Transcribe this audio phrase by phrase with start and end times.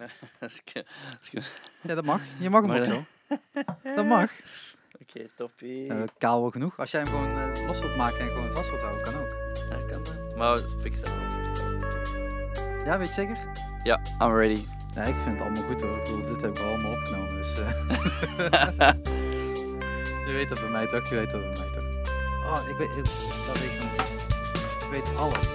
[0.40, 0.84] Als ik-
[1.18, 1.42] als ik-
[1.80, 2.20] Ja, dat mag.
[2.38, 3.04] Je mag hem Maar, ook eh, zo.
[3.96, 4.30] Dat mag.
[5.00, 5.88] Oké, toppie.
[5.88, 6.78] Eh, kaal wel genoeg.
[6.78, 9.28] Als jij hem gewoon eh, los wilt maken en gewoon vast wilt houden, kan ook.
[9.70, 10.36] Ja, kan dat.
[10.36, 11.12] Maar fix dat.
[12.84, 13.36] Ja, weet je zeker?
[13.82, 14.64] Ja, I'm ready.
[14.94, 15.96] Ja, ik vind het allemaal goed hoor.
[15.96, 17.34] Ik bedoel, dit heb ik al allemaal opgenomen.
[17.36, 17.68] Dus, eh.
[20.26, 21.08] je weet dat bij mij toch?
[21.08, 21.88] Je weet dat bij mij toch?
[22.44, 23.04] Oh, ik weet, ik,
[23.46, 24.00] dat weet ik nog niet.
[24.82, 25.46] Ik weet alles.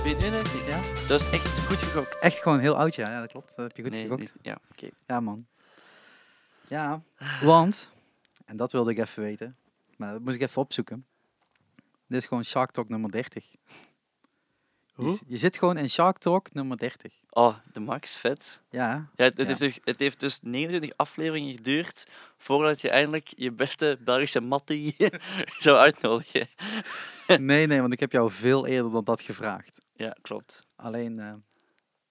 [0.02, 0.66] Ben je 32?
[0.66, 0.80] ja.
[1.08, 2.18] Dat is echt goed gegokt.
[2.18, 3.10] Echt gewoon heel oud, ja.
[3.10, 3.56] Ja, dat klopt.
[3.56, 4.20] Dat heb je goed nee, gegokt.
[4.20, 4.88] niet- Ja, oké.
[5.06, 5.46] Ja, man.
[6.68, 7.02] Ja,
[7.42, 7.90] want,
[8.44, 9.56] en dat wilde ik even weten,
[9.96, 11.06] maar dat moest ik even opzoeken.
[12.06, 13.54] Dit is gewoon Shark Talk nummer 30.
[15.26, 17.12] Je, zit gewoon in Shark Talk nummer 30.
[17.30, 18.62] Oh, de max, vet.
[18.70, 19.46] Ja, Ja, het, het Ja.
[19.46, 24.96] Heeft, dus- het heeft dus 29 afleveringen geduurd voordat je eindelijk je beste Belgische mattie
[25.58, 26.48] zou uitnodigen.
[27.26, 29.80] nee, nee, want ik heb jou veel eerder dan dat gevraagd.
[29.94, 30.66] Ja, klopt.
[30.76, 31.32] Alleen, eh,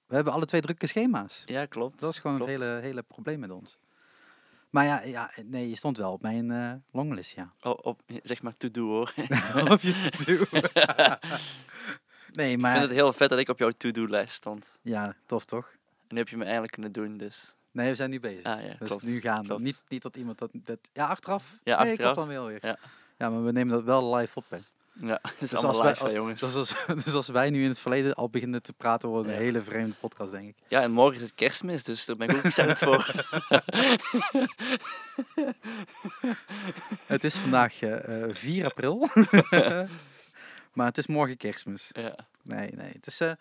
[0.06, 1.44] we hebben alle twee drukke schema's.
[1.46, 2.00] Ja, klopt.
[2.00, 2.52] Dat is gewoon klopt.
[2.52, 3.78] het hele, hele probleem met ons.
[4.70, 7.53] Maar ja, ja, nee, je stond wel op mijn eh longlist, ja.
[7.62, 9.14] Oh, op, zeg maar to-do hoor.
[9.74, 10.46] Op je to-do.
[12.33, 14.80] nee, Ik vind het heel vet dat ik op jouw to-do-lijst stond.
[14.81, 15.67] ja, tof toch?
[15.72, 17.53] En nu heb je me eigenlijk kunnen doen, dus...
[17.72, 18.44] Nee, we zijn nu bezig.
[18.44, 19.03] Ah ja, dus klopt.
[19.03, 19.55] nu gaan we.
[19.59, 20.80] Niet, niet dat iemand dat, dat...
[20.94, 21.44] Ja, achteraf?
[21.63, 22.16] Ja, Nee, achteraf.
[22.16, 22.59] dan wel weer.
[22.61, 22.77] Ja.
[23.17, 24.57] ja, maar we nemen dat wel live op, hè.
[24.94, 26.41] Ja, dat is Dus allemaal wij- live, jongens.
[26.41, 29.35] Dus als, dus als wij nu in het verleden al beginnen te praten, wordt het
[29.35, 29.47] een Ja.
[29.52, 30.55] hele vreemde podcast, denk ik.
[30.67, 33.13] Ja, en morgen is het kerstmis, dus daar ben ik ook excited voor.
[37.05, 39.07] Het is vandaag eh, eh, 4 april.
[40.73, 41.89] Maar het is morgen kerstmis.
[41.94, 42.16] ja.
[42.44, 42.92] Nee, nee.
[42.92, 43.20] Het is...
[43.20, 43.31] eh,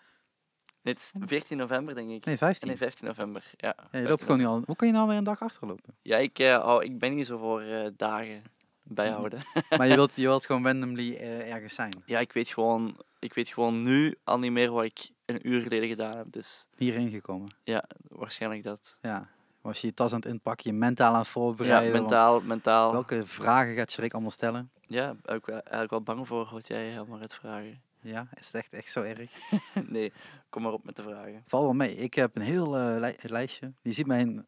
[0.81, 2.25] Nee, het is 14 november, denk ik.
[2.25, 2.67] nee, 15.
[2.67, 3.43] Nee, 15 november.
[3.57, 4.61] Ja, ja, je 15 loopt gewoon nu al...
[4.65, 5.95] Hoe kan je nou weer een dag achterlopen?
[6.01, 8.43] Ja, ik, eh, oh, ik ben niet zo voor eh, dagen
[8.83, 9.43] bijhouden.
[9.77, 12.03] maar je wilt, je wilt gewoon randomly ergens zijn.
[12.05, 15.61] Ja, ik weet, gewoon, ik weet gewoon nu al niet meer wat ik een uur
[15.61, 16.25] geleden gedaan heb.
[16.31, 17.49] Dus Hierheen gekomen.
[17.63, 18.97] ja, waarschijnlijk dat.
[19.01, 19.29] Ja.
[19.61, 22.01] Was je je tas aan het inpakken, je mentaal aan het voorbereiden?
[22.01, 22.91] mentaal, mentaal.
[22.91, 24.71] Welke vragen gaat Schrik allemaal stellen?
[24.87, 27.81] Ja, wel, eigenlijk wel bang voor wat jij helemaal gaat vragen.
[28.01, 29.31] Ja, is het echt, echt zo erg?
[29.87, 30.13] nee,
[30.49, 31.43] kom maar op met de vragen.
[31.47, 31.95] Val wel mee.
[31.95, 33.73] Ik heb een heel eh, li- lijstje.
[33.81, 34.47] Je ziet mijn...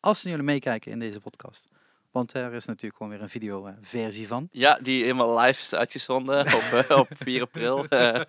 [0.00, 1.68] Als jullie meekijken in deze podcast.
[2.10, 4.48] Want er is natuurlijk gewoon weer een video-versie van.
[4.50, 8.20] Ja, die helemaal live is uitgezonden op, eh, op 4 april, eh,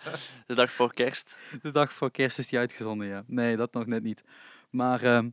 [0.45, 1.39] de dag voor kerst.
[1.61, 3.23] De dag voor kerst is die uitgezonden, ja.
[3.27, 4.23] Nee, dat nog net niet.
[4.69, 5.23] Maar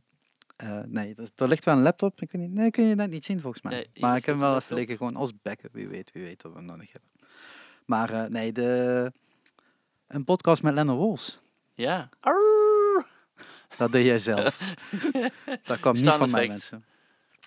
[0.55, 2.21] eh, nee, er, er ligt wel een laptop.
[2.21, 3.73] Ik weet niet, nee, kun je net niet zien volgens mij.
[3.73, 5.73] Nee, maar ik heb hem wel even liggen gewoon als backup.
[5.73, 7.09] Wie weet, wie weet dat we nodig hebben.
[7.85, 9.11] Maar eh, nee, de,
[10.07, 11.41] een podcast met Lennon Wolfs.
[11.73, 12.09] Ja.
[13.77, 14.59] Dat deed jij zelf.
[15.65, 16.85] dat kwam niet Sound van mij, mensen.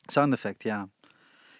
[0.06, 0.88] Sound effect, ja.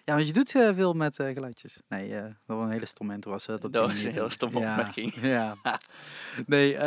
[0.05, 1.81] Ja, want je doet eh, veel met geluidjes.
[1.87, 3.31] Nee, dat was een hele stomme intro.
[3.31, 5.15] Was, op Dat die was een hele stomme ja, opmerking.
[5.21, 5.57] Ja.
[6.45, 6.77] Nee,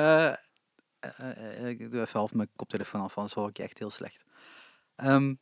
[1.03, 3.79] eh, eh, eh, ik doe even half mijn koptelefoon af, anders hoor ik je echt
[3.79, 4.25] heel slecht.
[4.97, 5.35] Ehm,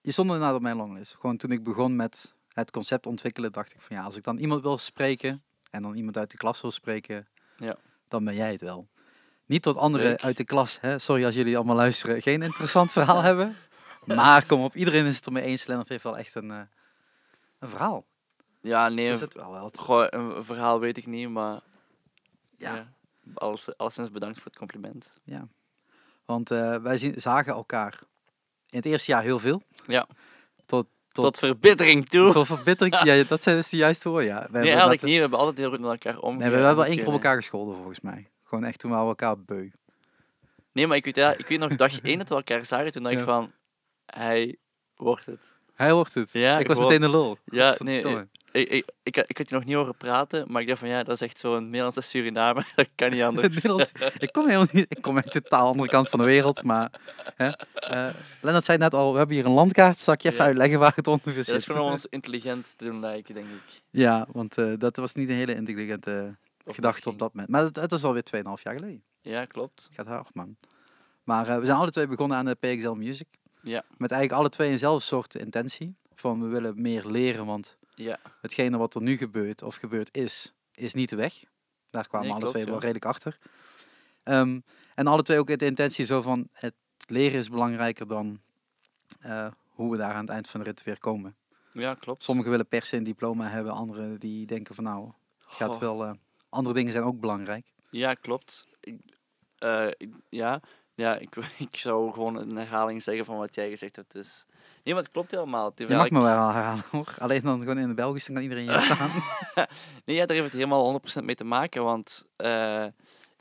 [0.00, 1.14] je stond inderdaad op mijn longlist.
[1.14, 4.38] Gewoon toen ik begon met het concept ontwikkelen, dacht ik van ja, als ik dan
[4.38, 7.76] iemand wil spreken en dan iemand uit de klas wil spreken, Ja.
[8.08, 8.88] dan ben jij het wel.
[9.46, 10.98] Niet tot anderen uit de klas, hè?
[10.98, 13.56] sorry als jullie allemaal luisteren, geen interessant verhaal hebben.
[14.04, 15.66] Maar kom op, iedereen is het ermee eens.
[15.66, 16.68] Lennart heeft wel echt een, een
[17.68, 18.06] verhaal.
[18.60, 19.70] Ja, nee, Is een, het wel wel.
[19.76, 21.60] Goh, een een verhaal weet ik niet, maar
[22.56, 22.74] Ja.
[22.74, 22.92] ja.
[23.34, 25.20] Alles, alleszins bedankt voor het compliment.
[25.24, 25.48] Ja.
[26.24, 28.00] Want eh, wij zien, zagen elkaar
[28.68, 29.62] in het eerste jaar heel veel.
[29.86, 30.06] Ja.
[30.66, 32.32] Tot, tot, Tot verbittering toe.
[32.32, 33.02] tot verbittering.
[33.08, 34.28] ja, dat zijn dus de juiste woorden.
[34.28, 34.48] Ja.
[34.50, 35.14] We nee, eigenlijk niet.
[35.14, 36.38] We hebben altijd heel goed met elkaar omgegaan.
[36.38, 38.30] Nee, we hebben wel één keer op elkaar gescholden volgens mij.
[38.44, 39.70] Gewoon echt toen we elkaar beu.
[40.72, 42.92] Nee, maar ik weet, ja, ik weet nog dag één dat we elkaar zagen.
[42.92, 43.52] Toen dacht ik van,
[44.06, 44.56] hij
[44.94, 45.54] wordt het.
[45.74, 46.32] Hij wordt het.
[46.32, 47.38] Ja, ik was meteen de lul.
[47.44, 48.02] Ja, nee.
[48.52, 51.02] Ik, ik, ik, ik had je nog niet horen praten, maar ik dacht van ja,
[51.02, 52.72] dat is echt zo'n Nederlandse Surinamer.
[52.76, 53.64] Dat kan niet anders.
[54.18, 56.90] Ik kom helemaal niet, ik kom uit de totaal andere kant van de wereld, maar
[57.36, 60.40] hè, eh, Lennart zei net al, we hebben hier een landkaart, zal ik je even
[60.40, 60.46] Ja.
[60.46, 61.46] uitleggen waar het ongeveer Ja, zit?
[61.46, 63.82] dat is gewoon om ons intelligent te doen lijken, denk ik.
[63.90, 66.36] Ja, want eh, dat was niet een hele intelligente
[66.66, 67.52] gedachte op dat moment.
[67.52, 69.02] Maar het, het is alweer 2,5 jaar geleden.
[69.20, 69.82] Ja, klopt.
[69.82, 70.56] Het gaat hard, man.
[71.24, 73.26] Maar eh, we zijn alle twee begonnen aan de PXL Music.
[73.62, 73.82] Ja.
[73.96, 75.94] Met eigenlijk alle twee eenzelfde soort intentie.
[76.14, 80.54] Van we willen meer leren, want Ja, hetgene wat er nu gebeurt of gebeurd is,
[80.72, 81.44] is niet weg.
[81.90, 83.38] Daar kwamen Nee, alle klopt, twee wel redelijk achter.
[84.22, 84.60] Ehm,
[84.94, 86.74] en alle twee ook de intentie zo van het
[87.06, 88.40] leren is belangrijker dan
[89.20, 91.36] eh, hoe we daar aan het eind van de rit weer komen.
[91.72, 92.24] ja klopt.
[92.24, 95.06] Sommigen willen per se een diploma hebben, anderen die denken van nou,
[95.38, 96.12] het gaat Oh, wel, eh,
[96.48, 97.66] andere dingen zijn ook belangrijk.
[97.90, 98.66] Ja, klopt.
[98.80, 98.96] Ik,
[99.58, 100.60] eh, ik- ja,
[100.94, 101.36] Ja, ik,
[101.68, 104.12] ik zou gewoon een herhaling zeggen van wat jij gezegd hebt.
[104.12, 104.46] Dus...
[104.84, 105.72] Nee, maar het klopt helemaal.
[105.74, 107.14] Je mag me eigenlijk- wel herhalen hoor.
[107.18, 109.10] Alleen dan gewoon in de Belgisch, dan kan iedereen je staan.
[110.04, 111.84] Nee, ja, daar heeft het helemaal 100% mee te maken.
[111.84, 112.84] Want eh,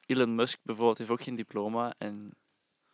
[0.05, 1.93] Elon Musk bijvoorbeeld heeft ook geen diploma.
[1.97, 2.31] En,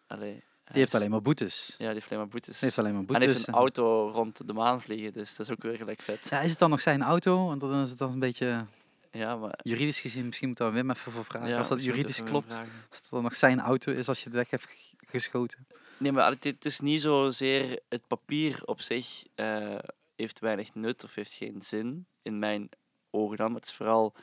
[0.08, 0.34] allee,
[0.66, 1.68] Die heeft alleen maar boetes.
[1.78, 2.60] Ja, die heeft alleen maar boetes.
[2.60, 3.36] Heeft alleen maar en hij boetes.
[3.36, 5.14] heeft een auto rond de maan vliegen.
[5.14, 6.28] Dus dat is ook weer gelijk vet.
[6.30, 7.46] Ja, is het dan nog zijn auto?
[7.46, 8.66] Want dan is het dan een beetje
[9.12, 9.60] Ja, maar...
[9.64, 11.50] juridisch gezien, misschien moet daar Wim even voor vragen.
[11.50, 12.58] ja, als dat juridisch klopt.
[12.90, 14.68] Als het dan nog zijn auto is als je het weg hebt
[15.08, 15.68] geschoten.
[15.98, 19.78] Nee, maar het, het is niet zozeer het papier op zich eh,
[20.16, 22.70] heeft weinig nut of heeft geen zin in mijn
[23.10, 23.48] ogen dan.
[23.48, 24.14] Maar het is vooral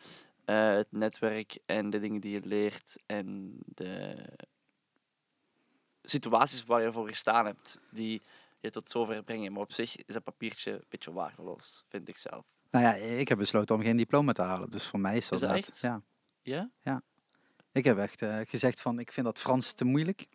[0.44, 4.16] eh, het netwerk en de dingen die je leert en de
[6.02, 8.22] situaties waar je voor gestaan hebt die
[8.60, 9.52] je tot zover brengen.
[9.52, 12.44] Maar op zich is dat papiertje een beetje waardeloos, vind ik zelf.
[12.70, 14.70] Nou ja, ik heb besloten om geen diploma te halen.
[14.70, 15.80] Dus voor mij is dat, Is dat echt?
[16.42, 16.70] Ja.
[16.82, 17.02] Ja?
[17.72, 20.26] Ik heb echt eh, gezegd van, ik vind dat Frans te moeilijk.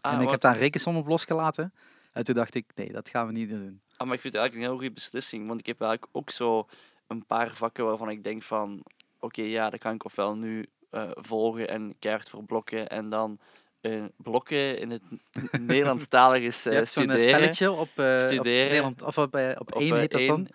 [0.00, 1.72] Ah, en ik heb daar een rekensom op losgelaten.
[2.12, 3.80] En toen dacht ik, nee, dat gaan we niet doen.
[3.96, 5.46] Ah, maar ik vind het eigenlijk een heel goede beslissing.
[5.46, 6.68] Want ik heb eigenlijk ook zo
[7.06, 8.82] een paar vakken waarvan ik denk van...
[9.20, 12.88] Oké, ja, dat kan ik ofwel nu eh, volgen en keihard voor blokken.
[12.88, 13.40] En dan
[13.80, 15.02] eh, blokken in het
[15.60, 17.20] Nederlandstalig Je uh, hebt zo'n eh, studeren.
[17.20, 18.68] spelletje op, eh, op Studeren.
[18.68, 20.48] Nederland, of op, op Op, één heet dat dan.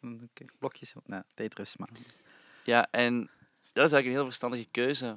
[0.00, 0.92] Je blokjes.
[1.06, 1.88] Nee, Tetris, maar...
[2.64, 3.30] Ja, en
[3.72, 5.16] dat is eigenlijk een heel verstandige keuze.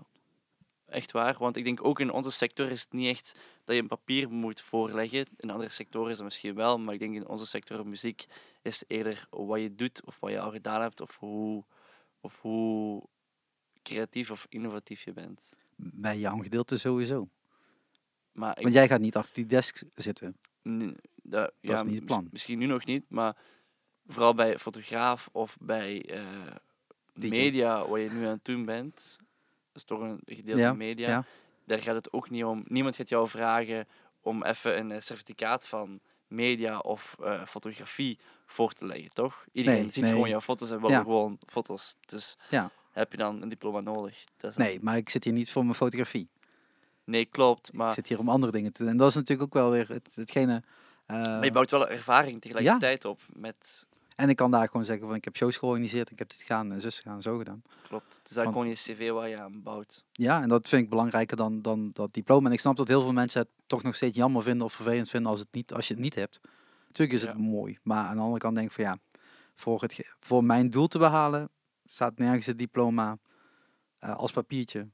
[0.87, 1.35] Echt waar.
[1.39, 4.29] Want ik denk ook in onze sector is het niet echt dat je een papier
[4.29, 5.25] moet voorleggen.
[5.35, 6.79] In andere sectoren is dat misschien wel.
[6.79, 8.25] Maar ik denk in onze sector muziek
[8.61, 11.01] is het eerder wat je doet of wat je al gedaan hebt.
[11.01, 11.63] Of hoe,
[12.19, 13.03] of hoe
[13.83, 15.49] creatief of innovatief je bent.
[15.75, 17.29] Bij jouw gedeelte sowieso.
[18.31, 20.37] Maar ik, Want jij gaat niet achter die desk zitten.
[21.23, 22.27] dat, ja, is niet het plan.
[22.31, 23.35] Misschien nu nog niet, maar
[24.07, 26.05] vooral bij fotograaf of bij
[27.13, 27.29] DJ.
[27.29, 29.17] media, wat je nu aan het doen bent.
[29.77, 31.07] Is toch een gedeelte Ja, media.
[31.09, 31.25] ja.
[31.65, 32.63] Daar gaat het ook niet om.
[32.67, 33.87] Niemand gaat jou vragen
[34.21, 39.45] om even een eh, certificaat van media of eh, fotografie voor te leggen, toch?
[39.51, 40.11] Iedereen Nee, ziet nee.
[40.13, 41.01] gewoon jouw foto's en wil Ja.
[41.01, 41.95] gewoon foto's.
[42.05, 42.71] Dus Ja.
[42.91, 44.23] heb je dan een diploma nodig?
[44.37, 46.27] Dat is Nee, maar ik zit hier niet voor mijn fotografie.
[47.03, 47.67] nee, klopt.
[47.67, 48.91] Ik Maar, zit hier om andere dingen te doen.
[48.91, 50.63] En dat is natuurlijk ook wel weer het, hetgene...
[51.05, 53.87] eh, maar je bouwt wel ervaring tegelijkertijd op met...
[54.17, 56.71] en ik kan daar gewoon zeggen van ik heb shows georganiseerd, ik heb dit gedaan
[56.71, 57.61] en zus gedaan, zo gedaan.
[57.87, 58.15] Klopt.
[58.15, 60.03] Het is eigenlijk gewoon je cv waar je aan bouwt.
[60.11, 62.47] Ja, en dat vind ik belangrijker dan, dan dat diploma.
[62.47, 65.09] En ik snap dat heel veel mensen het toch nog steeds jammer vinden of vervelend
[65.09, 66.39] vinden als, het niet, als je het niet hebt.
[66.87, 68.97] Natuurlijk is het mooi, maar aan de andere kant denk ik van ja,
[69.55, 71.49] voor, het, voor mijn doel te behalen
[71.85, 73.17] staat nergens het diploma
[73.99, 74.87] eh, als papiertje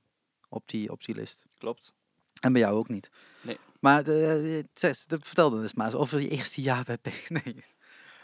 [0.49, 1.45] op die, op die list.
[1.57, 1.93] Klopt.
[2.39, 3.09] En bij jou ook niet.
[3.41, 3.57] Nee.
[3.79, 6.97] Maar de, de, zes- de, vertel dan eens maar eens over je eerste jaar bij
[6.97, 7.29] Pech.
[7.29, 7.55] Nee.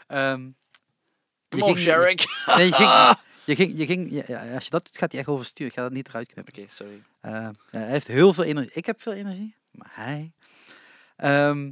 [0.06, 0.50] Ehm,
[1.76, 2.24] Sherrick.
[2.46, 5.28] Nee, je ging, je ging, je ging ja, als je dat doet, gaat hij echt
[5.28, 5.66] overstuur.
[5.66, 6.58] Ik ga dat niet eruit knippen.
[6.62, 7.02] Oké, sorry.
[7.20, 8.72] Eh, hij heeft heel veel energie.
[8.72, 10.32] Ik heb veel energie, maar hij.
[11.16, 11.70] Ehm,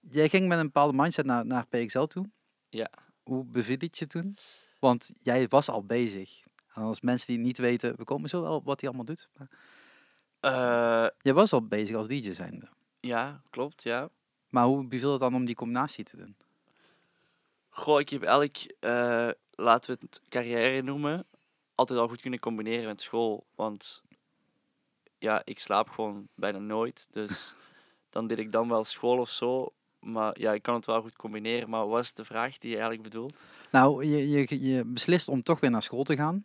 [0.00, 2.30] jij ging met een bepaalde mindset naar, naar PXL toe.
[2.68, 2.90] Ja.
[3.22, 4.36] Hoe beviel het je toen?
[4.78, 6.42] Want jij was al bezig.
[6.72, 9.28] En als mensen die niet weten, we komen zo wel op wat hij allemaal doet.
[9.36, 9.48] Maar
[10.40, 12.68] Eh, jij was al bezig als DJ zijnde.
[13.00, 14.08] ja, klopt, ja.
[14.48, 16.36] Maar hoe beviel het dan om die combinatie te doen?
[17.70, 21.26] Goh, ik heb eigenlijk, eh, laten we het carrière noemen,
[21.74, 23.46] altijd al goed kunnen combineren met school.
[23.54, 24.02] Want
[25.18, 27.06] ja, ik slaap gewoon bijna nooit.
[27.10, 27.54] Dus
[28.10, 29.72] dan deed ik dan wel school of zo.
[30.00, 31.70] Maar ja, ik kan het wel goed combineren.
[31.70, 33.46] Maar wat is de vraag die je eigenlijk bedoelt?
[33.70, 36.44] Nou, je, je, je beslist om toch weer naar school te gaan.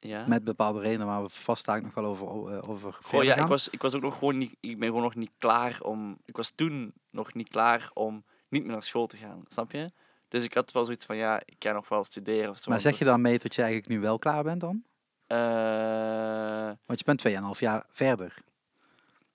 [0.00, 0.26] Ja.
[0.26, 3.68] Met bepaalde redenen waar we vast nog wel over, eh, over Goh, ja, ik was,
[3.68, 6.50] ik was ook nog gewoon niet, ik ben gewoon nog niet klaar om, ik was
[6.50, 9.90] toen nog niet klaar om niet meer naar school te gaan, snap je?
[10.28, 12.70] Dus ik had wel zoiets van, ja, ik kan nog wel studeren of zo.
[12.70, 14.84] Maar zeg je dus, daarmee dat je eigenlijk nu wel klaar bent dan?
[15.26, 17.20] eh, Want je bent
[17.54, 18.34] 2,5 jaar verder.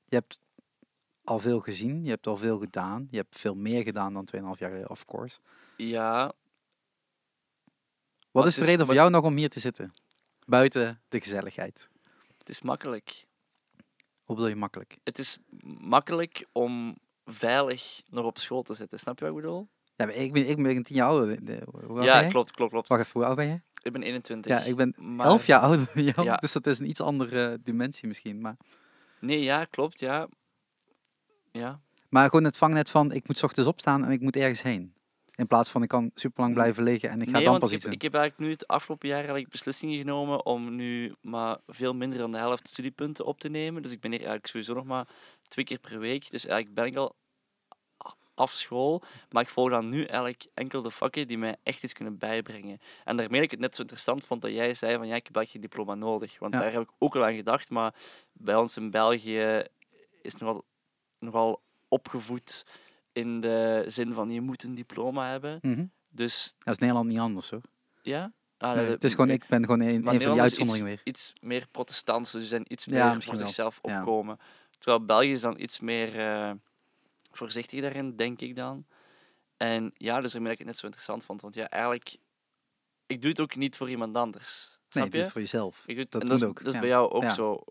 [0.06, 0.40] Je hebt
[1.24, 3.08] al veel gezien, je hebt al veel gedaan.
[3.12, 5.40] Je hebt veel meer gedaan dan 2,5 jaar geleden, of course.
[5.78, 6.32] ja,
[8.32, 9.94] Wat is de reden voor jou nog om hier te zitten?
[10.48, 11.90] Buiten de gezelligheid.
[12.38, 13.26] het is makkelijk.
[14.24, 14.98] Hoe bedoel je makkelijk?
[15.04, 15.38] Het is
[15.80, 16.96] makkelijk om
[17.26, 19.68] veilig nog op school te zitten, snap je wat ik bedoel?
[20.08, 21.46] Ja, ik ben, ik ben 10 jaar ouder.
[21.46, 22.88] De- Hoe ja, klopt, klopt, klopt.
[22.90, 23.60] Wacht even, hoe oud ben je?
[23.84, 24.52] Ik ben 21.
[24.52, 26.24] Ja, ik ben maar- 11 jaar ouder dan jou.
[26.24, 26.36] Ja.
[26.36, 28.42] Dus dat is een iets andere dimensie misschien.
[28.42, 28.58] Maar,
[29.20, 30.28] Nee, ja, klopt, ja.
[31.52, 31.80] Ja,
[32.10, 34.94] maar gewoon het vangnet van, ik moet ochtends opstaan en ik moet ergens heen.
[35.36, 37.70] In plaats van, ik kan super lang blijven liggen en ik ga nee, dan pas
[37.70, 37.94] ik iets doen.
[37.94, 42.20] ik heb eigenlijk nu het afgelopen jaar eigenlijk beslissingen genomen om nu maar veel minder
[42.20, 43.82] dan de helft studiepunten op te nemen.
[43.82, 45.08] Dus ik ben hier eigenlijk sowieso nog maar
[45.48, 46.32] twee keer per week.
[46.32, 47.16] Dus eigenlijk ben ik al
[48.34, 51.94] af school, maar ik volg dan nu eigenlijk enkel de vakken die mij echt iets
[51.94, 52.80] kunnen bijbrengen.
[53.04, 55.48] En daarmee ik het net zo interessant vond dat jij zei van ja, ik heb
[55.50, 56.40] geen diploma nodig.
[56.40, 56.60] Want Ja.
[56.60, 57.94] daar heb ik ook al aan gedacht, maar
[58.34, 59.64] bij ons in België
[60.22, 60.66] is het nog wel
[61.20, 62.66] nogal opgevoed
[63.12, 65.60] in de zin van je moet een diploma hebben.
[65.62, 65.86] Mhm.
[66.10, 67.62] Dus Dat is Nederland niet anders hoor.
[68.02, 68.32] ja.
[68.58, 71.02] Ah, Nee, het is gewoon, ik ben gewoon een, een van die uitzonderingen weer.
[71.04, 73.98] iets meer protestants, dus ze zijn iets Ja, meer misschien voor zichzelf Ja.
[74.00, 74.40] opkomen.
[74.78, 76.52] Terwijl België is dan iets meer eh,
[77.32, 78.86] voorzichtig daarin, denk ik dan.
[79.58, 81.42] En ja, dus daarmee dat ik het net zo interessant vond.
[81.42, 82.18] Want ja, eigenlijk,
[83.06, 84.68] ik doe het ook niet voor iemand anders.
[84.70, 85.22] Nee, Snap doe je?
[85.24, 85.80] het voor jezelf.
[85.86, 86.80] Ik doe het- dat en dat ook, dat is ja.
[86.80, 87.34] bij jou ook Ja.
[87.34, 87.64] zo.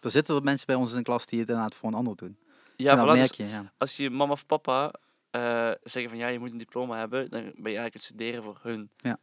[0.00, 2.16] Er zitten er mensen bij ons in de klas die het inderdaad voor een ander
[2.16, 2.38] doen.
[2.76, 3.46] Ja, dat dus merk je.
[3.46, 3.72] Ja.
[3.78, 4.92] als je mama of papa
[5.30, 8.42] eh, zeggen van ja, je moet een diploma hebben, dan ben je eigenlijk het studeren
[8.42, 8.90] voor hun.
[8.96, 9.18] Ja.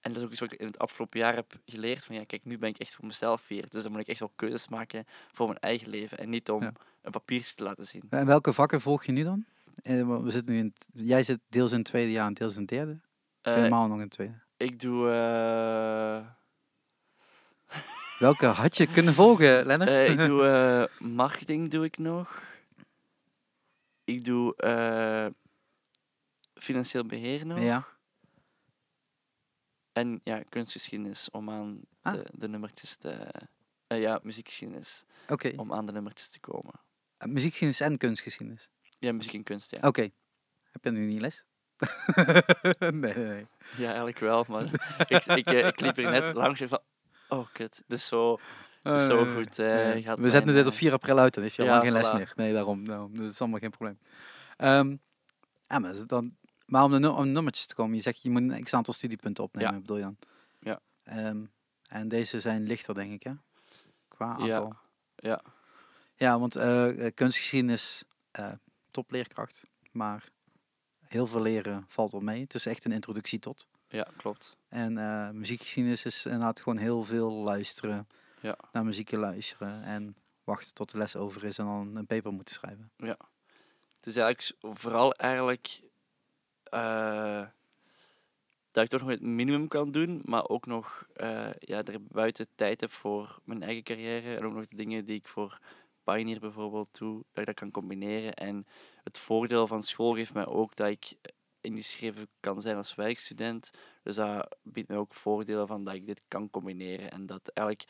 [0.00, 2.04] En dat is ook iets wat ik in het afgelopen jaar heb geleerd.
[2.04, 3.68] Van ja, kijk, nu ben ik echt voor mezelf hier.
[3.68, 6.18] Dus dan moet ik echt wel keuzes maken voor mijn eigen leven.
[6.18, 6.72] En niet om Ja.
[7.02, 8.02] Een papiertje te laten zien.
[8.10, 9.44] En welke vakken volg je nu dan?
[9.82, 12.60] Eh, We zitten nu in, jij zit deels in het tweede jaar en deels in
[12.60, 12.92] het derde.
[12.92, 12.98] Of
[13.42, 14.34] Eh, helemaal nog in het tweede.
[14.56, 15.10] ik doe...
[15.10, 16.26] eh,
[18.18, 20.08] Welke had je kunnen volgen, Lennart?
[20.10, 22.42] ik doe marketing doe ik nog.
[24.04, 24.54] Ik doe
[26.54, 27.60] financieel beheer nog.
[27.60, 27.86] ja.
[29.92, 32.12] En ja, kunstgeschiedenis om aan Ah.
[32.12, 33.28] de, de nummertjes te...
[33.86, 35.04] ja, muziekgeschiedenis.
[35.56, 36.74] Om aan de nummertjes te komen.
[37.20, 38.70] Eh, Muziekgeschiedenis en kunstgeschiedenis.
[38.98, 39.88] Ja, muziek en kunst, ja.
[39.88, 40.10] Oké.
[40.70, 41.44] Heb je nu niet les?
[42.78, 43.46] nee, nee, nee.
[43.76, 44.62] Ja, eigenlijk wel, maar
[45.08, 46.80] ik, ik, eh, ik liep er net langs en van...
[47.28, 47.82] Oh, kut.
[47.86, 48.38] Dus zo...
[48.80, 51.42] Dus zo Eh, goed, eh, gaat We zetten dit op eh, 4 april uit, dan
[51.42, 52.32] heeft je al ja, lang geen les meer.
[52.36, 52.84] Nee, daarom.
[52.86, 53.16] daarom.
[53.16, 53.98] Dat is allemaal geen probleem.
[54.56, 54.96] Ehm,
[55.62, 56.36] ja, maar, is dan,
[56.66, 59.44] maar om, de, om nummertjes te komen, je zegt je moet een x aantal studiepunten
[59.44, 59.80] opnemen, Ja.
[59.80, 60.16] bedoel je dan?
[60.60, 60.80] Ja.
[61.04, 61.44] Ehm,
[61.88, 63.32] en deze zijn lichter, denk ik, hè?
[64.08, 64.46] Qua aantal.
[64.46, 64.78] ja.
[65.16, 65.40] Ja,
[66.28, 68.52] want eh eh, kunstgeschiedenis, eh
[68.90, 69.62] topleerkracht,
[69.92, 70.28] maar
[71.06, 72.40] heel veel leren valt wel mee.
[72.40, 73.68] Het is echt een introductie tot.
[73.88, 74.56] Ja, klopt.
[74.68, 78.08] En eh muziekgeschiedenis is inderdaad gewoon heel veel luisteren,
[78.40, 78.56] Ja.
[78.72, 82.54] naar muziek luisteren en wachten tot de les over is en dan een paper moeten
[82.54, 82.90] schrijven.
[82.96, 85.82] Het is eigenlijk vooral eigenlijk...
[88.72, 92.46] dat ik toch nog het minimum kan doen, maar ook nog eh ja, er buiten
[92.54, 94.36] tijd heb voor mijn eigen carrière.
[94.36, 95.58] En ook nog de dingen die ik voor
[96.14, 98.34] Pioneer bijvoorbeeld doe, dat ik dat kan combineren.
[98.34, 98.66] En
[99.04, 101.12] het voordeel van school geeft mij ook dat ik
[101.60, 103.70] ingeschreven kan zijn als werkstudent.
[104.02, 107.10] Dus dat biedt mij ook voordelen van dat ik dit kan combineren.
[107.10, 107.88] En dat eigenlijk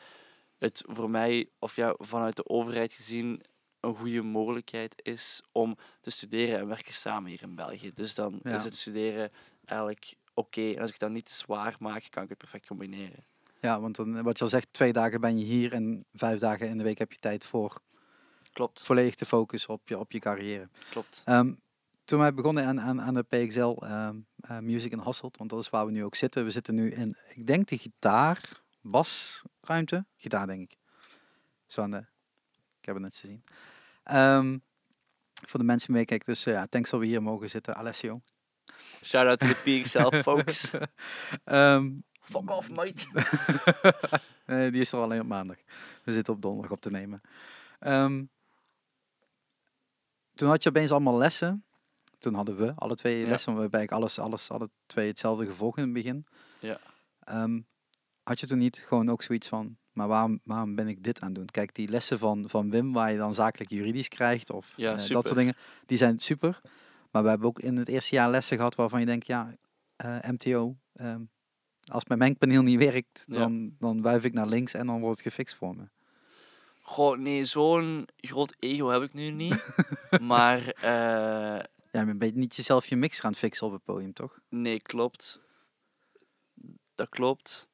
[0.57, 3.41] het voor mij, of ja, vanuit de overheid gezien,
[3.79, 7.91] een goede mogelijkheid is om te studeren en werken samen hier in België.
[7.93, 8.55] Dus dan Ja.
[8.55, 9.31] is het studeren
[9.65, 10.71] eigenlijk oké.
[10.71, 13.25] En als ik dat niet te zwaar maak, kan ik het perfect combineren.
[13.61, 16.67] Ja, want dan, wat je al zegt, twee dagen ben je hier en vijf dagen
[16.67, 17.81] in de week heb je tijd voor
[18.53, 20.69] Klopt, volledig te focussen op je, op je carrière.
[20.89, 21.21] klopt.
[21.25, 21.53] Ehm,
[22.03, 25.59] toen wij begonnen aan, aan, aan de PXL ehm, eh, Music in Hasselt, want dat
[25.59, 26.43] is waar we nu ook zitten.
[26.45, 30.05] We zitten nu in, ik denk de gitaar, basruimte.
[30.17, 30.77] Gitaar, denk ik.
[31.67, 32.05] Zo aan de
[32.81, 33.43] cabinets te zien.
[34.03, 34.57] Ehm,
[35.47, 38.21] voor de mensen die meekijken, dus eh, ja, thanks dat we hier mogen zitten, Alessio.
[39.03, 40.69] Shout-out to the PXL folks.
[42.21, 43.05] Fuck off, mate.
[44.45, 45.57] Nee, die is er alleen op maandag.
[46.03, 47.21] We zitten op donderdag op te nemen.
[47.79, 48.23] Ehm,
[50.41, 51.65] toen had je opeens allemaal lessen.
[52.17, 53.27] Toen hadden we alle twee Ja.
[53.27, 56.25] lessen, waarbij ik alles, alles, alle twee hetzelfde gevolgd in het begin.
[56.59, 56.79] Ja.
[57.19, 57.59] Ehm,
[58.23, 61.27] had je toen niet gewoon ook zoiets van, maar waarom, waarom ben ik dit aan
[61.27, 61.45] het doen?
[61.45, 65.07] Kijk, die lessen van, van Wim, waar je dan zakelijk juridisch krijgt, of Ja, eh,
[65.07, 65.55] dat soort dingen,
[65.85, 66.61] die zijn super.
[67.11, 69.55] Maar we hebben ook in het eerste jaar lessen gehad waarvan je denkt, ja,
[69.95, 71.21] eh, MTO, ehm,
[71.83, 73.37] als mijn mengpaneel niet werkt, Ja.
[73.37, 75.83] dan, dan wuif ik naar links en dan wordt het gefixt voor me.
[76.81, 79.65] Goh, nee, zo'n groot ego heb ik nu niet.
[80.21, 84.13] maar eh, Ja, maar ben je niet jezelf je mix gaan fixen op het podium,
[84.13, 84.39] toch?
[84.49, 85.39] nee, klopt.
[86.95, 87.67] Dat klopt.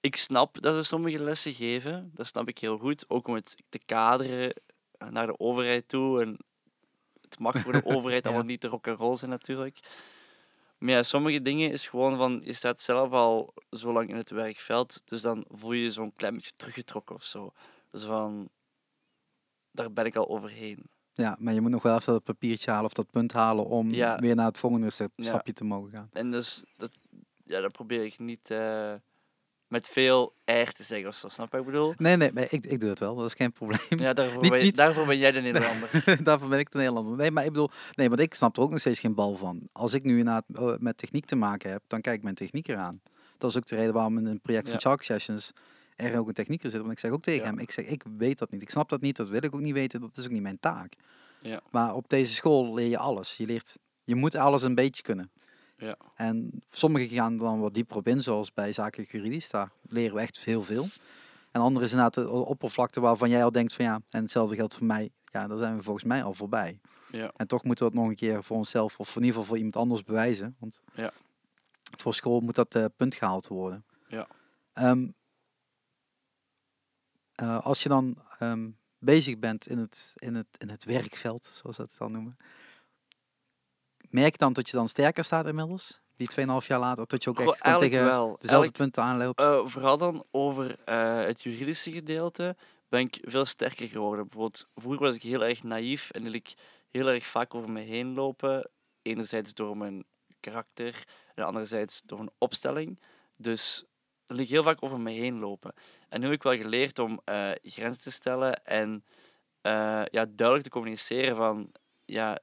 [0.00, 2.10] Ik snap dat ze sommige lessen geven.
[2.14, 3.04] Dat snap ik heel goed.
[3.08, 4.54] Ook om het te kaderen
[5.10, 6.22] naar de overheid toe.
[6.22, 6.36] En
[7.20, 8.28] het mag voor de overheid Ja.
[8.30, 9.78] allemaal niet de rock and roll zijn natuurlijk.
[10.78, 14.30] Maar ja, sommige dingen is gewoon van, je staat zelf al zo lang in het
[14.30, 17.52] werkveld, dus dan voel je je zo'n klein beetje teruggetrokken of zo.
[17.96, 18.48] Dus van,
[19.70, 20.82] daar ben ik al overheen.
[21.12, 23.90] Ja, maar je moet nog wel even dat papiertje halen of dat punt halen om
[23.90, 24.18] Ja.
[24.18, 25.24] weer naar het volgende stap- Ja.
[25.24, 26.08] stapje te mogen gaan.
[26.12, 26.90] En dus, dat,
[27.44, 28.92] ja, dat probeer ik niet eh,
[29.68, 31.94] met veel air te zeggen of zo, snap je wat ik bedoel?
[31.96, 33.80] Nee, nee, maar ik, ik doe het wel, dat is geen probleem.
[33.88, 36.16] Ja, daarvoor, Niet- ben, je- niet- daarvoor ben jij de Nederlander.
[36.24, 37.16] Daarvoor ben ik de Nederlander.
[37.16, 39.68] Nee, maar ik bedoel, nee, want ik snap er ook nog steeds geen bal van.
[39.72, 42.68] Als ik nu inderdaad eh, met techniek te maken heb, dan kijk ik mijn techniek
[42.68, 43.00] eraan.
[43.38, 44.78] Dat is ook de reden waarom in een project van Ja.
[44.80, 45.52] Chalk Sessions
[45.96, 46.80] er ook een technieker zit.
[46.80, 47.46] Want ik zeg ook tegen Ja.
[47.50, 48.62] hem, ik zeg, ik weet dat niet.
[48.62, 50.00] Ik snap dat niet, dat wil ik ook niet weten.
[50.00, 50.92] Dat is ook niet mijn taak.
[51.40, 51.60] Ja.
[51.70, 53.36] Maar op deze school leer je alles.
[53.36, 55.30] Je leert, je moet alles een beetje kunnen.
[55.76, 55.96] Ja.
[56.14, 59.50] En sommigen gaan dan wat dieper op in, zoals bij zakelijk juridisch.
[59.50, 60.86] Daar leren we echt heel veel.
[61.50, 64.74] En andere is inderdaad de oppervlakte waarvan jij al denkt van ja, en hetzelfde geldt
[64.74, 65.10] voor mij.
[65.32, 66.80] ja, daar zijn we volgens mij al voorbij.
[67.10, 67.32] Ja.
[67.36, 69.56] En toch moeten we dat nog een keer voor onszelf of in ieder geval voor
[69.56, 70.56] iemand anders bewijzen.
[70.58, 71.12] Want Ja.
[71.98, 73.84] voor school moet dat eh, punt gehaald worden.
[74.08, 74.26] Ja.
[74.72, 75.08] Ehm,
[77.36, 81.76] eh, als je dan ehm, bezig bent in het, in, het, in het werkveld, zoals
[81.76, 82.36] we dat dan noemen,
[84.10, 86.00] merk je dan dat je dan sterker staat inmiddels?
[86.16, 88.36] Die 2,5 jaar later, dat je ook echt tegen wel.
[88.40, 89.40] dezelfde punten aanloopt?
[89.40, 92.56] eh, vooral dan over eh, het juridische gedeelte
[92.88, 94.28] ben ik veel sterker geworden.
[94.28, 96.54] Bijvoorbeeld, vroeger was ik heel erg naïef en liet ik
[96.90, 98.70] heel erg vaak over me heen lopen.
[99.02, 100.04] Enerzijds door mijn
[100.40, 103.00] karakter en anderzijds door een opstelling.
[103.36, 103.84] Dus
[104.26, 105.72] dan liet ik heel vaak over me heen lopen.
[106.08, 109.04] En nu heb ik wel geleerd om eh, grenzen te stellen en
[109.60, 111.72] eh, ja, duidelijk te communiceren van
[112.04, 112.38] ja,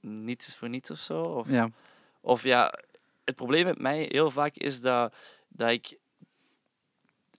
[0.00, 1.22] niets is voor niets of zo.
[1.22, 1.68] Of, ja,
[2.20, 2.74] of ja,
[3.24, 5.14] het probleem met mij heel vaak is dat,
[5.48, 5.98] dat ik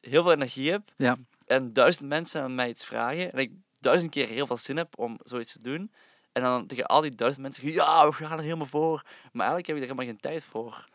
[0.01, 4.11] heel veel energie heb ja, en duizend mensen aan mij iets vragen en ik duizend
[4.11, 5.91] keer heel veel zin heb om zoiets te doen.
[6.31, 9.01] En dan tegen al die duizend mensen zeggen, ja, we gaan er helemaal voor.
[9.31, 10.85] Maar eigenlijk heb ik er helemaal geen tijd voor.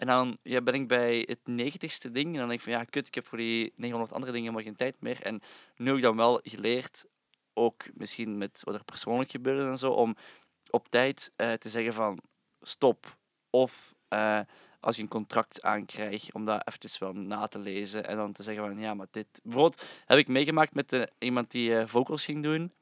[0.00, 2.84] En dan ja, ben ik bij het negentigste ding en dan denk ik van, ja,
[2.84, 5.22] kut, ik heb voor die 900 andere dingen helemaal geen tijd meer.
[5.22, 5.40] En
[5.76, 7.06] nu heb ik dan wel geleerd,
[7.54, 10.16] ook misschien met wat er persoonlijk gebeurde en zo, om
[10.70, 12.20] op tijd eh, te zeggen van,
[12.60, 13.16] stop.
[13.50, 14.40] Of eh,
[14.80, 18.42] als je een contract aankrijgt, om dat eventjes wel na te lezen en dan te
[18.42, 19.40] zeggen van, ja, maar dit...
[19.42, 22.72] Bijvoorbeeld heb ik meegemaakt met eh, iemand die vocals ging doen.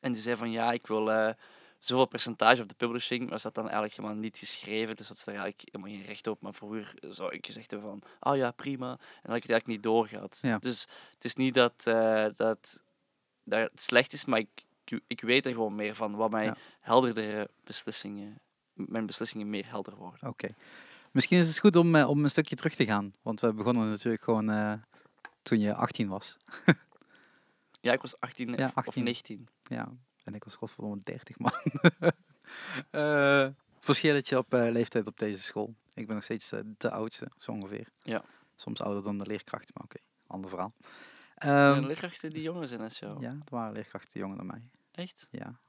[0.00, 1.34] En die zei van, ja, ik wil
[1.78, 3.30] zoveel percentage op de publishing.
[3.30, 6.26] Was dat dan eigenlijk helemaal niet geschreven, dus dat is er eigenlijk helemaal geen recht
[6.26, 6.40] op.
[6.40, 8.90] Maar vroeger zou ik gezegd hebben van, ah ja, prima.
[8.90, 10.38] En dan had ik het eigenlijk niet doorgehad.
[10.42, 10.58] Ja.
[10.58, 12.82] Dus het is niet dat, eh, dat,
[13.44, 14.64] dat het slecht is, maar ik,
[15.06, 16.14] ik, weet er gewoon meer van.
[16.16, 16.56] Wat mij Ja.
[16.80, 18.40] helderdere beslissingen,
[18.72, 20.28] mijn beslissingen meer helder worden.
[20.28, 20.48] oké.
[21.12, 23.14] Misschien is het goed om, eh, om een stukje terug te gaan.
[23.22, 24.72] Want we begonnen natuurlijk gewoon eh,
[25.42, 26.36] toen je 18 was.
[27.80, 29.04] Ja, ik was 18, Ja, of- of 18.
[29.04, 29.48] 19.
[29.62, 29.88] Ja,
[30.28, 31.52] en ik was godverdomme 30 man.
[32.90, 33.48] Eh
[33.80, 35.74] verschilletje op eh, leeftijd op deze school.
[35.94, 37.88] Ik ben nog steeds eh, de oudste, zo ongeveer.
[38.02, 38.24] Ja.
[38.56, 40.72] Soms ouder dan de leerkracht, maar oké, ander verhaal.
[41.34, 43.20] Ehm, de leerkrachten die jonger zijn als jou?
[43.20, 44.62] ja, er waren leerkrachten jonger dan mij.
[44.92, 45.28] Echt?
[45.30, 45.60] Ja.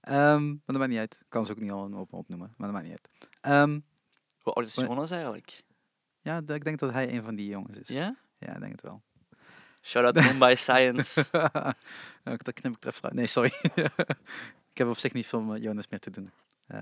[0.00, 1.14] Ehm, maar dat maakt niet uit.
[1.20, 3.30] Ik kan ze ook niet al op, opnoemen, maar dat maakt niet uit.
[3.40, 3.80] Ehm,
[4.38, 5.64] Hoe oud is Jonas eigenlijk?
[6.20, 7.88] ja, ik denk dat hij een van die jongens is.
[7.88, 8.16] Ja?
[8.38, 9.02] Ja, ik denk het wel.
[9.82, 11.24] Shout out Mumbai Science.
[12.22, 13.12] Dat knip ik er even uit.
[13.12, 13.52] Nee, sorry.
[14.72, 16.30] ik heb op zich niet veel met Jonas meer te doen.
[16.66, 16.80] Eh,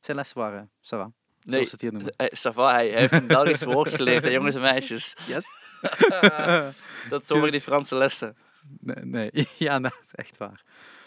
[0.00, 1.04] zijn lessen waren, ça va.
[1.04, 2.16] Nee, Zoals ze het hier noemen.
[2.16, 5.16] Eh, ça va, hij, heeft een Belgisch woord geleerd, hè, jongens en meisjes.
[5.26, 5.44] Yes.
[7.08, 8.36] Dat is over die Franse lessen.
[8.80, 9.48] Nee, nee.
[9.58, 10.64] ja, nou, echt waar.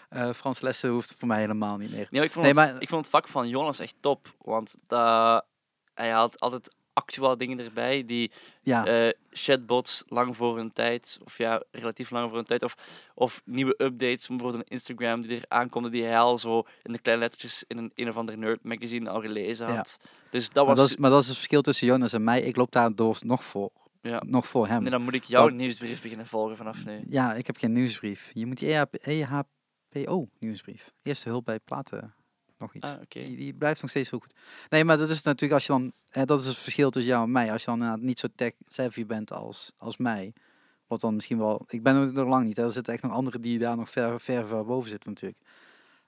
[0.10, 2.08] Eh Frans lessen hoeft voor mij helemaal niet meer.
[2.10, 4.36] Nee, maar ik, vond Nee, het, ik vond het vak van Jonas echt top.
[4.38, 5.46] Want dat,
[5.94, 8.32] hij haalt altijd actuele dingen erbij die
[8.62, 12.76] Ja, eh, chatbots lang voor hun tijd, of ja, relatief lang voor hun tijd, of,
[13.14, 17.00] of nieuwe updates, bijvoorbeeld een Instagram die er aankomt, die hij al zo in de
[17.00, 19.76] kleine lettertjes in een, een of ander nerd magazine al gelezen Ja.
[19.76, 20.00] had.
[20.32, 20.84] Dus dat maar, was...
[20.84, 22.42] dat is, maar dat is het verschil tussen Jonas en mij.
[22.42, 23.72] Ik loop daar door nog voor.
[24.02, 24.22] Ja.
[24.26, 24.82] Nog voor hem.
[24.82, 27.04] Nee, dan moet ik jouw nieuwsbrief beginnen volgen vanaf nu.
[27.10, 28.30] Ja, ik heb geen nieuwsbrief.
[28.34, 30.92] Je moet die EHP EHPO nieuwsbrief.
[31.04, 32.14] Eerste hulp bij platen.
[32.60, 32.88] Nog iets.
[32.88, 33.20] Ah, oké.
[33.20, 34.34] Die, die blijft nog steeds heel goed.
[34.70, 35.92] Nee, maar dat is natuurlijk als je dan...
[36.10, 37.52] Eh, dat is het verschil tussen jou en mij.
[37.52, 40.34] Als je dan inderdaad niet zo tech-savvy bent als, als mij.
[40.88, 41.66] Wat dan misschien wel...
[41.68, 42.58] Ik ben er nog lang niet.
[42.58, 42.64] hè.
[42.64, 45.42] Er zitten echt nog anderen die daar nog ver, ver, ver boven zitten natuurlijk.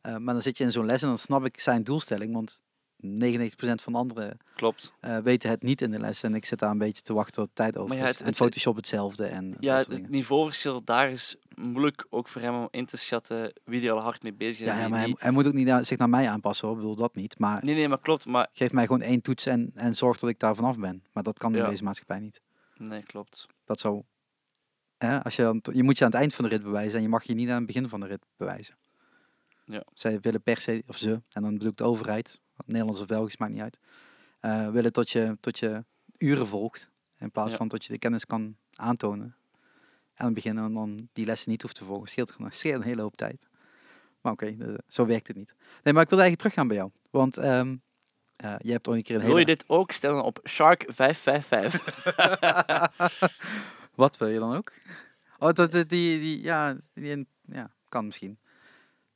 [0.01, 2.33] Eh, maar dan zit je in zo'n les en dan snap ik zijn doelstelling.
[2.33, 2.61] Want
[3.03, 4.93] 99% van de anderen Klopt.
[4.99, 6.23] eh, weten het niet in de les.
[6.23, 8.75] En ik zit daar een beetje te wachten tot tijd over ja, het- en Photoshop
[8.75, 9.25] hetzelfde.
[9.25, 13.85] En Ja, het niveauverschil daar is moeilijk ook voor hem om in te schatten wie
[13.87, 14.65] er al hard mee bezig is.
[14.67, 16.75] Ja, maar hij, moet ook niet naar- zich naar mij aanpassen hoor.
[16.75, 17.39] Ik bedoel dat niet.
[17.39, 18.25] Maar Nee, nee, maar klopt.
[18.25, 21.03] Maar geef mij gewoon één toets en, en zorg dat ik daar vanaf ben.
[21.13, 21.69] Maar dat kan in Ja.
[21.69, 22.41] deze maatschappij niet.
[22.77, 23.47] nee, klopt.
[23.65, 24.01] Dat zou.
[24.97, 27.01] Hè, als je, dan, je moet je aan het eind van de rit bewijzen en
[27.01, 28.75] je mag je niet aan het begin van de rit bewijzen.
[29.65, 29.83] Ja.
[29.93, 33.37] Zij willen per se, of ze, en dan bedoel ik de overheid, Nederlands of Belgisch,
[33.37, 33.79] maakt niet uit,
[34.39, 35.83] eh, willen tot je, tot je
[36.17, 36.89] uren volgt.
[37.17, 37.57] In plaats Ja.
[37.57, 39.35] van dat je de kennis kan aantonen.
[40.15, 42.07] Aan het begin en dan die lessen niet hoeft te volgen.
[42.09, 43.47] Scheelt, scheelt een hele hoop tijd.
[44.21, 44.55] Maar oké,
[44.87, 45.53] zo werkt het niet.
[45.83, 46.91] Nee, maar ik wilde eigenlijk teruggaan bij jou.
[47.11, 47.75] Want ehm
[48.35, 49.55] eh, je hebt ooit een keer een Wil je hele...
[49.57, 52.13] dit ook stellen op Shark 555?
[53.95, 54.71] Wat wil je dan ook?
[55.39, 58.39] Oh, dat, dat- die, die, ja, die, ja, kan misschien.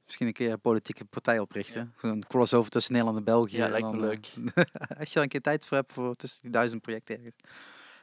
[0.05, 1.93] Misschien een keer een politieke partij oprichten.
[1.95, 3.57] Gewoon een crossover tussen Nederland en België.
[3.57, 4.27] Ja, lijkt me dan, leuk.
[4.55, 4.63] eh,
[4.99, 7.35] als je daar een keer tijd voor hebt voor tussen die duizend projecten ergens.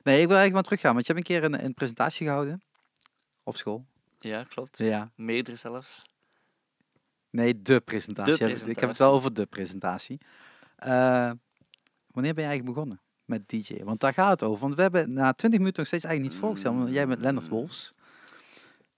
[0.03, 0.95] Nee, ik wil eigenlijk maar teruggaan.
[0.95, 2.63] Want je hebt een keer een, een presentatie gehouden.
[3.43, 3.85] Op school.
[4.21, 4.79] ja, klopt.
[4.79, 5.11] Ja.
[5.15, 6.07] Meerdere zelfs.
[7.31, 8.33] Nee, de presentatie.
[8.37, 9.05] De Ik heb- Ik heb het presentatie.
[9.05, 10.21] wel over de presentatie.
[10.77, 11.31] Eh,
[12.07, 13.83] wanneer ben je eigenlijk begonnen met DJ?
[13.85, 14.61] Want daar gaat het over.
[14.61, 16.77] Want we hebben na 20 minuten nog steeds eigenlijk niet voorgesteld.
[16.77, 17.93] Want jij bent Lennart Wolfs.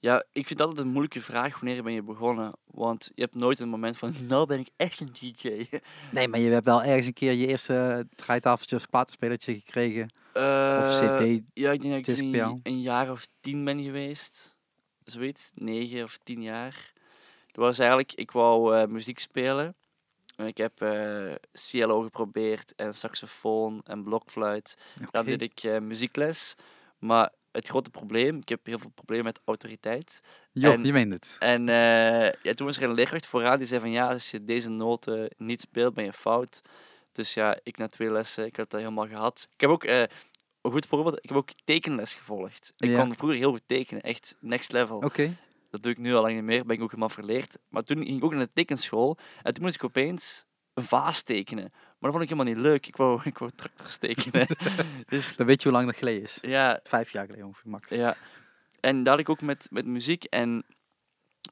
[0.04, 2.52] Ja, ik vind dat altijd een moeilijke vraag wanneer ben je begonnen.
[2.64, 5.66] Want je hebt nooit een moment van, nou ben ik echt een DJ.
[6.12, 10.02] Nee, maar je hebt wel ergens een keer je eerste draaitafeltje of platenspelertje gekregen.
[10.34, 11.40] Of Eh, cd.
[11.54, 14.56] Ja, ik denk dat ik een jaar of tien ben geweest.
[15.04, 16.92] Zoiets, negen of tien jaar.
[17.46, 19.76] Dat was eigenlijk, ik wou eh, muziek spelen.
[20.36, 24.76] En ik heb eh CLO geprobeerd en saxofoon en blokfluit.
[25.10, 25.36] Dan Oké.
[25.36, 26.54] deed ik muziekles.
[26.98, 30.20] Maar het grote probleem, ik heb heel veel problemen met autoriteit.
[30.52, 31.36] Jo, en- je meent het.
[31.38, 34.44] En eh, ja, toen was er een leerkracht vooraan die zei van ja, als je
[34.44, 36.62] deze noten niet speelt, ben je fout.
[37.12, 39.48] Dus ja, ik na twee lessen, ik had dat helemaal gehad.
[39.54, 40.00] Ik heb ook, eh,
[40.62, 42.72] een goed voorbeeld, ik heb ook tekenles gevolgd.
[42.78, 42.98] Ik Ja.
[43.00, 44.96] kon vroeger heel goed tekenen, echt next level.
[44.96, 45.36] Oké.
[45.70, 47.58] Dat doe ik nu al lang niet meer, ben ik ook helemaal verleerd.
[47.68, 51.22] Maar toen ging ik ook naar de tekenschool en toen moest ik opeens een vaas
[51.22, 51.72] tekenen.
[51.98, 52.86] Maar dat vond ik helemaal niet leuk.
[52.86, 54.46] Ik wou, ik wou tractors tekenen.
[55.08, 56.38] dus Dan weet je hoe lang dat geleden is.
[56.42, 57.90] ja, Vijf jaar geleden ongeveer, max.
[57.90, 58.16] ja.
[58.80, 60.24] En dat had ik ook met, met muziek.
[60.24, 60.64] En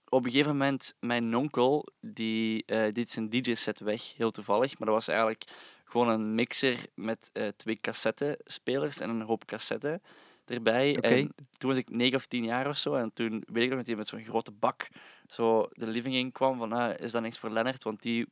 [0.08, 4.78] op een gegeven moment, mijn onkel, die eh deed zijn DJ-set weg, heel toevallig.
[4.78, 5.44] Maar dat was eigenlijk
[5.84, 10.02] gewoon een mixer met eh, twee cassettespelers en een hoop cassetten
[10.44, 10.96] erbij.
[10.96, 12.94] En toen was ik negen of tien jaar of zo.
[12.94, 14.88] En toen weet ik nog dat hij met zo'n grote bak
[15.26, 16.58] zo de living in kwam.
[16.58, 17.82] Van, ah, is dat niks voor Lennart?
[17.84, 18.26] Want die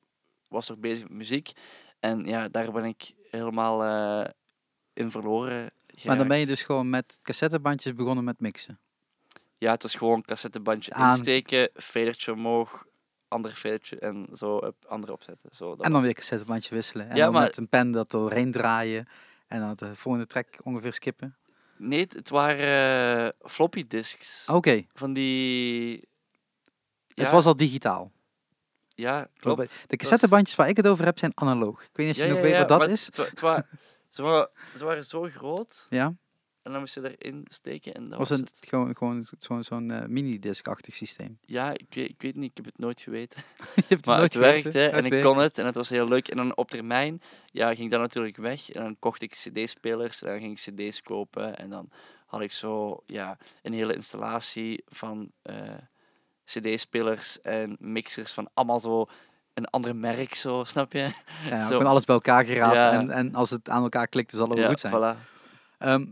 [0.48, 1.52] was toch bezig met muziek.
[2.00, 4.30] En ja, daar ben ik helemaal eh,
[4.92, 5.70] in verloren
[6.04, 8.78] Maar dan ben je dus gewoon met cassettebandjes begonnen met mixen.
[9.58, 12.86] Ja, het was gewoon cassettebandje Aan- insteken, vedertje omhoog,
[13.28, 15.50] ander vedertje en zo op andere opzetten.
[15.52, 17.08] Zo, en dan was- weer cassettebandje wisselen.
[17.10, 19.06] En Ja, dan maar- met een pen dat doorheen draaien.
[19.46, 21.36] En dan de volgende track ongeveer skippen.
[21.76, 24.48] Nee, het waren eh, floppy disks.
[24.48, 26.08] Oké, Van die...
[27.14, 28.12] Ja, het was al digitaal.
[29.00, 29.74] Ja, Klopt.
[29.86, 31.82] De cassettebandjes waar ik het over heb zijn analoog.
[31.82, 33.04] Ik weet niet of je Ja, nog ja, weet wat dat maar is.
[33.04, 36.14] ze, waren, ze waren zo groot Ja,
[36.62, 38.58] en dan moest je erin steken en dat was het.
[38.60, 41.38] gewoon, gewoon zo'n zo'n eh, minidisc-achtig systeem.
[41.44, 43.42] Ja, ik weet, ik weet niet, ik heb het nooit geweten.
[43.74, 44.72] je hebt Maar nooit het geweten.
[44.72, 46.28] werkte en ik kon het en het was heel leuk.
[46.28, 48.70] En dan op termijn ja, ging dat natuurlijk weg.
[48.70, 51.56] En dan kocht ik cd-spelers en dan ging ik cd's kopen.
[51.56, 51.90] En dan
[52.26, 55.74] had ik zo ja, een hele installatie van eh,
[56.58, 59.06] cd-spelers en mixers van allemaal zo
[59.54, 61.10] een ander merk, zo, snap je?
[61.48, 61.78] Ja, Zo.
[61.82, 62.74] alles bij elkaar geraapt.
[62.74, 62.92] Ja.
[62.92, 64.92] En, en als het aan elkaar klikt, zal het wel ja, goed zijn.
[65.16, 65.18] voilà.
[65.78, 66.06] Ehm,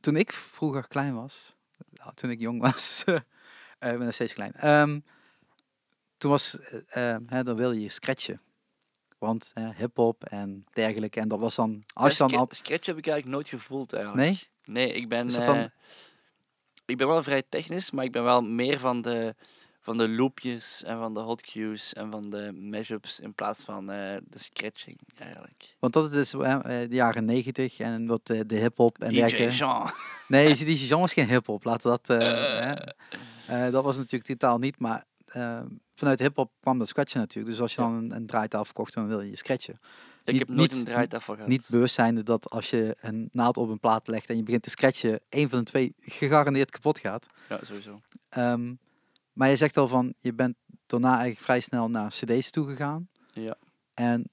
[0.00, 1.54] toen ik vroeger klein was,
[2.14, 3.14] toen ik jong was, eh,
[3.92, 4.52] ik ben nog steeds klein.
[4.52, 5.00] Ehm,
[6.18, 8.40] toen was, eh, eh, hè, dan wil je scratchen.
[9.18, 11.20] Want hip-hop en dergelijke.
[11.20, 12.44] En dat was dan, als je dan al.
[12.44, 14.24] scra- Scratch heb ik eigenlijk nooit gevoeld eigenlijk.
[14.26, 14.42] Nee?
[14.64, 15.64] Nee, ik ben, dan- eh,
[16.84, 19.34] ik ben wel vrij technisch, maar ik ben wel meer van de,
[19.84, 23.90] van de loopjes en van de hot cues en van de mashups in plaats van
[23.90, 25.76] eh, de scratching eigenlijk.
[25.78, 29.54] Want dat is eh, de jaren negentig en wat eh, de hip-hop en DJ dergelijke.
[29.56, 29.90] Jean.
[30.28, 31.64] Nee, die genre was geen hip-hop.
[31.64, 32.18] Laten we dat.
[33.46, 33.70] hè.
[33.70, 34.78] Dat was natuurlijk totaal niet.
[34.78, 35.60] Maar eh,
[35.94, 37.48] vanuit hip-hop kwam dat scratchen natuurlijk.
[37.54, 37.86] Dus als je Ja.
[37.88, 39.74] dan een, een draaitafel kocht, dan wil je scratchen.
[40.24, 41.48] Ik Niet- heb nooit niet- een draaitafel gehad.
[41.48, 44.62] Niet bewust zijnde dat als je een naald op een plaat legt en je begint
[44.62, 47.26] te scratchen, één van de twee gegarandeerd kapot gaat.
[47.48, 48.00] Ja, sowieso.
[48.28, 48.72] Ehm,
[49.34, 53.08] maar je zegt al van, je bent daarna eigenlijk vrij snel naar cd's toegegaan.
[53.32, 53.54] Ja.
[53.94, 54.28] En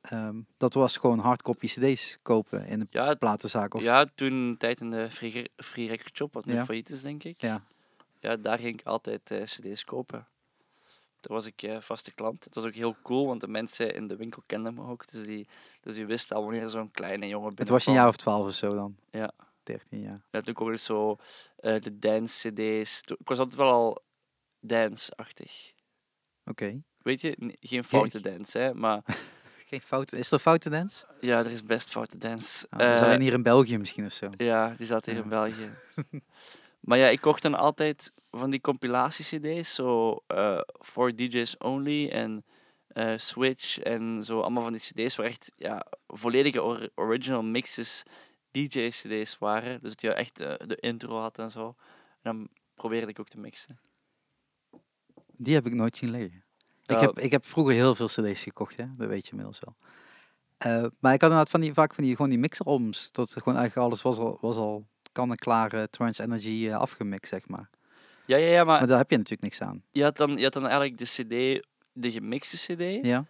[0.00, 3.74] ehm, dat was gewoon hardcopy cd's kopen in een Ja, platenzaak.
[3.74, 6.64] Of, ja, toen een tijd in de Free, free Record Shop, wat nu Ja.
[6.64, 7.40] failliet is, denk ik.
[7.40, 7.62] Ja.
[8.20, 10.26] Ja, daar ging ik altijd eh, cd's kopen.
[11.20, 12.44] Daar was ik eh, vaste klant.
[12.44, 15.10] Het was ook heel cool, want de mensen in de winkel kenden me ook.
[15.10, 15.46] Dus die,
[15.80, 18.54] dus die wisten al wanneer zo'n kleine jongen Het was een jaar of twaalf of
[18.54, 18.96] zo dan?
[19.10, 19.30] Ja.
[19.62, 20.20] 13 jaar.
[20.30, 21.16] Ja, toen kocht ik zo
[21.56, 23.00] eh, de dance-cd's.
[23.02, 24.02] Toen- Ik was altijd wel al
[24.60, 25.72] dance-achtig.
[26.44, 26.82] Oké.
[26.98, 29.02] Weet je, geen foute dance, hè, maar
[29.68, 30.12] Geen fout.
[30.12, 31.06] Is er foute dance?
[31.20, 32.66] ja, er is best foute dance.
[32.70, 34.30] Ah, dat is Eh, alleen hier in België misschien of zo.
[34.36, 35.22] Ja, die zat hier Ja.
[35.22, 35.68] in België.
[36.88, 42.44] maar ja, ik kocht dan altijd van die compilatie-cd's, zo eh voor DJs only en
[42.88, 48.02] eh, Switch en zo allemaal van die cd's waar echt ja, volledige or- original mixes
[48.50, 49.80] DJ-cd's waren.
[49.80, 51.66] Dus dat je echt de intro had en zo.
[52.22, 53.78] En dan probeerde ik ook te mixen.
[55.38, 56.44] Die heb ik nooit zien liggen.
[56.86, 58.84] Ik, heb, ik heb vroeger heel veel cd's gekocht, hè?
[58.96, 59.74] dat weet je inmiddels wel.
[60.58, 63.08] Eh, maar ik had inderdaad van die, vaak van die, gewoon die mixer-albums.
[63.12, 66.76] Dat gewoon eigenlijk alles was al, was al kan en klaar eh, Trans Energy eh,
[66.76, 67.70] afgemixt, zeg maar.
[68.24, 69.82] Ja, ja, ja, maar Maar daar heb je natuurlijk niks aan.
[69.90, 73.24] je, had dan, je had dan eigenlijk de cd, de gemixte cd, Ja?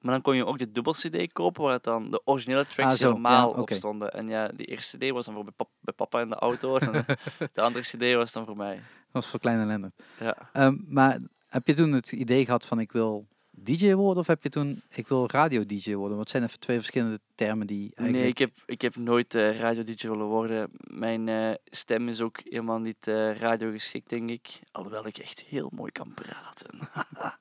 [0.00, 2.92] Maar dan kon je ook de dubbel cd kopen waar het dan de originele tracks
[2.92, 4.12] Ah, zo, helemaal ja, op stonden.
[4.12, 6.76] En ja, die eerste cd was dan voor bij, pap- bij papa in de auto
[6.76, 7.04] en de,
[7.54, 8.74] de andere cd was dan voor mij.
[8.74, 8.82] Dat
[9.12, 10.02] was voor kleine Lennart.
[10.20, 10.36] Ja.
[10.52, 14.42] Ehm, maar heb je toen het idee gehad van ik wil DJ worden of heb
[14.42, 16.16] je toen, ik wil radio-DJ worden?
[16.16, 18.18] Want het zijn even twee verschillende termen die eigenlijk...
[18.18, 20.70] Nee, ik heb, ik heb nooit eh, radio-dj willen worden.
[20.80, 24.60] Mijn eh, stem is ook helemaal niet eh radio geschikt, denk ik.
[24.72, 26.78] Alhoewel ik echt heel mooi kan praten.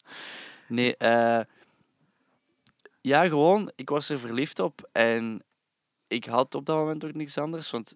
[0.68, 1.40] nee, eh
[3.08, 4.90] ja, gewoon, ik was er verliefd op.
[4.92, 5.44] En
[6.08, 7.72] ik had op dat moment ook niks anders.
[7.72, 7.96] Want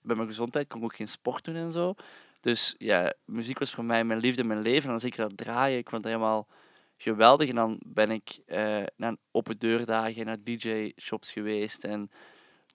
[0.00, 1.94] bij mijn gezondheid kon ik ook geen sport doen en zo.
[2.40, 4.82] Dus ja, muziek was voor mij mijn liefde, mijn leven.
[4.82, 5.78] En dan zeker dat draaien.
[5.78, 6.48] Ik vond het helemaal
[6.96, 7.48] geweldig.
[7.48, 11.84] En dan ben ik eh, naar open deurdagen, naar DJ-shops geweest.
[11.84, 12.10] En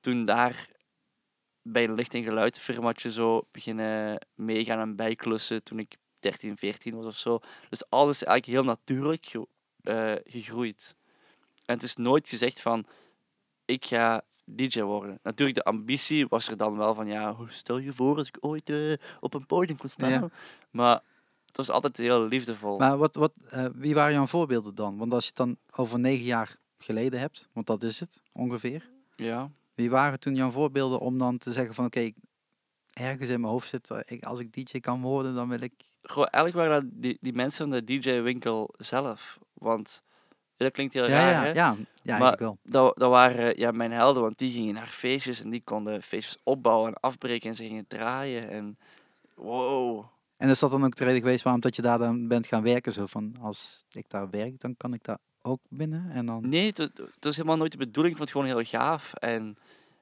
[0.01, 0.69] toen daar
[1.61, 7.05] bij een licht- en geluidfirmaatje zo beginnen meegaan en bijklussen toen ik 13, 14 was
[7.05, 7.39] of zo.
[7.69, 9.31] Dus alles is eigenlijk heel natuurlijk
[9.81, 10.95] eh, gegroeid.
[11.65, 12.85] En het is nooit gezegd van,
[13.65, 15.19] ik ga DJ worden.
[15.23, 18.37] Natuurlijk, de ambitie was er dan wel van, ja, hoe stel je voor als ik
[18.39, 20.09] ooit eh, op een podium kon staan.
[20.09, 20.29] Ja.
[20.71, 21.01] Maar
[21.45, 22.77] het was altijd heel liefdevol.
[22.77, 24.97] Maar wat, wat, eh, wie waren jouw voorbeelden dan?
[24.97, 28.89] Want als je het dan over negen jaar geleden hebt, want dat is het ongeveer.
[29.15, 29.51] Ja.
[29.75, 32.11] Wie waren toen jouw voorbeelden om dan te zeggen van oké,
[32.93, 35.73] ergens in mijn hoofd zit, eh, ik, als ik DJ kan worden, dan wil ik...
[36.01, 39.39] Gewoon, eigenlijk waren dat die, die mensen van de DJ-winkel zelf.
[39.53, 40.03] Want
[40.57, 41.47] dat klinkt heel Ja, raar, ja, hè?
[41.47, 42.57] ja, ja, Maar- eigenlijk wel.
[42.63, 46.37] Dat, dat waren ja, mijn helden, want die gingen naar feestjes en die konden feestjes
[46.43, 48.49] opbouwen en afbreken en ze gingen draaien.
[48.49, 48.77] En
[49.35, 50.05] wow.
[50.37, 52.63] En is dat dan ook de reden geweest waarom dat je daar dan bent gaan
[52.63, 52.91] werken?
[52.91, 56.49] Zo van, als ik daar werk, dan kan ik daar ook binnen en dan...
[56.49, 58.17] Nee, het was helemaal nooit de bedoeling.
[58.17, 59.13] Ik vond het gewoon heel gaaf.
[59.13, 59.57] En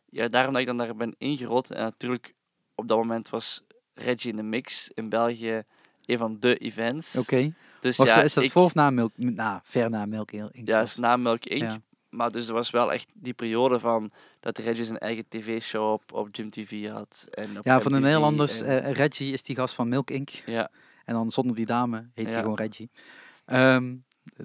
[0.10, 1.72] ja, daarom dat ik dan daar ben ingerold.
[1.72, 2.34] En natuurlijk,
[2.76, 3.62] op dat moment was
[3.94, 5.64] Reggie in de Mix in België
[6.06, 7.18] een van de events.
[7.18, 9.12] Oké, Dus ja, is dat ik, voor of na Milk?
[9.16, 10.68] Na, ver na Milk Inc.
[10.68, 11.62] Ja, is na Milk Inc.
[11.62, 11.82] Ja.
[12.10, 16.14] Maar dus er was wel echt die periode van dat Reggie zijn eigen tv-show op,
[16.14, 17.26] op Jim TV had.
[17.32, 20.30] En op Ja, van de Nederlanders, en- eh, Reggie is die gast van Milk Inc.
[20.30, 20.70] ja,
[21.06, 22.42] En dan zonder die dame heet hij Ja.
[22.42, 22.90] gewoon Reggie.
[23.46, 23.96] Ehm,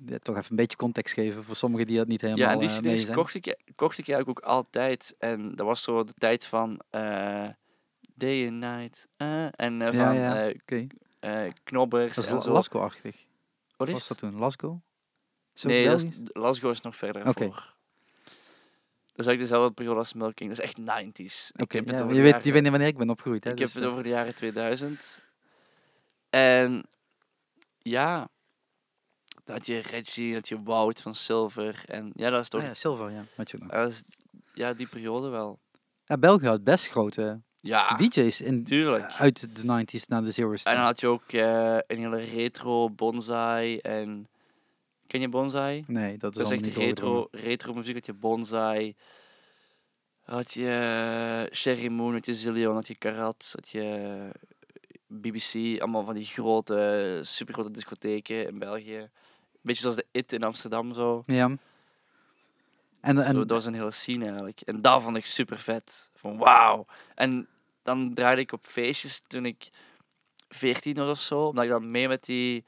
[0.09, 2.59] eh, toch even een beetje context geven voor sommigen die dat niet helemaal ja, en
[2.59, 3.17] die eh, mee CD's zijn.
[3.17, 5.15] kocht ik, kocht ik eigenlijk ook altijd.
[5.19, 7.45] En dat was zo de tijd van eh,
[8.15, 9.09] Day and Night.
[9.17, 10.47] eh, en eh, Ja, van ja.
[10.47, 10.87] eh, Oké,
[11.19, 12.53] eh, Knobbers dat is en La- zo.
[12.53, 13.17] Lasco-achtig.
[13.77, 14.37] Wat Was is dat toen?
[14.37, 14.81] Lasco?
[15.53, 16.07] Dat Nee, dat is?
[16.33, 17.45] Lasgo is nog verder Oké.
[17.45, 17.75] voor.
[19.07, 20.49] Dat is eigenlijk dezelfde periode als Milking.
[20.51, 21.51] Dat is echt 90s.
[21.55, 23.45] Ik Oké, heb het ja, over je, weet, je weet niet wanneer ik ben opgegroeid.
[23.45, 23.51] Hè?
[23.51, 25.23] Ik dus, heb het eh, over de jaren 2000.
[26.31, 26.87] En
[27.79, 28.29] ja,
[29.45, 31.83] dat je Reggie, dat je Wout van Silver.
[31.87, 32.61] En ja, dat is toch.
[32.61, 33.25] ah ja, Silver, ja.
[33.37, 33.69] Weet je nog.
[33.69, 34.03] dat is,
[34.55, 35.59] ja, die periode wel.
[36.05, 39.13] Ja, België had best grote Ja, DJ's in, tuurlijk.
[39.13, 40.63] uit de 90s naar de zero's.
[40.63, 43.79] En dan had je ook eh, een hele retro bonsai.
[43.79, 44.29] En
[45.07, 45.85] ken je bonsai?
[45.87, 47.95] Nee, dat is, Dat is allemaal echt retro, retro muziek.
[47.95, 48.95] Had je bonsai.
[50.23, 50.69] Had je
[51.49, 54.41] eh, Sherry Moon, had je Zillion, had je Karat, had je eh,
[55.07, 55.81] BBC.
[55.81, 59.09] Allemaal van die grote, supergrote discotheken in België.
[59.61, 61.23] Beetje zoals de IT in Amsterdam zo.
[61.27, 61.45] Ja.
[63.07, 64.61] En, en Zo, dat was een hele scene eigenlijk.
[64.61, 66.11] En dat vond ik super vet.
[66.27, 66.87] Van wauw.
[67.15, 67.49] En
[67.83, 69.69] dan draaide ik op feestjes toen ik
[70.49, 71.47] 14 was of zo.
[71.47, 72.65] Omdat ik dan mee met die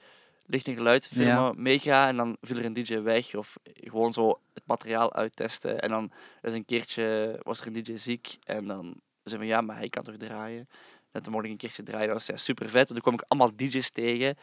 [0.46, 1.52] licht- en geluidfirma Ja.
[1.56, 2.08] meega.
[2.08, 3.34] En dan viel er een DJ weg.
[3.34, 5.80] Of gewoon zo het materiaal uittesten.
[5.80, 8.36] En dan dus een keertje was er een DJ ziek.
[8.44, 10.68] En dan zei van ja, maar hij kan toch draaien.
[11.12, 12.06] En toen mocht ik een keertje draaien.
[12.08, 12.88] Dat was ja, super vet.
[12.88, 14.36] En toen kwam ik allemaal DJ's tegen.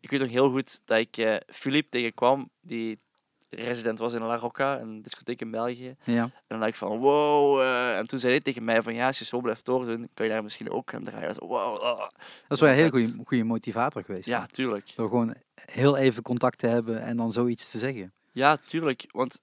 [0.00, 2.50] Ik weet nog heel goed dat ik Philippe tegenkwam.
[2.60, 2.98] Die
[3.50, 5.96] resident was in La Rocca, een discotheek in België.
[6.04, 6.22] ja.
[6.22, 7.60] En dan dacht ik van, wow.
[7.60, 10.26] eh, en toen zei hij tegen mij van, ja, als je zo blijft doordoen, kan
[10.26, 11.34] je daar misschien ook gaan draaien.
[11.38, 11.78] Wow.
[11.82, 11.98] ah.
[11.98, 12.10] Dat
[12.48, 14.26] is wel een hele goede, motivator geweest.
[14.28, 14.92] Ja, tuurlijk.
[14.96, 18.12] Door gewoon heel even contact te hebben en dan zoiets te zeggen.
[18.32, 19.04] Ja, tuurlijk.
[19.10, 19.38] Want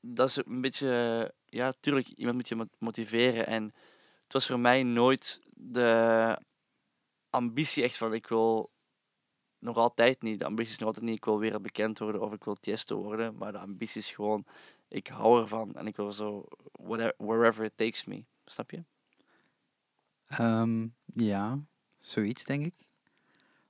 [0.00, 3.46] dat is een beetje, ja, tuurlijk, iemand moet je mo- motiveren.
[3.46, 3.64] En
[4.24, 6.38] het was voor mij nooit de
[7.30, 8.70] ambitie echt van, ik wil
[9.58, 12.44] nog altijd niet, de ambitie is nog altijd niet, ik wil wereldbekend worden of ik
[12.44, 13.36] wil Tiesto worden.
[13.36, 14.44] Maar de ambitie is gewoon,
[14.88, 18.24] ik hou ervan en ik wil zo, whatever, wherever it takes me.
[18.44, 18.84] Snap je?
[20.26, 21.58] Ehm, ja,
[21.98, 22.74] zoiets denk ik.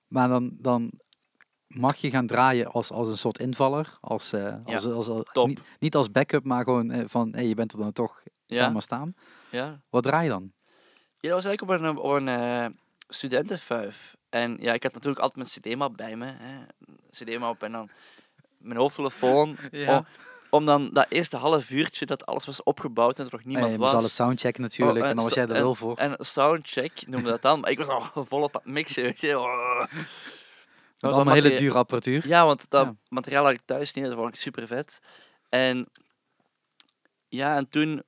[0.08, 0.90] Maar dan, dan
[1.66, 3.98] mag je gaan draaien als, als een soort invaller.
[4.00, 5.46] Als, eh, als, als.
[5.46, 8.30] Niet, niet als backup, maar gewoon eh, van hey, je bent er dan toch, ga
[8.46, 9.14] Ja, maar staan.
[9.50, 9.80] ja.
[9.90, 10.52] Wat draai je dan?
[11.20, 12.66] Ja, dat was eigenlijk op een, op een eh,
[13.08, 14.15] studentenfuif.
[14.36, 16.26] En ja, ik had natuurlijk altijd mijn cd-map bij me.
[16.26, 16.64] Hè.
[17.10, 17.90] cd-map en dan
[18.58, 19.56] mijn hoofdtelefoon.
[19.70, 19.96] Ja.
[19.96, 20.06] Om,
[20.50, 23.78] om dan dat eerste half uurtje dat alles was opgebouwd en er nog niemand je
[23.78, 24.00] moest was.
[24.00, 25.96] alles soundchecken natuurlijk Oh, en en dan was jij er wel voor.
[25.96, 27.60] En soundcheck noemde dat dan.
[27.60, 29.02] Maar ik was al volop aan het mixen.
[29.02, 29.38] Weet je.
[29.38, 29.78] Oh.
[29.78, 29.90] Dat
[30.98, 32.26] was allemaal hele dure apparatuur.
[32.26, 32.94] Ja, want dat Ja.
[33.08, 34.04] materiaal had ik thuis niet.
[34.04, 34.98] Dat vond ik super vet.
[35.48, 35.86] En
[37.28, 38.02] ja, en toen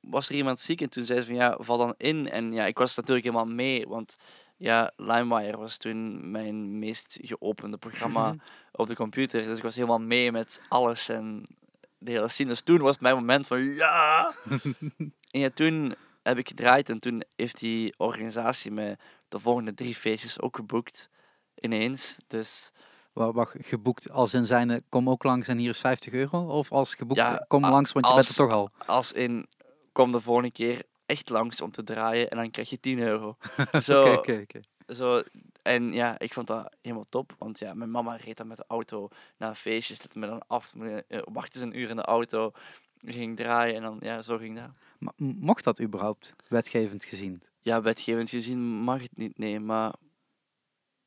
[0.00, 2.30] was er iemand ziek en toen zei ze van ja, val dan in.
[2.30, 4.16] En ja, ik was natuurlijk helemaal mee, want
[4.62, 8.34] ja, LimeWire was toen mijn meest geopende programma
[8.72, 9.42] op de computer.
[9.42, 11.42] Dus ik was helemaal mee met alles en
[11.98, 12.48] de hele scene.
[12.48, 14.32] Dus toen was mijn moment van ja!
[15.30, 18.96] en ja, toen heb ik gedraaid en toen heeft die organisatie me
[19.28, 21.08] de volgende drie feestjes ook geboekt.
[21.60, 22.16] Ineens.
[22.26, 22.72] Dus
[23.12, 26.46] Wa- Wacht, geboekt als in zijn, eh, kom ook langs en hier is 50 euro?
[26.58, 28.70] Of als geboekt, Ja, kom langs, want je bent er toch al.
[28.86, 29.46] als in,
[29.92, 33.36] kom de volgende keer echt langs om te draaien en dan krijg je 10 euro.
[33.82, 34.44] Zo, oké.
[34.86, 35.22] zo,
[35.62, 37.34] en ja, ik vond dat helemaal top.
[37.38, 40.42] Want ja, mijn mama reed dan met de auto naar een feestje, zette me dan
[40.46, 40.74] af,
[41.08, 42.52] eh, wachtte ze een uur in de auto,
[43.04, 44.70] ging draaien en dan, ja, zo ging dat.
[44.98, 47.42] Maar mocht dat überhaupt, wetgevend gezien?
[47.60, 49.94] Ja, wetgevend gezien mag het niet, nee, maar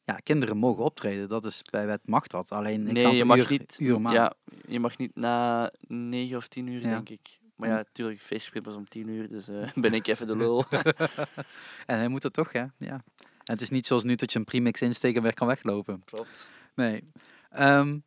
[0.03, 2.51] Ja, kinderen mogen optreden, dat is bij wet mag dat.
[2.51, 4.33] Alleen ik nee, je mag uur, niet, uur ja,
[4.67, 6.89] je mag niet na 9 of 10 uur, Ja.
[6.89, 7.39] denk ik.
[7.55, 10.65] Maar ja, natuurlijk, feestje pas om 10 uur, dus eh, ben ik even de lul.
[11.85, 12.65] En hij moet er toch, hè?
[12.77, 13.03] Ja.
[13.27, 16.01] En het is niet zoals nu dat je een premix insteekt en weer kan weglopen.
[16.05, 16.47] Klopt.
[16.75, 17.11] Nee.
[17.49, 17.97] Ehm,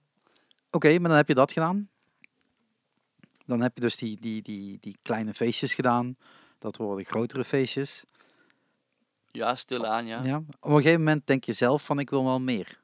[0.71, 1.89] Oké, maar dan heb je dat gedaan.
[3.47, 6.17] Dan heb je dus die, die, die, die kleine feestjes gedaan.
[6.59, 8.05] Dat worden grotere feestjes.
[9.31, 10.23] Ja, stilaan, Ja.
[10.23, 10.37] ja.
[10.37, 12.81] Op een gegeven moment denk je zelf van ik wil wel meer.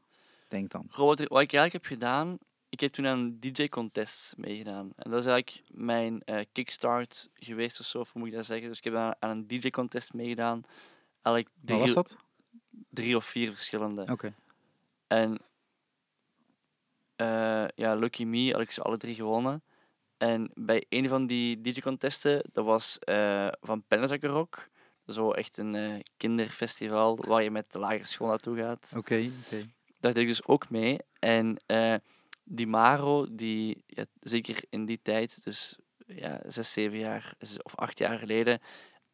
[0.49, 0.87] Denk dan.
[0.91, 2.39] Goh, wat ik eigenlijk heb gedaan,
[2.75, 4.93] ik heb toen aan een DJ-contest meegedaan.
[4.97, 8.47] En dat is eigenlijk mijn eh, kickstart geweest of zo, of hoe moet ik dat
[8.47, 8.69] zeggen.
[8.69, 10.65] Dus ik heb aan, aan een DJ-contest meegedaan.
[11.23, 12.17] Eigenlijk Wat was drie, dat?
[12.91, 14.07] drie of vier verschillende.
[14.11, 14.35] Oké.
[15.07, 15.39] En
[17.17, 19.63] eh, ja, Lucky Me had ik ze alle drie gewonnen.
[20.17, 24.55] En bij een van die DJ-contesten, dat was eh, van Pennenzakkenrock.
[24.55, 24.69] Rock.
[25.07, 28.93] Zo echt een kinderfestival waar je met de lagere school naartoe gaat.
[28.97, 29.69] Oké, oké.
[30.01, 30.99] Daar deed ik dus ook mee.
[31.19, 31.57] En
[32.45, 33.85] die Maro, die
[34.21, 38.61] zeker in die tijd, dus ja, zes, zeven jaar of acht jaar geleden,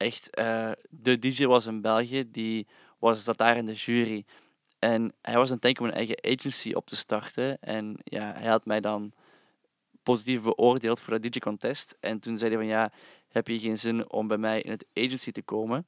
[0.00, 2.30] echt eh, de DJ was in België.
[2.30, 2.66] Die
[2.98, 4.24] was zat daar in de jury.
[4.78, 7.60] En hij was aan het denken om een eigen agency op te starten.
[7.60, 9.12] En ja, hij had mij dan
[10.02, 11.96] positief beoordeeld voor dat DJ-contest.
[12.00, 12.92] En toen zei hij van ja,
[13.28, 15.86] heb je geen zin om bij mij in het agency te komen?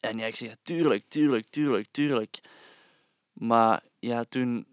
[0.00, 2.40] En ja, ik zei ja, tuurlijk, tuurlijk, tuurlijk, tuurlijk.
[3.32, 4.66] Maar ja, toen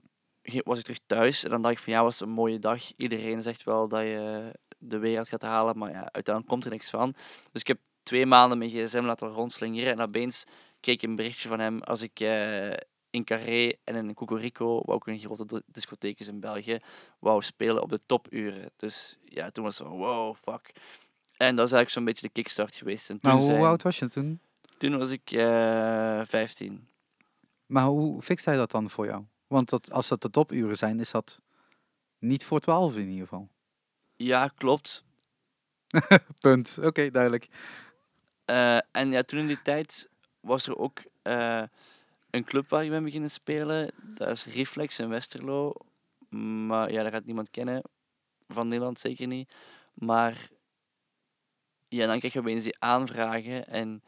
[0.64, 2.82] was ik terug thuis en dan dacht ik van ja, was een mooie dag.
[2.96, 6.90] Iedereen zegt wel dat je de wereld gaat halen, maar ja, uiteindelijk komt er niks
[6.90, 7.14] van.
[7.52, 10.44] Dus ik heb twee maanden mijn gsm laten rondslingeren en opeens
[10.80, 12.70] kreeg ik een berichtje van hem als ik eh,
[13.10, 16.80] in Carré en in Cocorico, wat ook een grote di- discotheek is in België,
[17.20, 18.72] wou spelen op de topuren.
[18.76, 20.72] Dus ja, toen was het zo, wow, fuck.
[21.38, 23.10] En dat is eigenlijk zo'n beetje de kickstart geweest.
[23.10, 24.40] En toen, Maar hoe zijn- oud was je toen?
[24.78, 26.88] toen was ik eh 15.
[27.66, 29.24] Maar hoe fixt hij dat dan voor jou?
[29.50, 31.42] Want dat, als dat de topuren zijn, is dat
[32.20, 33.50] niet voor 12 in ieder geval.
[34.16, 35.04] Ja, klopt.
[36.42, 36.78] Punt.
[36.82, 37.48] Oké, duidelijk.
[38.46, 40.10] Eh, en ja, toen in die tijd
[40.40, 41.64] was er ook eh,
[42.30, 43.92] een club waar ik ben beginnen spelen.
[44.04, 45.74] Dat is Reflex in Westerlo.
[46.30, 47.82] Maar ja, dat gaat niemand kennen.
[48.48, 49.54] Van Nederland zeker niet.
[49.94, 50.50] Maar
[51.88, 53.68] ja, dan krijg je opeens die aanvragen.
[53.68, 54.04] En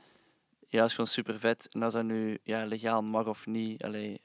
[0.67, 1.67] ja, dat is gewoon super vet.
[1.71, 3.83] En als dat nu ja, legaal mag of niet.
[3.83, 4.21] Allee,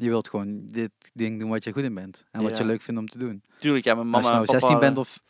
[0.00, 2.24] Je wilt gewoon dit ding doen wat je goed in bent.
[2.30, 3.42] En wat je leuk vindt om te doen.
[3.56, 5.20] tuurlijk, ja, mijn mama als je en nou papa 16 bent of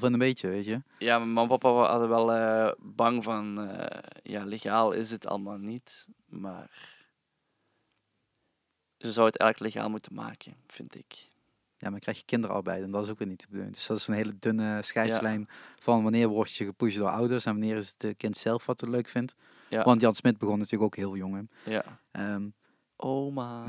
[0.00, 0.82] 15,5 en een beetje, weet je.
[0.98, 5.26] Ja, mijn mama en papa hadden wel eh, bang van, eh, ja, legaal is het
[5.26, 6.70] allemaal niet, maar
[8.98, 11.30] ze zou het eigenlijk legaal moeten maken, vind ik.
[11.76, 13.72] Ja, maar dan krijg je kinderarbeid en dat is ook weer niet te bedoelen.
[13.72, 17.52] Dus dat is een hele dunne scheidslijn van wanneer word je gepusht door ouders en
[17.52, 19.34] wanneer is het de kind zelf wat het leuk vindt.
[19.68, 19.82] Ja.
[19.84, 21.34] Want Jan Smit begon natuurlijk ook heel jong.
[21.64, 21.70] hè.
[21.70, 21.84] Ja.
[22.10, 22.48] Ehm,
[23.02, 23.64] Oma.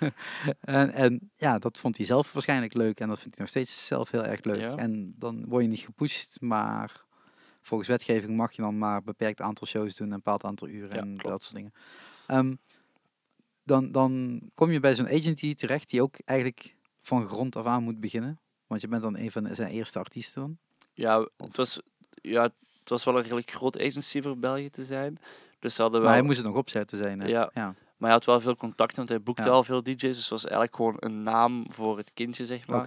[0.60, 3.86] en, en ja, dat vond hij zelf waarschijnlijk leuk en dat vindt hij nog steeds
[3.86, 4.60] zelf heel erg leuk.
[4.60, 4.76] Ja.
[4.76, 7.04] En dan word je niet gepusht, maar
[7.62, 10.94] volgens wetgeving mag je dan maar een beperkt aantal shows doen, een bepaald aantal uren
[10.94, 11.72] Ja, en dat soort dingen.
[12.26, 12.54] Ehm,
[13.62, 17.82] dan, dan kom je bij zo'n agency terecht die ook eigenlijk van grond af aan
[17.82, 18.40] moet beginnen.
[18.66, 20.58] Want je bent dan een van zijn eerste artiesten dan.
[20.92, 21.80] Ja, het was,
[22.10, 25.18] ja, het was wel een redelijk groot agency voor België te zijn.
[25.58, 27.18] Dus hadden wel, Maar hij moest het nog opzetten zijn.
[27.18, 27.28] net.
[27.28, 27.50] Ja.
[27.54, 27.74] ja.
[28.00, 29.48] Maar hij had wel veel contacten, want hij boekte Ja.
[29.48, 29.96] al veel DJ's.
[30.00, 32.84] Dus het was eigenlijk gewoon een naam voor het kindje, zeg maar.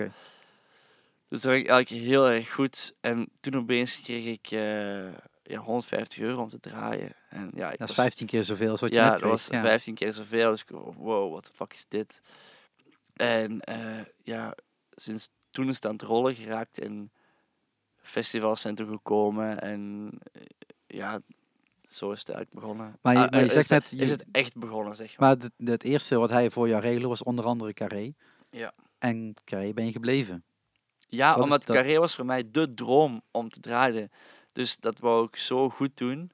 [1.27, 2.93] Dus dat ging eigenlijk heel erg goed.
[3.01, 5.05] En toen opeens kreeg ik eh,
[5.43, 7.13] ja, 150 euro om te draaien.
[7.29, 9.31] En ja, Dat is was- 15 keer zoveel als wat je ja, net dat kreeg.
[9.33, 9.61] was ja.
[9.61, 10.49] 15 keer zoveel.
[10.51, 12.21] Dus ik wow, what the fuck is dit?
[13.13, 14.55] En eh, ja,
[14.91, 17.11] sinds toen is het aan het rollen geraakt en
[18.01, 19.61] festivals zijn toegekomen.
[19.61, 20.41] En eh,
[20.87, 21.19] ja,
[21.93, 22.97] zo is het eigenlijk begonnen.
[23.01, 25.17] Maar je- Ah, maar je eh, zegt is, net, je- is het echt begonnen, zeg
[25.17, 25.29] maar.
[25.37, 28.13] Maar het, het eerste wat hij voor jou regelde was onder andere Carré.
[28.49, 28.73] Ja.
[28.99, 30.43] En Carré ben je gebleven.
[31.07, 31.75] Ja, Wat omdat dat?
[31.75, 34.11] Carré was voor mij de droom om te draaien.
[34.51, 36.31] Dus dat wou ik zo goed doen.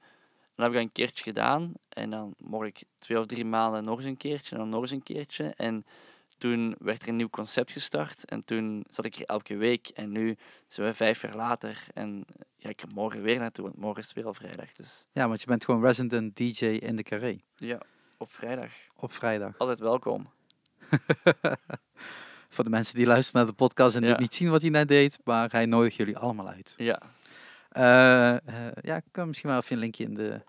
[0.55, 1.73] Dan heb ik een keertje gedaan.
[1.89, 4.51] En dan mocht ik twee of drie maanden nog eens een keertje.
[4.55, 5.53] En dan nog eens een keertje.
[5.55, 5.85] En
[6.39, 8.25] toen werd er een nieuw concept gestart.
[8.25, 9.87] En toen zat ik er elke week.
[9.87, 10.37] En nu
[10.67, 11.83] zijn we vijf jaar later.
[11.93, 12.25] En
[12.59, 13.63] ga ik er morgen weer naartoe.
[13.65, 14.71] Want morgen is het weer al vrijdag.
[14.71, 17.39] Dus Ja, want je bent gewoon resident DJ in de Carré.
[17.55, 17.79] ja,
[18.17, 18.71] op vrijdag.
[18.95, 19.57] Op vrijdag.
[19.57, 20.29] Altijd welkom.
[22.49, 24.19] Voor de mensen die luisteren naar de podcast en Ja.
[24.19, 25.19] niet zien wat hij net deed.
[25.23, 26.73] Maar hij nodigt jullie allemaal uit.
[26.77, 27.01] Ja,
[27.69, 30.41] Eh, eh, ja, ik kan misschien wel even een linkje in de,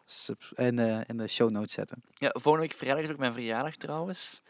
[0.55, 2.03] in de, in de show notes zetten.
[2.15, 4.41] Ja, volgende week vrijdag is ook mijn verjaardag trouwens.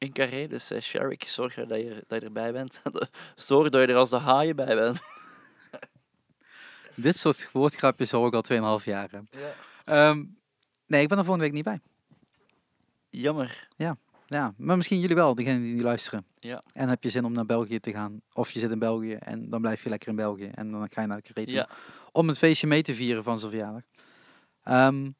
[0.00, 0.46] In Carré.
[0.46, 2.82] Dus eh Sherrick, zorg dat je, dat je erbij bent.
[3.36, 5.00] zorg dat je er als de haaien bij bent.
[6.94, 9.10] Dit soort woordgrapjes hoor ik al 2,5 jaar.
[9.10, 9.54] Ja.
[9.84, 10.24] Ehm,
[10.86, 11.80] nee, ik ben er volgende week niet bij.
[13.10, 13.68] Jammer.
[14.30, 16.24] Ja, maar misschien jullie wel, degenen die luisteren.
[16.38, 16.62] Ja.
[16.72, 18.20] En heb je zin om naar België te gaan?
[18.32, 20.50] Of je zit in België en dan blijf je lekker in België.
[20.54, 21.54] En dan ga je naar Carré toe.
[21.54, 21.68] Ja.
[22.12, 23.82] Om het feestje mee te vieren van zijn verjaardag.
[24.62, 25.10] Ehm,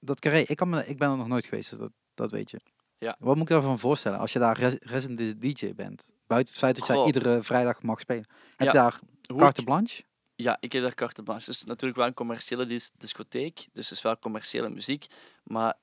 [0.00, 2.60] dat Carré, ik, kan me, ik ben er nog nooit geweest, dat, dat weet je.
[3.00, 3.16] Ja.
[3.18, 6.12] Wat moet ik daarvan voorstellen als je daar res- resident DJ bent?
[6.26, 7.06] Buiten het feit dat jij Goh.
[7.06, 8.26] iedere vrijdag mag spelen.
[8.56, 9.00] Heb je daar
[9.36, 10.02] carte blanche?
[10.34, 11.50] Ja, ik heb daar carte blanche.
[11.50, 15.06] Het is natuurlijk wel een commerciële dis- discotheek, dus het is wel commerciële muziek.
[15.44, 15.76] Maar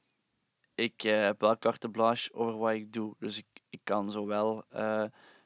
[0.75, 3.15] ik eh, heb wel carte blanche over wat ik doe.
[3.19, 5.03] Dus ik, ik kan zowel eh,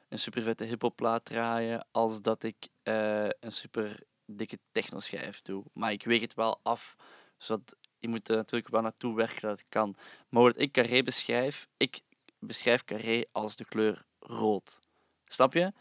[0.08, 5.64] een super vette hiphopplaat draaien, als dat ik eh, een super dikke technoschijf doe.
[5.72, 6.96] Maar ik weeg het wel af,
[7.38, 9.96] zodat je moet er natuurlijk wel naartoe werken dat het kan.
[10.28, 12.00] Maar dat ik carré beschrijf, ik
[12.38, 14.78] beschrijf carré als de kleur rood.
[15.26, 15.72] Snap je?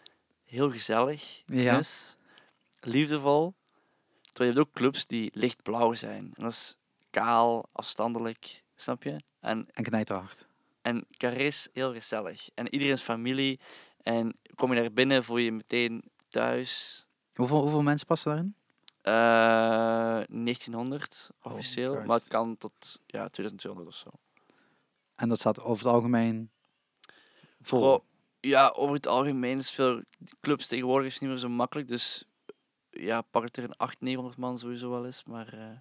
[0.44, 1.78] Heel gezellig Ja.
[1.78, 2.18] is,
[2.80, 3.54] liefdevol.
[4.22, 6.32] Terwijl je hebt ook clubs die lichtblauw zijn.
[6.36, 6.76] En dat is
[7.10, 9.22] kaal, afstandelijk, snap je?
[9.40, 10.48] En, En knijterhard.
[10.82, 12.50] en Carré is heel gezellig.
[12.54, 13.60] En iedereen is familie.
[14.04, 17.06] En kom je daar binnen, voel je je meteen thuis.
[17.36, 18.56] Hoeveel, hoeveel mensen passen daarin?
[19.02, 24.10] Eh 1900 Oh, officieel, maar het kan tot ja, 2200 of zo.
[25.16, 26.50] En dat staat over het algemeen
[27.62, 27.80] vol.
[27.80, 28.04] Goh,
[28.40, 30.02] ja, over het algemeen is veel
[30.42, 31.88] clubs tegenwoordig is niet meer zo makkelijk.
[31.88, 32.26] Dus
[32.90, 35.24] ja, pak het er een 800, 900 man sowieso wel eens.
[35.24, 35.78] Maar eh,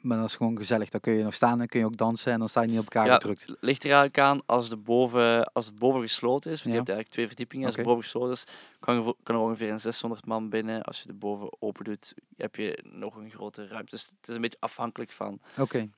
[0.00, 0.90] Maar dat is gewoon gezellig.
[0.90, 2.78] Dan kun je nog staan en kun je ook dansen en dan sta je niet
[2.78, 3.46] op elkaar Ja, gedrukt.
[3.46, 6.62] Het ligt er eigenlijk aan als, de boven, als het boven gesloten is.
[6.62, 6.70] Want Ja.
[6.70, 7.66] je hebt eigenlijk twee verdiepingen.
[7.66, 8.44] Als het boven gesloten is,
[8.80, 10.82] kan, er vo- kan er ongeveer een 600 man binnen.
[10.82, 13.90] Als je de boven open doet, heb je nog een grotere ruimte.
[13.90, 15.40] Dus het is een beetje afhankelijk van,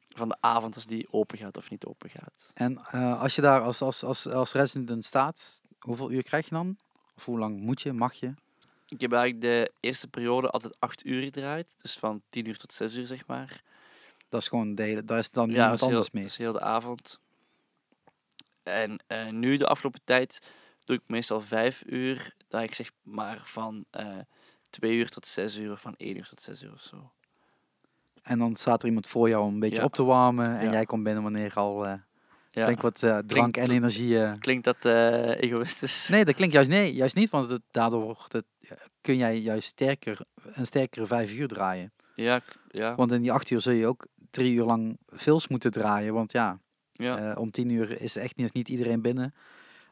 [0.09, 2.51] van de avond als die open gaat of niet open gaat.
[2.55, 6.55] En eh, als je daar als, als, als, als resident staat, hoeveel uur krijg je
[6.55, 6.77] dan?
[7.17, 8.35] Of hoe lang moet je, mag je?
[8.89, 11.67] Ik heb eigenlijk de eerste periode altijd 8 uur gedraaid.
[11.83, 13.63] Dus van 10 uur tot 6 uur, zeg maar.
[14.33, 16.25] Dat is gewoon de hele, daar is dan Ja, niemand anders dat mee.
[16.25, 17.21] is heel de avond.
[18.63, 20.41] En eh, nu, de afgelopen tijd,
[20.85, 22.35] doe ik meestal 5 uur.
[22.49, 24.19] Dat ik zeg maar van eh
[24.71, 27.11] 2 uur tot 6 uur, van 1 uur tot 6 uur of zo.
[28.23, 29.85] En dan staat er iemand voor jou om een beetje Ja.
[29.85, 30.59] op te warmen.
[30.59, 30.71] En Ja.
[30.73, 31.95] jij komt binnen wanneer al eh
[32.51, 32.65] Ja.
[32.65, 34.39] flink wat drank en energie...
[34.39, 34.85] Klinkt dat
[35.41, 36.09] egoïstisch?
[36.13, 38.45] Nee, dat klinkt juist, nee, juist niet, want het, daardoor wordt het,
[39.01, 41.93] kun jij juist sterker, een sterkere vijf uur draaien.
[42.15, 45.71] Ja, ja, Want in die acht uur zul je ook drie uur lang films moeten
[45.71, 46.15] draaien.
[46.15, 46.59] Want ja,
[46.93, 47.31] ja.
[47.31, 49.35] eh, om tien uur is echt niet, niet iedereen binnen.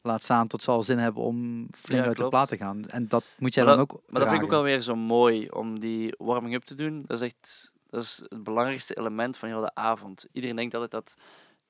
[0.02, 2.84] Laat staan tot ze al zin hebben om flink Ja, uit de plaat te gaan.
[2.88, 5.48] En dat moet jij Maar dan ook Maar dat vind ik ook alweer zo mooi
[5.48, 7.04] om die warming-up te doen.
[7.06, 10.26] Dat is echt dat is het belangrijkste element van heel de avond.
[10.32, 11.16] Iedereen denkt altijd dat,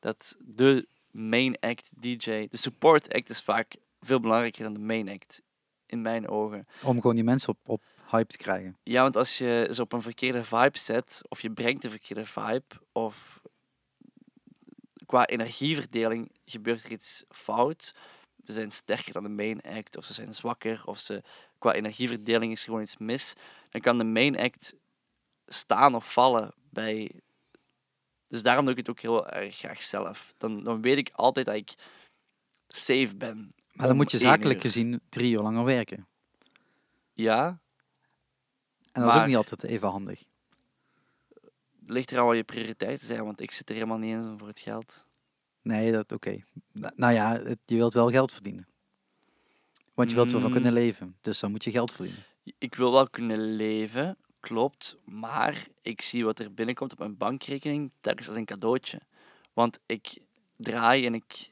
[0.01, 5.09] dat de main act DJ, de support act is vaak veel belangrijker dan de main
[5.09, 5.43] act.
[5.87, 6.67] In mijn ogen.
[6.83, 8.77] Om gewoon die mensen op, op hype te krijgen.
[8.83, 12.27] Ja, want als je ze op een verkeerde vibe zet, of je brengt de verkeerde
[12.27, 13.41] vibe, of
[15.07, 17.95] qua energieverdeling gebeurt er iets fout.
[18.45, 21.23] Ze zijn sterker dan de main act, of ze zijn zwakker, of ze,
[21.59, 23.35] qua energieverdeling is er gewoon iets mis.
[23.71, 24.75] Dan kan de main act
[25.47, 27.11] staan of vallen bij.
[28.29, 30.35] Dus daarom doe ik het ook heel erg graag zelf.
[30.39, 31.75] Dan, dan weet ik altijd dat ik
[32.69, 33.55] safe ben.
[33.73, 36.07] Maar dan moet je zakelijk gezien drie uur langer werken.
[37.13, 37.61] Ja,
[38.93, 40.25] En dat is ook niet altijd even handig.
[41.87, 44.49] ligt er al wat je prioriteiten zijn, want ik zit er helemaal niet in voor
[44.49, 45.05] het geld.
[45.63, 46.41] Nee, dat oké.
[46.73, 48.69] Nou, nou ja, het- je wilt wel geld verdienen.
[49.95, 50.53] Want je wilt ervan Mm.
[50.55, 51.17] kunnen leven.
[51.21, 52.23] Dus dan moet je geld verdienen.
[52.59, 57.91] Ik wil wel kunnen leven, klopt, maar ik zie wat er binnenkomt op mijn bankrekening
[58.01, 59.01] telkens als een cadeautje.
[59.53, 60.19] Want ik
[60.57, 61.51] draai en ik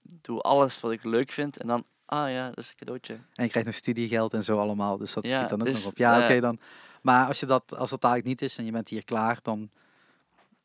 [0.00, 3.14] doe alles wat ik leuk vind en dan, ah ja, dat is een cadeautje.
[3.14, 4.96] En je krijgt nog studiegeld en zo allemaal.
[4.96, 5.98] Dus dat Ja, schiet dan ook dus, nog op.
[5.98, 6.58] Ja, oké dan.
[7.02, 9.70] Maar als, je dat, als dat eigenlijk niet is en je bent hier klaar, dan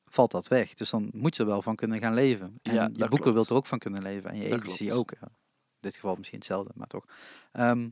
[0.05, 0.73] valt dat weg.
[0.73, 2.59] Dus dan moet je er wel van kunnen gaan leven.
[2.61, 3.33] En Ja, je boeken klopt.
[3.33, 4.29] wilt er ook van kunnen leven.
[4.29, 4.99] En je agency klopt.
[4.99, 5.11] ook.
[5.11, 5.27] In
[5.79, 7.05] dit geval misschien hetzelfde, maar toch.
[7.51, 7.89] Ehm,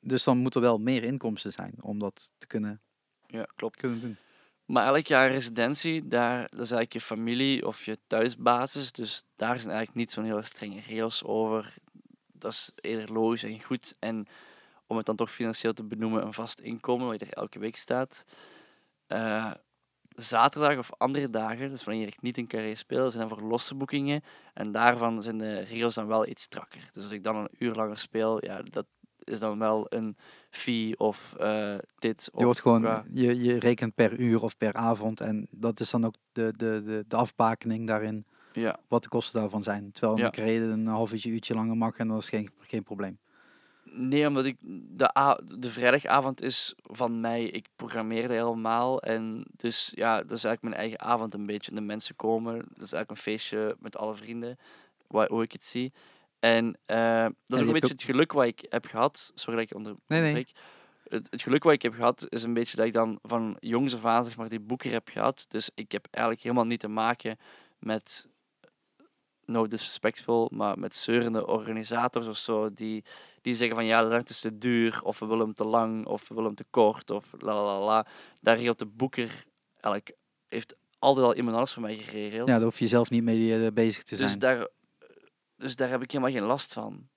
[0.00, 2.80] dus dan moet er wel meer inkomsten zijn om dat te kunnen,
[3.26, 3.76] Ja, klopt.
[3.76, 4.16] kunnen doen.
[4.64, 8.92] Maar elk jaar residentie, daar, dat is eigenlijk je familie of je thuisbasis.
[8.92, 11.74] Dus daar zijn eigenlijk niet zo'n hele strenge regels over.
[12.40, 13.96] Dat is eerder logisch en goed.
[13.98, 14.26] En
[14.86, 17.76] om het dan toch financieel te benoemen, een vast inkomen, wat je er elke week
[17.76, 18.24] staat.
[19.06, 19.50] Eh,
[20.16, 23.74] zaterdag of andere dagen, dus wanneer ik niet in carré speel, zijn dan voor losse
[23.74, 24.22] boekingen.
[24.54, 26.90] En daarvan zijn de regels dan wel iets strakker.
[26.92, 28.86] Dus als ik dan een uur langer speel, ja, dat
[29.24, 30.16] is dan wel een
[30.50, 32.28] fee of eh, dit.
[32.32, 35.20] Of Je, wordt gewoon, qua- je, je rekent per uur of per avond.
[35.20, 38.26] En dat is dan ook de, de, de, de afbakening daarin.
[38.58, 39.92] Ja, Wat de kosten daarvan zijn.
[39.92, 40.24] Terwijl Ja.
[40.24, 41.96] een carré een half uurtje, uurtje langer mag.
[41.96, 43.18] En dat is geen, geen probleem.
[43.84, 44.56] Nee, omdat ik
[44.96, 47.44] de, de vrijdagavond is van mij.
[47.44, 49.02] Ik programmeerde helemaal.
[49.02, 51.74] En dus ja, dat is eigenlijk mijn eigen avond een beetje.
[51.74, 52.54] De mensen komen.
[52.54, 54.58] Dat is eigenlijk een feestje met alle vrienden.
[55.06, 55.92] Waar, hoe ik het zie.
[56.40, 59.32] En eh, dat is ook een beetje het geluk wat ik heb gehad.
[59.34, 60.46] Sorry dat ik onder Nee, nee.
[61.08, 63.94] Het, het geluk wat ik heb gehad is een beetje dat ik dan van jongs
[63.94, 65.46] af aan zeg maar, die boeker heb gehad.
[65.48, 67.38] Dus ik heb eigenlijk helemaal niet te maken
[67.78, 68.28] met,
[69.48, 72.74] no disrespectful, maar met zeurende organisators of zo.
[72.74, 73.04] Die,
[73.42, 76.06] die zeggen van ja, de lengte is te duur, of we willen hem te lang,
[76.06, 78.06] of we willen hem te kort, of la la la.
[78.40, 79.44] Daar regelt de boeker
[79.80, 80.16] eigenlijk,
[80.48, 82.48] heeft altijd al iemand anders voor mij geregeld.
[82.48, 84.28] Ja, daar hoef je zelf niet mee eh, bezig te zijn.
[84.28, 84.68] dus, daar,
[85.56, 87.08] dus daar heb ik helemaal geen last van.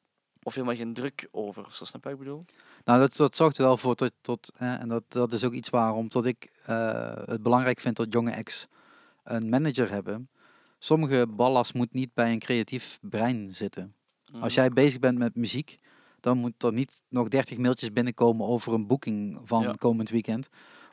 [0.44, 2.46] Of helemaal geen druk over, of zo, snap je wat ik bedoel?
[2.84, 5.54] Nou, dat, dat zorgt er wel voor tot, tot eh, en dat, dat is ook
[5.54, 8.68] iets waarom tot ik eh, het belangrijk vind dat jonge ex
[9.24, 10.30] een manager hebben.
[10.84, 13.94] Sommige ballast moet niet bij een creatief brein zitten.
[14.34, 14.62] Als Mhm.
[14.62, 15.80] jij bezig bent met muziek,
[16.20, 19.72] dan moet er niet nog 30 mailtjes binnenkomen over een boeking van Ja.
[19.72, 20.48] komend weekend.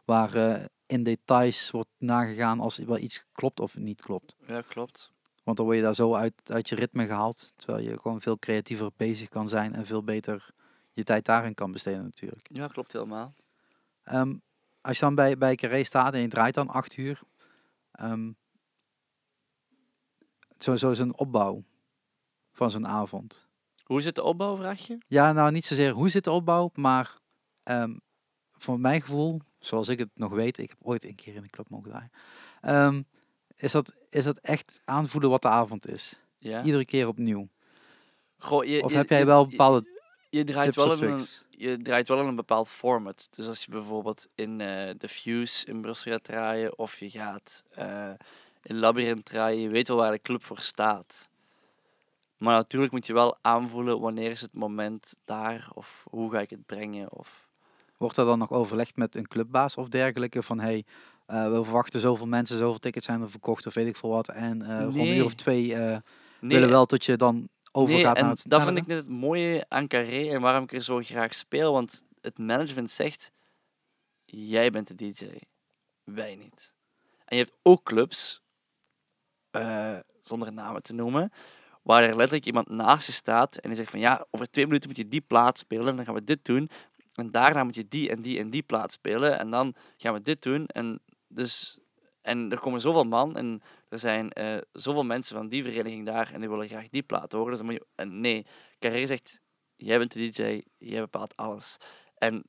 [0.05, 4.37] Waar eh, in details wordt nagegaan als wel iets klopt of niet klopt.
[4.47, 5.13] Ja, klopt.
[5.45, 7.53] Want dan word je daar zo uit, uit je ritme gehaald.
[7.57, 10.51] Terwijl je gewoon veel creatiever bezig kan zijn en veel beter
[10.93, 12.49] je tijd daarin kan besteden natuurlijk.
[12.53, 13.35] Ja, klopt helemaal.
[14.03, 14.37] Ehm,
[14.81, 17.21] als je dan bij, bij Carré staat en je draait dan acht uur.
[17.93, 18.33] ehm,
[20.67, 21.63] is een opbouw
[22.53, 23.47] van zo'n avond.
[23.85, 24.99] Hoe zit de opbouw, vraag je?
[25.07, 27.19] Ja, nou niet zozeer hoe zit de opbouw, maar
[27.63, 27.97] ehm
[28.61, 31.49] voor mijn gevoel, zoals ik het nog weet, ik heb ooit een keer in de
[31.49, 32.11] club mogen draaien,
[32.61, 33.03] ehm,
[33.57, 36.23] is, dat, is dat echt aanvoelen wat de avond is.
[36.39, 36.63] Ja.
[36.63, 37.49] Iedere keer opnieuw.
[38.39, 39.97] Goh, je, Of je- heb jij je- wel je- bepaalde
[40.31, 43.29] Je, draait tips wel in een, je draait wel in een bepaald format.
[43.31, 47.63] Dus als je bijvoorbeeld in eh de Fuse in Brussel gaat draaien, of je gaat
[47.71, 48.11] eh,
[48.63, 51.31] in Labyrinth draaien, je weet wel waar de club voor staat.
[52.37, 56.51] Maar natuurlijk moet je wel aanvoelen wanneer is het moment daar, of hoe ga ik
[56.51, 57.13] het brengen.
[57.13, 57.49] Of...
[57.97, 60.85] Wordt er dan nog overlegd met een clubbaas of dergelijke van hey,
[61.27, 64.29] eh, we verwachten zoveel mensen, zoveel tickets zijn er verkocht of weet ik veel wat.
[64.29, 65.97] En eh rond een uur of twee eh,
[66.41, 68.97] Nee, willen wel dat je dan overgaat nee, en naar het dat vind ik net
[68.97, 71.73] het mooie aan Carré en waarom ik er zo graag speel.
[71.73, 73.33] Want het management zegt,
[74.25, 75.27] jij bent de DJ,
[76.05, 76.75] wij niet.
[77.25, 78.43] En je hebt ook clubs,
[79.59, 81.33] eh, zonder namen te noemen,
[81.83, 84.89] waar er letterlijk iemand naast je staat en die zegt van ja, over twee minuten
[84.89, 86.71] moet je die plaat spelen en dan gaan we dit doen.
[87.15, 90.23] En daarna moet je die en die en die plaat spelen en dan gaan we
[90.23, 90.67] dit doen.
[90.67, 91.79] En, dus,
[92.23, 96.33] en er komen zoveel man en er zijn eh, zoveel mensen van die vereniging daar
[96.33, 97.49] en die willen graag die plaat horen.
[97.49, 98.47] Dus dan moet je, en nee,
[98.79, 99.41] Carré zegt,
[99.77, 101.77] jij bent de DJ, jij bepaalt alles.
[102.15, 102.45] En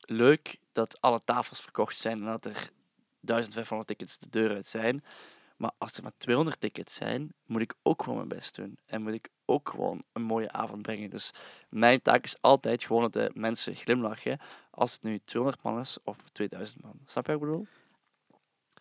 [0.00, 2.70] leuk dat alle tafels verkocht zijn en dat er
[3.20, 5.02] 1500 tickets de deur uit zijn.
[5.60, 8.78] Maar als er maar 200 tickets zijn, moet ik ook gewoon mijn best doen.
[8.86, 11.10] En moet ik ook gewoon een mooie avond brengen.
[11.10, 11.30] Dus
[11.68, 14.40] mijn taak is altijd gewoon dat de mensen glimlachen.
[14.70, 16.92] Als het nu 200 man is of 2000 man.
[17.04, 17.66] Snap je wat ik bedoel?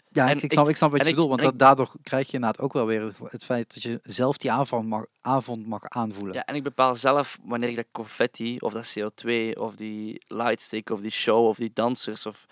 [0.09, 2.61] Ja, ik, ik, snap, ik snap wat je bedoelt, want dat, daardoor krijg je inderdaad
[2.61, 6.33] ook wel weer het, het feit dat je zelf die avond mag, avond mag aanvoelen.
[6.33, 10.89] Ja, en ik bepaal zelf wanneer ik dat confetti of dat CO2 of die lightstick
[10.89, 12.45] of die show of die dansers of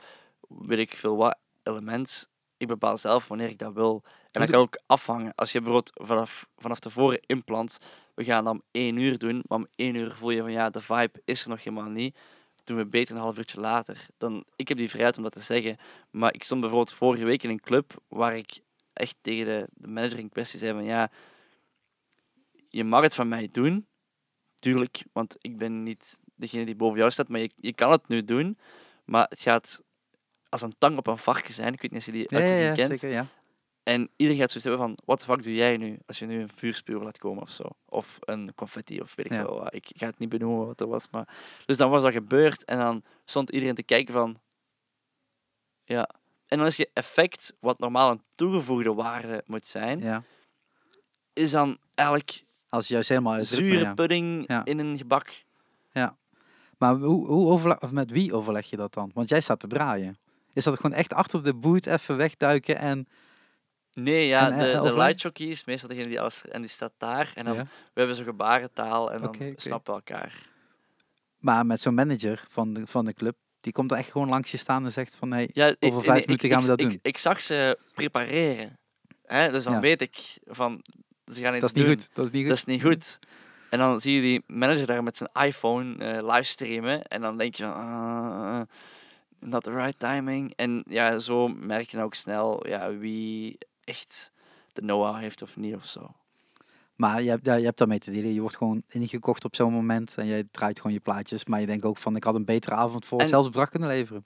[0.48, 2.30] weet ik veel wat element.
[2.58, 4.04] Ik bepaal zelf wanneer ik dat wil.
[4.32, 5.36] En dat kan ook afhangen.
[5.36, 7.78] Als je bijvoorbeeld vanaf, vanaf tevoren inplant,
[8.14, 10.70] we gaan dan om één uur doen, maar om één uur voel je van ja,
[10.70, 12.18] de vibe is er nog helemaal niet.
[12.64, 14.06] Doen we beter een half uurtje later.
[14.18, 15.78] Dan, ik heb die vrijheid om dat te zeggen.
[16.10, 18.60] Maar ik stond bijvoorbeeld vorige week in een club waar ik
[18.94, 21.12] echt tegen de, de manager in kwestie zei van ja,
[22.70, 23.88] je mag het van mij doen,
[24.56, 28.08] tuurlijk, want ik ben niet degene die boven jou staat, maar je, je kan het
[28.08, 28.58] nu doen,
[29.06, 29.82] maar het gaat
[30.50, 31.74] als een tang op een varken zijn.
[31.74, 33.00] Ik weet niet of je die ja, ja, ja, kent.
[33.00, 33.26] zeker, ja.
[33.84, 36.42] En iedereen gaat zoiets hebben van, wat de fuck doe jij nu als je nu
[36.42, 37.64] een vuurspuur laat komen of zo?
[37.86, 39.44] Of een confetti of weet ik Ja.
[39.44, 39.74] wel wat.
[39.74, 41.28] Ik ga het niet benoemen wat er was, maar...
[41.66, 44.40] Dus dan was dat gebeurd en dan stond iedereen te kijken van...
[45.84, 46.10] Ja.
[46.48, 50.24] En dan is je effect, wat normaal een toegevoegde waarde moet zijn, ja.
[51.34, 53.94] is dan eigenlijk Als je juist helemaal zure ja.
[53.94, 54.66] pudding Ja.
[54.66, 55.46] in een gebak.
[56.78, 59.12] Maar hoe, hoe overleg, of met wie overleg je dat dan?
[59.14, 60.18] Want jij staat te draaien.
[60.58, 63.08] Is dat gewoon echt achter de boot even wegduiken en...
[63.92, 66.42] Nee, ja, En, de, de light jockey is meestal degene die alles...
[66.48, 67.32] En die staat daar.
[67.36, 67.64] En dan, Ja.
[67.64, 70.46] we hebben zo'n gebarentaal en dan snappen we elkaar.
[71.38, 74.52] Maar met zo'n manager van de, van de club, die komt er echt gewoon langs
[74.52, 75.32] je staan en zegt van...
[75.32, 76.94] Hey, Ja, Over vijf ik- minuten ik- gaan we dat ik, doen.
[76.96, 78.78] Ik, ik zag ze prepareren.
[79.26, 79.52] Hè?
[79.52, 79.80] Dus dan Ja.
[79.80, 80.82] weet ik van...
[81.34, 81.94] Ze gaan iets dat is niet doen.
[81.96, 82.14] goed.
[82.16, 82.50] Dat is niet goed.
[82.50, 83.20] Dat is niet goed.
[83.70, 87.04] En dan zie je die manager daar met zijn iPhone eh livestreamen.
[87.04, 87.74] En dan denk je van...
[87.74, 88.62] ah,
[89.40, 90.54] not the right timing.
[90.56, 94.32] En ja, zo merk je ook snel ja, wie echt
[94.74, 96.12] de know-how heeft of niet of zo.
[96.96, 98.34] Maar je hebt, ja, je hebt daarmee te dealen.
[98.34, 101.46] Je wordt gewoon ingekocht op zo'n moment en jij draait gewoon je plaatjes.
[101.46, 103.90] Maar je denkt ook van, ik had een betere avond voor En- hetzelfde bedrag kunnen
[103.90, 104.26] leveren.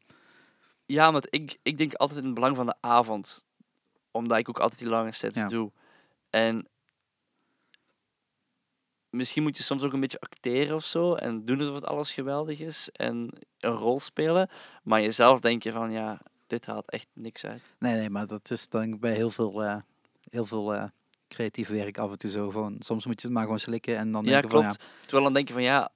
[0.86, 3.46] Ja, want ik, ik denk altijd in het belang van de avond.
[4.12, 5.48] Omdat ik ook altijd die lange sets Ja.
[5.48, 5.72] doe.
[6.30, 6.68] En
[9.12, 11.14] misschien moet je soms ook een beetje acteren of zo.
[11.14, 12.90] En doen alsof het alles geweldig is.
[12.92, 14.50] En een rol spelen.
[14.84, 17.76] Maar jezelf denk je van, ja, dit haalt echt niks uit.
[17.80, 19.78] Nee, nee, maar dat is dan bij heel veel, eh,
[20.30, 20.84] heel veel eh,
[21.28, 22.50] creatief werk af en toe zo.
[22.50, 24.84] Gewoon, soms moet je het maar gewoon slikken en dan Ja, denken van, klopt.
[25.02, 25.92] Terwijl dan denk je van, ja,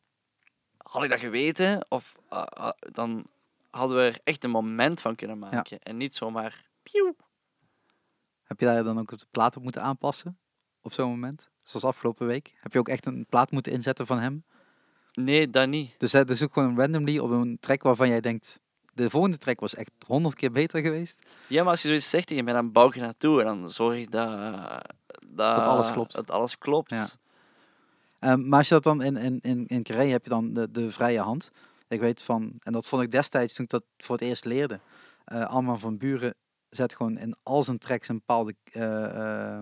[0.77, 1.85] had ik dat geweten?
[1.89, 3.25] Of ah, ah, dan
[3.69, 5.79] hadden we er echt een moment van kunnen maken.
[5.79, 6.69] En niet zomaar...
[6.83, 7.15] pieuw.
[8.43, 10.37] heb je daar dan ook op de plaat op moeten aanpassen?
[10.81, 11.49] Op zo'n moment?
[11.65, 12.53] Zoals afgelopen week.
[12.59, 14.43] Heb je ook echt een plaat moeten inzetten van hem?
[15.13, 15.93] Nee, dat niet.
[15.97, 18.59] Dus het is ook gewoon randomly op een track waarvan jij denkt...
[18.93, 21.19] De volgende track was echt honderd keer beter geweest.
[21.47, 23.69] Ja, maar als je zoiets zegt tegen mij, dan bouw ik er naartoe en dan
[23.69, 24.39] zorg ik dat,
[25.27, 26.13] dat, alles klopt.
[26.13, 26.89] Dat alles klopt.
[26.89, 27.07] Ja.
[28.19, 30.71] Ehm, maar als je dat dan in, in, in, in Carré heb je dan de,
[30.71, 31.51] de vrije hand.
[31.87, 34.79] Ik weet van, en dat vond ik destijds toen ik dat voor het eerst leerde.
[35.25, 36.35] Alman van Buren
[36.75, 39.59] zet gewoon in al zijn tracks een bepaalde eh, eh,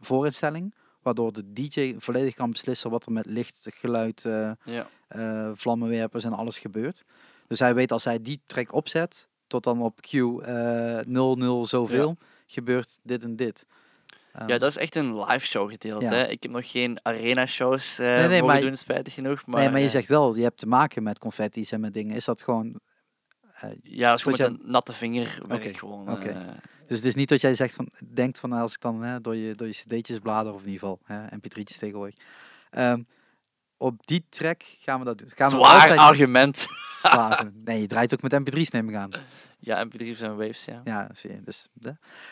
[0.00, 0.74] voorinstelling.
[1.02, 4.88] Waardoor de DJ volledig kan beslissen wat er met licht, geluid, eh, Ja.
[5.08, 7.04] eh, vlammenwerpers en alles gebeurt.
[7.46, 12.16] Dus hij weet als hij die track opzet, tot dan op Q eh 00 zoveel,
[12.46, 13.66] gebeurt dit en dit.
[14.32, 16.04] Ehm, ja, dat is echt een live show gedeelte.
[16.04, 16.10] Ja.
[16.12, 16.26] Hè?
[16.28, 19.46] Ik heb nog geen arena shows eh Nee, nee, maar- doen, spijtig genoeg.
[19.46, 21.94] Maar, nee, maar je eh, zegt wel, je hebt te maken met confetti's en met
[21.94, 22.16] dingen.
[22.16, 22.80] Is dat gewoon...
[23.52, 26.08] eh, Ja, dat is gewoon met een natte vinger werk gewoon.
[26.88, 29.36] Dus het is niet dat jij zegt van, denkt van als ik dan hè, door,
[29.36, 32.14] je, door je cd'tjes blader, of in ieder geval hè, mp3'tjes tegenwoordig.
[32.70, 33.02] Ehm,
[33.76, 35.28] op die track gaan we dat doen.
[35.30, 36.66] Gaan we Zwaar altijd argument.
[37.02, 39.10] zwaar- Nee, je draait ook met mp3's neem ik aan.
[39.58, 40.80] Ja, mp3's en waves, ja.
[40.84, 41.42] Ja, zie je.
[41.42, 41.68] Dus,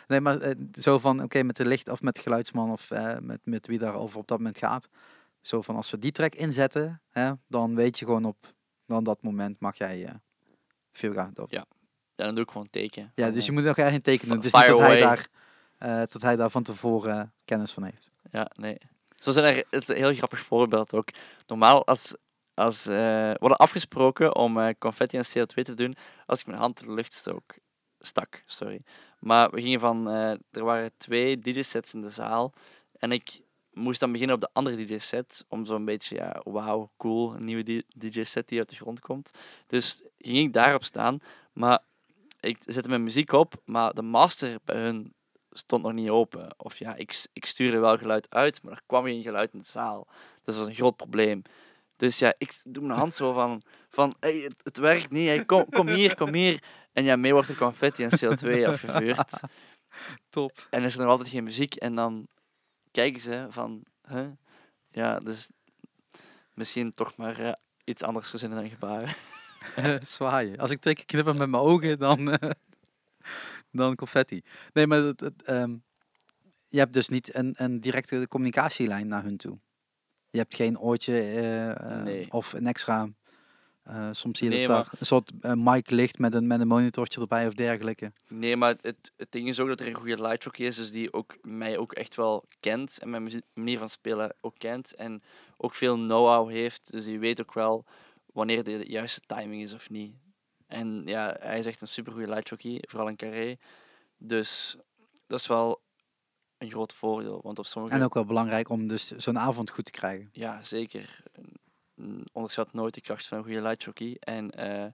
[0.06, 3.16] nee, maar eh, zo van, oké, met de licht of met de geluidsman of eh,
[3.20, 4.88] met, met wie daarover op dat moment gaat.
[5.40, 8.54] Zo van, als we die track inzetten, hè, dan weet je gewoon op,
[8.86, 10.14] dan dat moment mag jij eh
[10.92, 11.32] veel gaan.
[11.36, 11.64] Of- Ja,
[12.16, 13.12] dan doe ik gewoon teken.
[13.14, 14.42] Ja, dus je eh, moet nog geen teken doen.
[14.42, 15.28] Fi- Het is niet dat hij, daar,
[15.78, 18.10] eh, dat hij daar van tevoren eh, kennis van heeft.
[18.30, 18.78] Ja, nee.
[19.18, 21.08] Zo zijn er, het is een heel grappig voorbeeld ook.
[21.46, 22.16] Normaal, als,
[22.54, 25.94] als, eh, hadden afgesproken om eh, confetti en CO2 te doen
[26.26, 27.42] als ik mijn hand in de lucht stok,
[28.00, 28.42] stak.
[28.46, 28.80] Sorry.
[29.18, 32.52] Maar we gingen van, eh, er waren twee DJ-sets in de zaal
[32.98, 33.40] en ik
[33.72, 37.84] moest dan beginnen op de andere DJ-set om zo'n beetje, ja, wauw, cool, een nieuwe
[37.96, 39.30] DJ-set die uit de grond komt.
[39.66, 41.18] Dus ging ik daarop staan,
[41.52, 41.82] maar
[42.46, 45.14] ik zette mijn muziek op, maar de master bij hun
[45.50, 46.54] stond nog niet open.
[46.56, 49.66] Of ja, ik, ik stuurde wel geluid uit, maar er kwam geen geluid in de
[49.66, 50.06] zaal.
[50.06, 51.42] Dus dat was een groot probleem.
[51.96, 55.44] Dus ja, ik doe mijn hand zo van, van hey, het, het werkt niet, hey,
[55.44, 56.62] kom, kom hier, kom hier.
[56.92, 59.40] En ja, mee wordt er confetti en CO2 afgevuurd.
[60.28, 60.66] Top.
[60.70, 61.74] En is er nog altijd geen muziek.
[61.74, 62.28] En dan
[62.90, 64.28] kijken ze van, huh?
[64.88, 65.50] Ja, dus
[66.54, 67.52] misschien toch maar eh,
[67.84, 69.14] iets anders verzinnen dan gebaren.
[70.00, 70.58] Zwaaien.
[70.58, 72.50] Als ik twee keer knippen met mijn ogen, dan, eh,
[73.70, 74.42] dan confetti.
[74.72, 75.74] Nee, maar het, het, ehm,
[76.68, 79.58] je hebt dus niet een, een directe communicatielijn naar hun toe.
[80.30, 82.32] Je hebt geen oortje eh, eh, Nee.
[82.32, 83.08] of een extra...
[84.10, 87.20] soms zie je Nee, dat maar- een soort mic ligt met een, met een monitortje
[87.20, 88.12] erbij of dergelijke.
[88.28, 90.90] Nee, maar het, het ding is ook dat er een goede light jockey is, dus
[90.92, 95.22] die ook, mij ook echt wel kent en mijn manier van spelen ook kent en
[95.56, 96.90] ook veel know-how heeft.
[96.90, 97.84] Dus die weet ook wel
[98.36, 100.14] wanneer de juiste timing is of niet.
[100.66, 103.56] En ja, hij is echt een supergoeie light jockey, vooral in carré.
[104.16, 104.76] Dus
[105.26, 105.82] dat is wel
[106.58, 107.94] een groot voordeel, want op sommige...
[107.94, 110.28] En ook wel belangrijk om dus zo'n avond goed te krijgen.
[110.32, 111.22] Ja, zeker.
[112.32, 114.16] Onderschat nooit de kracht van een goede light jockey.
[114.20, 114.86] En eh,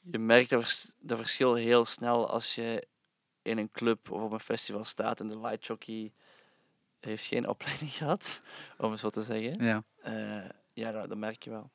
[0.00, 2.86] je merkt dat, vers- dat verschil heel snel als je
[3.42, 6.12] in een club of op een festival staat en de light jockey
[7.00, 8.42] heeft geen opleiding gehad,
[8.78, 9.64] om het zo te zeggen.
[9.64, 9.82] Ja.
[10.02, 11.70] Eh, ja, dat, dat merk je wel.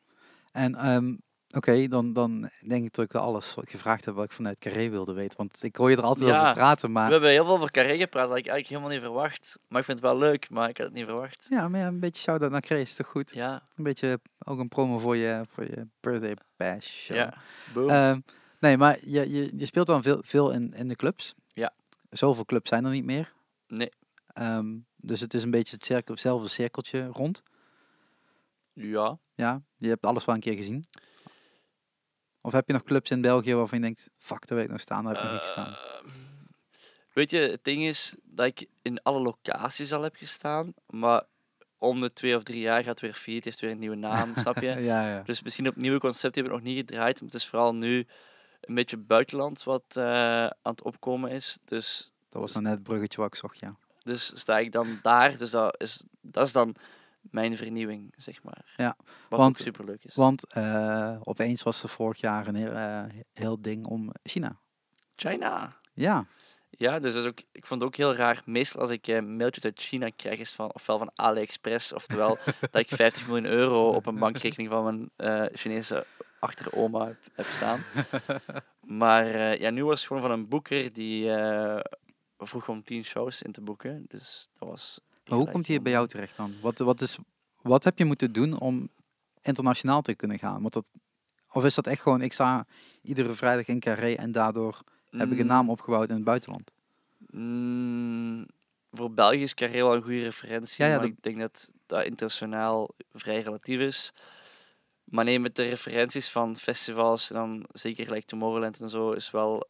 [0.51, 1.15] En ehm,
[1.49, 4.31] oké, dan, dan denk ik dat ik wel alles wat ik gevraagd heb wat ik
[4.31, 5.37] vanuit Carré wilde weten.
[5.37, 7.05] Want ik hoor je er altijd Ja, over praten, maar...
[7.05, 9.59] We hebben heel veel over carré gepraat, dat ik eigenlijk helemaal niet verwacht.
[9.67, 11.47] Maar ik vind het wel leuk, maar ik had het niet verwacht.
[11.49, 13.31] Ja, maar ja, een beetje shout-out naar Carré is toch goed?
[13.33, 17.17] Ja, Een beetje ook een promo voor je, voor je birthday bash show.
[17.17, 17.33] ja.
[17.73, 17.89] Boom.
[17.89, 18.19] Ehm,
[18.59, 21.35] Nee, maar je, je, je speelt dan veel, veel in, in de clubs.
[21.47, 21.73] Ja.
[22.09, 23.33] Zoveel clubs zijn er niet meer.
[23.67, 23.91] Nee.
[24.33, 27.43] Ehm, dus het is een beetje het cirkel, hetzelfde cirkeltje rond.
[28.73, 29.17] Ja.
[29.41, 30.83] Ja, je hebt alles wel een keer gezien.
[32.41, 34.81] Of heb je nog clubs in België waarvan je denkt, fuck, daar weet ik nog
[34.81, 35.73] staan, daar heb ik nog niet gestaan.
[35.73, 36.11] Eh,
[37.13, 41.23] weet je, het ding is dat ik in alle locaties al heb gestaan, maar
[41.77, 44.57] om de twee of drie jaar gaat weer Fiat, heeft weer een nieuwe naam, snap
[44.57, 44.67] je?
[44.67, 45.21] ja, ja.
[45.21, 48.07] Dus misschien op nieuwe concepten hebben we nog niet gedraaid, maar het is vooral nu
[48.61, 50.03] een beetje buitenland wat eh,
[50.43, 51.57] aan het opkomen is.
[51.65, 53.75] Dus, Dat was dan net het bruggetje wat ik zocht, ja.
[54.03, 56.75] dus sta ik dan daar, dus dat is, dat is dan
[57.21, 58.73] mijn vernieuwing, zeg maar.
[58.77, 58.95] Ja,
[59.29, 60.15] Wat want- ook superleuk is.
[60.15, 63.03] Want eh, opeens was er vorig jaar een heel, eh,
[63.33, 64.59] heel ding om China.
[65.15, 65.73] China.
[65.93, 66.25] Ja,
[66.69, 68.41] Ja, dus dat is ook, ik vond het ook heel raar.
[68.45, 72.37] Meestal als ik eh, mailtjes uit China krijg, is van, ofwel van AliExpress, oftewel
[72.71, 74.83] dat ik 50 miljoen euro op een bankrekening van
[75.19, 76.05] mijn Chinese
[76.39, 77.83] achteroma heb, heb staan.
[78.81, 79.25] Maar
[79.59, 81.31] ja, nu was het gewoon van een boeker die
[82.37, 84.05] vroeg om 10 shows in te boeken.
[84.07, 84.99] Dus dat was.
[85.29, 86.53] Maar hoe komt hij bij jou terecht dan?
[86.61, 87.17] Wat, wat, is,
[87.61, 88.89] wat heb je moeten doen om
[89.41, 90.61] internationaal te kunnen gaan?
[90.61, 90.85] Want dat,
[91.51, 92.65] of is dat echt gewoon, ik sta
[93.01, 96.71] iedere vrijdag in Carré en daardoor heb ik een naam opgebouwd in het buitenland?
[97.29, 98.45] Mm,
[98.91, 101.71] voor België is Carré wel een goede referentie, Ja, ja, maar dat- ik denk dat
[101.85, 104.11] dat internationaal vrij relatief is.
[105.03, 109.31] Maar nee, met de referenties van festivals, en dan zeker gelijk Tomorrowland en zo, is
[109.31, 109.67] wel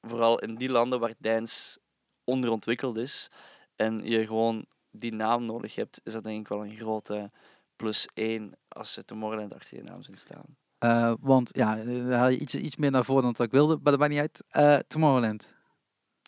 [0.00, 1.78] vooral in die landen waar dance
[2.24, 3.30] onderontwikkeld is
[3.76, 4.64] en je gewoon
[4.96, 7.30] die naam nodig hebt, is dat denk ik wel een grote
[7.76, 10.44] plus één als ze Tomorrowland achter je naam zien staan.
[10.78, 13.74] Eh, want ja, daar haal je iets, iets meer naar voren dan dat ik wilde,
[13.82, 14.42] maar dat maakt niet uit.
[14.48, 15.54] Eh, Tomorrowland.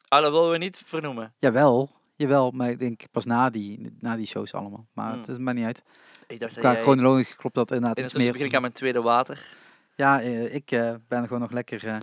[0.08, 1.34] Ah, dat willen we niet vernoemen.
[1.38, 4.86] Jawel, jawel, maar ik denk pas na die, na die shows allemaal.
[4.92, 5.20] Maar Hmm.
[5.20, 5.82] het is maar niet uit.
[6.26, 6.82] Ik dacht dat Qua jij...
[6.82, 8.32] chronologisch klopt dat inderdaad iets Intussen meer.
[8.32, 9.48] begin ik aan mijn tweede water.
[9.96, 10.66] Ja, eh, ik
[11.08, 12.02] ben gewoon nog lekker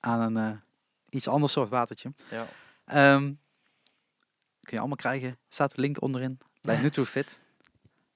[0.00, 0.60] aan een
[1.10, 2.12] iets ander soort watertje.
[2.30, 2.46] Ja.
[2.84, 3.32] Ehm,
[4.64, 5.38] kun je allemaal krijgen.
[5.48, 7.40] Staat de link onderin bij Nutrofit.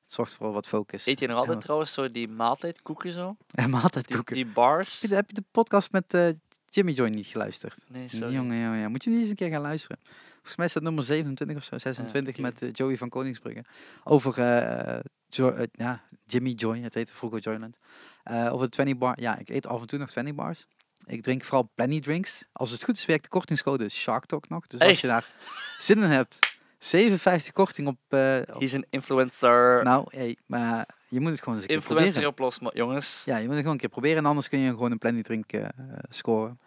[0.05, 1.07] Het zorgt voor wat focus.
[1.07, 3.37] Eet je nog altijd En- trouwens zo die maaltijdkoeken zo?
[3.55, 4.35] En maaltijd Die, koeken.
[4.35, 4.93] die bars?
[4.93, 6.29] Heb je de- Heb je de podcast met eh,
[6.69, 7.79] Jimmy Joy niet geluisterd?
[7.89, 8.33] Nee, sorry.
[8.35, 8.91] Jongen, jongen, jongen.
[8.91, 9.99] Moet je niet eens een keer gaan luisteren.
[10.33, 12.43] Volgens mij is dat nummer 27 of zo, 26 oké.
[12.43, 13.65] met eh, Joey van Koningsbrugge.
[14.05, 17.79] Over eh, Jo- eh, ja, Jimmy Joy, het heette vroeger Joyland.
[18.23, 19.21] Eh over de 20 bar.
[19.21, 20.67] Ja, ik eet af en toe nog 20 bars.
[21.09, 22.45] Ik drink vooral Plenty drinks.
[22.53, 24.67] Als het goed is, werkt de kortingscode Shark Talk nog.
[24.67, 25.31] Dus als je daar
[25.79, 27.97] zin in hebt, 57 korting op...
[28.09, 29.85] op- He's een influencer.
[29.85, 32.31] nou, hey, maar je moet het gewoon eens een keer influencer proberen.
[32.31, 33.23] op los, ma- jongens.
[33.25, 34.17] Ja, je moet het gewoon een keer proberen.
[34.19, 35.69] En anders kun je gewoon een Plenty drink eh,
[36.09, 36.59] scoren.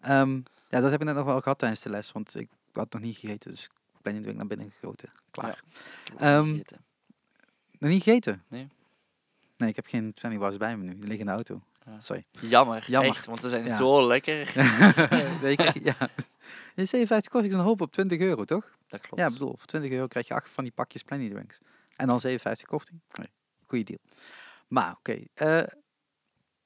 [0.00, 0.34] Ehm,
[0.68, 2.12] ja, dat heb ik net nog wel gehad tijdens de les.
[2.12, 3.50] Want ik had nog niet gegeten.
[3.50, 3.68] Dus
[4.02, 5.10] Plenty drink naar binnen gegoten.
[5.30, 5.62] Klaar.
[6.18, 6.84] Ehm, niet gegeten.
[7.78, 8.44] Nog niet gegeten?
[8.48, 8.68] Nee.
[9.56, 10.90] Nee, ik heb geen 20 bars bij me nu.
[10.90, 11.62] Die liggen in de auto.
[11.98, 12.24] Sorry.
[12.30, 13.10] Jammer, jammer.
[13.10, 13.76] echt, want ze zijn Ja.
[13.76, 14.52] zo lekker.
[15.42, 16.08] nee, krijg- ja.
[16.74, 18.70] Je 57 korting is een hoop op 20 euro, toch?
[18.88, 19.22] Dat klopt.
[19.22, 21.58] Ja, bedoel, voor 20 euro krijg je acht van die pakjes Plenty drinks.
[21.96, 23.00] En dan 57 korting.
[23.18, 23.28] Nee,
[23.66, 23.98] goeie deal.
[24.68, 25.62] Maar oké, eh,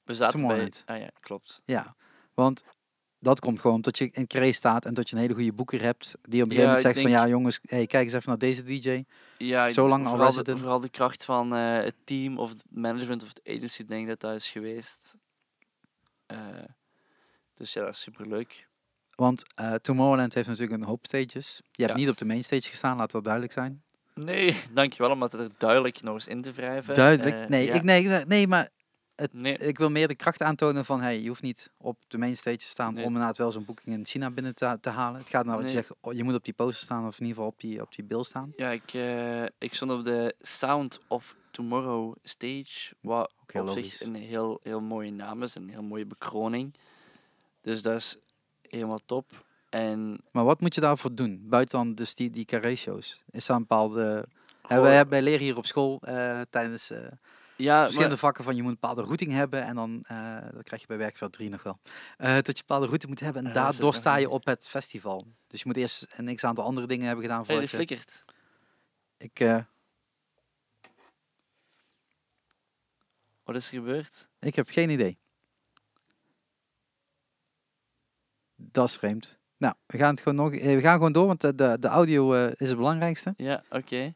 [0.03, 0.71] We zaten bij...
[0.85, 1.61] Ah ja, klopt.
[1.65, 1.95] ja.
[2.33, 2.63] Want
[3.19, 5.81] dat komt gewoon omdat je in Cree staat en dat je een hele goede boeker
[5.81, 6.15] hebt.
[6.21, 8.63] Die op een gegeven moment zegt van ja jongens, hey, kijk eens even naar deze
[8.63, 9.03] DJ.
[9.37, 10.59] Ja, Zo lang al de, resident.
[10.59, 14.07] vooral de kracht van eh, het team of het management of de agency, denk ik
[14.07, 15.15] dat dat is geweest.
[16.25, 16.37] Eh,
[17.55, 18.67] dus ja, dat is superleuk.
[19.15, 21.61] Want eh, Tomorrowland heeft natuurlijk een hoop stages.
[21.71, 21.99] Je hebt Ja.
[21.99, 23.83] niet op de main stage gestaan, laat dat duidelijk zijn.
[24.13, 26.93] Nee, dankjewel om dat er duidelijk nog eens in te wrijven.
[26.93, 27.49] Duidelijk.
[27.49, 28.69] Nee, ik, nee, nee, maar
[29.31, 32.37] Nee, ik wil meer de kracht aantonen van hey, je hoeft niet op de main
[32.37, 33.03] stage te staan Nee.
[33.03, 35.19] om inderdaad wel zo'n boeking in China binnen te, te halen.
[35.19, 37.25] Het gaat nou wat je zegt, oh, je moet op die poster staan of in
[37.25, 38.53] ieder geval op die, op die bill staan.
[38.55, 43.97] Ja, ik, eh, ik stond op de Sound of Tomorrow stage, wat op logisch.
[43.97, 46.73] zich een heel, heel mooie naam is, een heel mooie bekroning.
[47.61, 48.17] Dus dat is
[48.61, 49.45] helemaal top.
[49.69, 51.41] En Maar wat moet je daarvoor doen?
[51.43, 53.21] Buiten dan dus die, die carré-shows.
[53.31, 54.25] Is daar een bepaalde...
[54.61, 56.99] Goh, wij, hebben- wij leren hier op school eh, tijdens eh,
[57.63, 60.63] ja, verschillende maar, vakken van je moet een bepaalde routing hebben en dan, eh, dat
[60.63, 61.79] krijg je bij werkveld 3 nog wel,
[62.17, 64.69] Eh, dat je een bepaalde route moet hebben en Ja, daardoor sta je op het
[64.69, 65.27] festival.
[65.47, 67.95] Dus je moet eerst een x aantal andere dingen hebben gedaan hey, die voordat je...
[67.95, 68.23] flikkert.
[69.17, 69.63] Ik, eh,
[73.43, 74.29] Wat is er gebeurd?
[74.39, 75.17] ik heb geen idee.
[78.55, 79.39] Dat is vreemd.
[79.57, 82.33] Nou, we gaan het gewoon nog, we gaan gewoon door, want de, de, de audio
[82.33, 83.33] is het belangrijkste.
[83.37, 84.13] Ja, oké.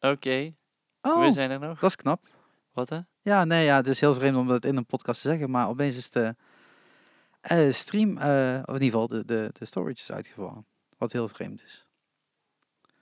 [0.00, 0.54] Oké,
[1.00, 1.78] Oh, we zijn er nog.
[1.78, 2.28] dat is knap.
[2.74, 2.98] Wat hè?
[3.22, 5.68] Ja, nee, ja, het is heel vreemd om dat in een podcast te zeggen, maar
[5.68, 6.36] opeens is de
[7.40, 10.66] eh, stream, eh, of in ieder geval de, de, de storage is uitgevallen.
[10.98, 11.86] Wat heel vreemd is.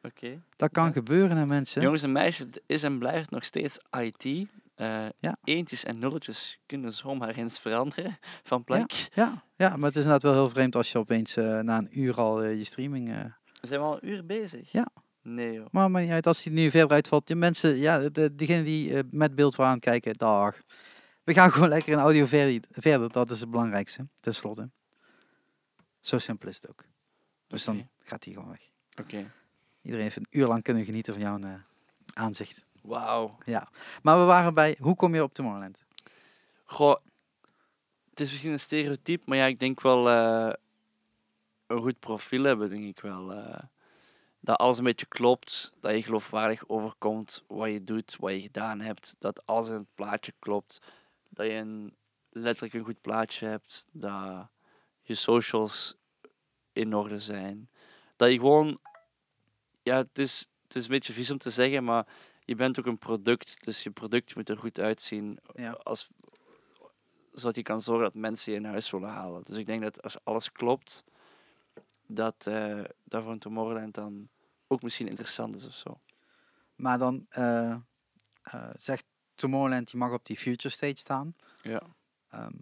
[0.02, 0.42] Oké.
[0.56, 0.92] Dat kan Ja.
[0.92, 1.82] gebeuren, hè, mensen.
[1.82, 4.48] Jongens en meisjes, het is en blijft nog steeds IT.
[4.74, 5.36] Eh, Ja.
[5.44, 8.18] eentjes en nulletjes kunnen zomaar eens veranderen
[8.50, 9.08] van plek.
[9.14, 12.14] Ja, ja, maar het is inderdaad wel heel vreemd als je opeens na een uur
[12.16, 13.08] al je streaming...
[13.60, 14.72] We zijn al een uur bezig.
[14.72, 14.88] Ja.
[15.22, 15.66] Nee joh.
[15.70, 18.96] maar maar niet uit, als die nu verder uitvalt, die mensen, ja, de, diegenen die
[18.96, 20.62] eh, met beeld waren aan het kijken, dag.
[21.24, 24.70] We gaan gewoon lekker in audio ver- verder, dat is het belangrijkste, tenslotte.
[26.00, 26.84] Zo simpel is het ook.
[27.46, 28.70] Dus dan gaat die gewoon weg.
[29.00, 29.32] Oké.
[29.82, 31.54] Iedereen heeft een uur lang kunnen genieten van jouw eh,
[32.14, 32.66] aanzicht.
[32.82, 33.38] Wauw.
[34.02, 35.84] Maar we waren bij, hoe kom je op Tomorrowland?
[36.64, 36.96] Goh,
[38.10, 40.52] het is misschien een stereotype, maar ja, ik denk wel eh,
[41.66, 43.30] een goed profiel hebben, denk ik wel.
[44.44, 48.80] Dat alles een beetje klopt, dat je geloofwaardig overkomt wat je doet, wat je gedaan
[48.80, 50.78] hebt, dat alles in het plaatje klopt,
[51.28, 51.96] dat je een,
[52.30, 54.48] letterlijk een goed plaatje hebt, dat
[55.02, 55.94] je socials
[56.72, 57.70] in orde zijn,
[58.16, 58.78] dat je gewoon,
[59.82, 62.06] ja, het is, het is een beetje vies om te zeggen, maar
[62.44, 65.70] je bent ook een product, dus je product moet er goed uitzien Ja.
[65.70, 66.08] als,
[67.32, 69.42] zodat je kan zorgen dat mensen je in huis willen halen.
[69.44, 71.04] Dus ik denk dat als alles klopt,
[72.14, 74.28] dat, eh dat voor een Tomorrowland dan
[74.66, 76.00] ook misschien interessant is of zo.
[76.74, 77.76] Maar dan eh,
[78.42, 79.04] eh, zegt
[79.34, 81.36] Tomorrowland, je mag op die future stage staan.
[81.62, 81.82] Ja.
[82.28, 82.54] Ehm,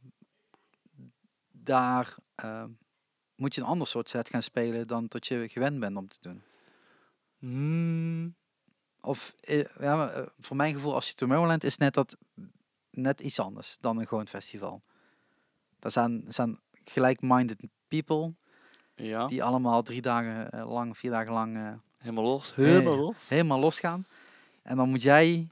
[1.50, 2.70] daar ehm,
[3.34, 6.18] moet je een ander soort set gaan spelen dan dat je gewend bent om te
[6.20, 6.42] doen.
[7.38, 8.34] Hmm.
[9.00, 9.34] Of
[9.78, 12.16] ja, voor mijn gevoel, als je Tomorrowland is net dat
[12.90, 14.82] net iets anders dan een gewoon festival.
[15.78, 18.34] Daar zijn, zijn gelijk-minded people
[19.02, 22.54] Ja, die allemaal drie dagen eh, lang, vier dagen lang eh, helemaal los.
[22.56, 22.66] Nee.
[22.66, 23.28] Helemaal los.
[23.28, 24.06] helemaal losgaan.
[24.62, 25.48] En dan moet jij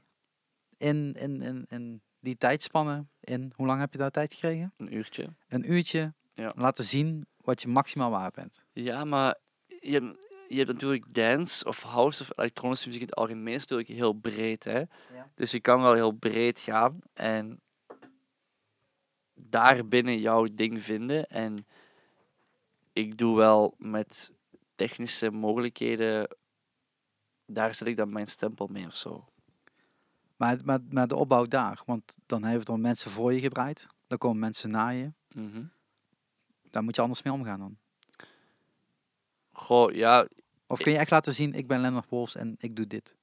[0.77, 4.73] in, in, in, in die tijdspannen, in hoe lang heb je daar tijd gekregen?
[4.77, 5.27] Een uurtje.
[5.47, 6.51] Een uurtje Ja.
[6.55, 8.61] laten zien wat je maximaal waar bent.
[8.73, 9.35] Ja, maar
[9.81, 13.59] je, hebt- je hebt natuurlijk dance of house of elektronische muziek in het algemeen is
[13.59, 14.63] natuurlijk heel breed.
[14.63, 14.77] Hè?
[14.79, 14.87] Ja.
[15.35, 17.61] Dus je kan wel heel breed gaan en
[19.33, 21.27] daarbinnen jouw ding vinden.
[21.27, 21.65] En
[22.99, 24.31] ik doe wel met
[24.75, 26.35] technische mogelijkheden,
[27.45, 29.27] daar zet ik dan mijn stempel mee of zo.
[30.37, 33.87] Maar, maar, maar de opbouw daar, want dan hebben er mensen voor je gedraaid.
[34.07, 35.11] Dan komen mensen na je.
[35.33, 35.63] Mhm.
[36.71, 37.77] Daar moet je anders mee omgaan dan.
[39.51, 40.27] Goh, ja,
[40.67, 43.15] Of kun je echt laten zien, ik ben Leonard Wolfs en ik doe dit.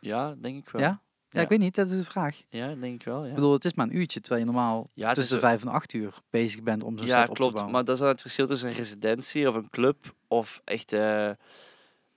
[0.00, 0.82] ja, denk ik wel.
[0.82, 1.02] Ja?
[1.30, 2.42] Ja, ik weet niet, dat is een vraag.
[2.48, 3.28] Ja, denk ik wel, ja.
[3.28, 5.68] Ik bedoel, het is maar een uurtje, terwijl je normaal Ja, tussen de vijf en
[5.68, 7.52] acht uur bezig bent om zo'n Ja, set op te klopt.
[7.52, 7.74] bouwen.
[7.74, 11.30] Maar dat is dan het verschil tussen een residentie of een club of echt eh,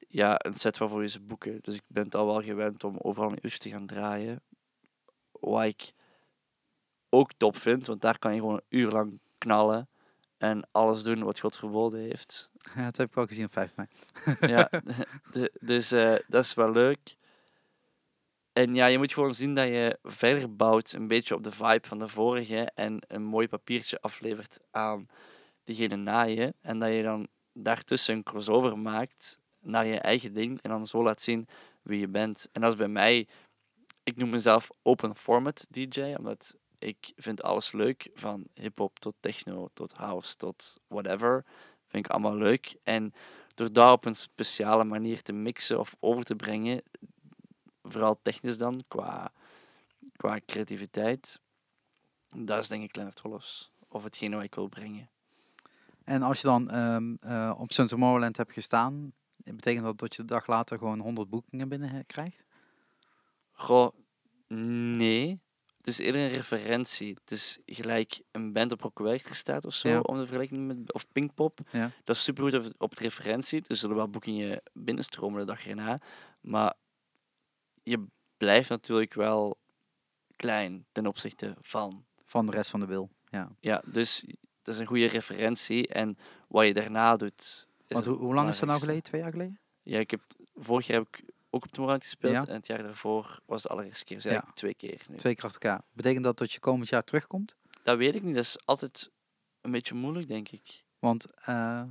[0.08, 1.60] ja, een set waarvoor je ze boeken.
[1.62, 4.42] Dus ik ben het al wel gewend om overal een uurtje te gaan draaien.
[5.32, 5.94] Wat ik
[7.10, 9.90] ook top vind, want daar kan je gewoon een uur lang knallen
[10.38, 12.50] en alles doen wat God verboden heeft.
[12.76, 13.88] Ja, dat heb ik wel gezien op 5 mei.
[14.40, 14.70] ja,
[15.34, 17.16] de, dus eh, dat is wel leuk.
[18.54, 21.88] En ja, je moet gewoon zien dat je verder bouwt een beetje op de vibe
[21.88, 25.08] van de vorige en een mooi papiertje aflevert aan
[25.64, 26.54] diegene na je.
[26.62, 31.04] En dat je dan daartussen een crossover maakt naar je eigen ding en dan zo
[31.04, 31.48] laat zien
[31.82, 32.50] wie je bent.
[32.52, 33.28] En dat is bij mij,
[34.04, 39.70] ik noem mezelf open format DJ, omdat ik vind alles leuk, van hip-hop tot techno,
[39.74, 41.46] tot house, tot whatever.
[41.88, 42.76] Vind ik allemaal leuk.
[42.84, 43.14] En
[43.54, 46.82] door dat op een speciale manier te mixen of over te brengen,
[47.84, 49.32] vooral technisch dan, qua,
[50.16, 51.40] qua creativiteit,
[52.36, 53.72] dat is denk ik Leonard Hollis.
[53.88, 55.10] Of hetgene wat ik wil brengen.
[56.04, 60.22] En als je dan ehm, eh, op Sun Tomorrowland hebt gestaan, betekent dat dat je
[60.22, 62.44] de dag later gewoon 100 boekingen binnen eh, krijgt?
[63.52, 63.94] Goh,
[64.48, 65.40] nee.
[65.78, 67.18] Het is eerder een referentie.
[67.22, 70.00] Het is gelijk een band op Rockwerker staat of zo, Ja.
[70.00, 71.60] om de vergelijking met, of Pinkpop.
[71.72, 71.92] Ja.
[72.04, 73.60] Dat is super goed op, op het referentie.
[73.60, 76.02] Dus er zullen wel boekingen binnenstromen de dag erna.
[76.42, 76.74] Maar
[77.84, 78.06] je
[78.38, 79.58] blijft natuurlijk wel
[80.36, 82.06] klein ten opzichte van.
[82.26, 83.10] Van de rest van de wil.
[83.30, 83.56] Ja.
[83.60, 84.24] Ja, dus
[84.62, 85.88] dat is een goede referentie.
[85.88, 86.18] En
[86.48, 87.68] wat je daarna doet.
[87.88, 89.04] Want het hoe, lang is dat nou geleden?
[89.04, 89.60] Twee jaar geleden?
[89.84, 90.22] Ja, ik heb,
[90.56, 92.34] vorig jaar heb ik ook op Tomorrowland gespeeld.
[92.34, 92.48] Ja.
[92.48, 94.22] En het jaar daarvoor was de allereerste keer.
[94.22, 94.46] Dus Ja.
[94.54, 95.18] twee keer nu.
[95.18, 95.84] Twee keer achter elkaar.
[95.92, 97.56] Betekent dat dat je komend jaar terugkomt?
[97.84, 98.36] Dat weet ik niet.
[98.36, 99.12] Dat is altijd
[99.62, 100.84] een beetje moeilijk, denk ik.
[101.00, 101.84] Want eh,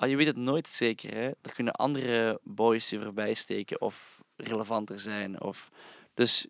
[0.00, 1.14] Ah, je weet het nooit zeker.
[1.14, 1.26] Hè?
[1.26, 5.40] Er kunnen andere boys je voorbij steken of relevanter zijn.
[5.40, 5.70] Of...
[6.14, 6.46] Dus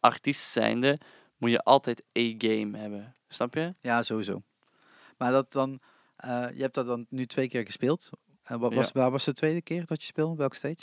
[0.00, 0.98] artiest zijnde
[1.36, 3.14] moet je altijd A-game hebben.
[3.28, 3.72] Snap je?
[3.80, 4.42] ja, sowieso.
[5.16, 5.80] Maar dat dan,
[6.16, 8.10] eh, je hebt dat dan nu twee keer gespeeld.
[8.42, 8.92] En wat was, Ja.
[9.00, 10.36] waar was de tweede keer dat je speelde?
[10.36, 10.76] Welke stage?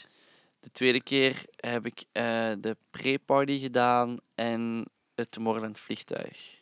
[0.59, 6.61] De tweede keer heb ik eh, de pre-party gedaan en het Tomorrowland vliegtuig.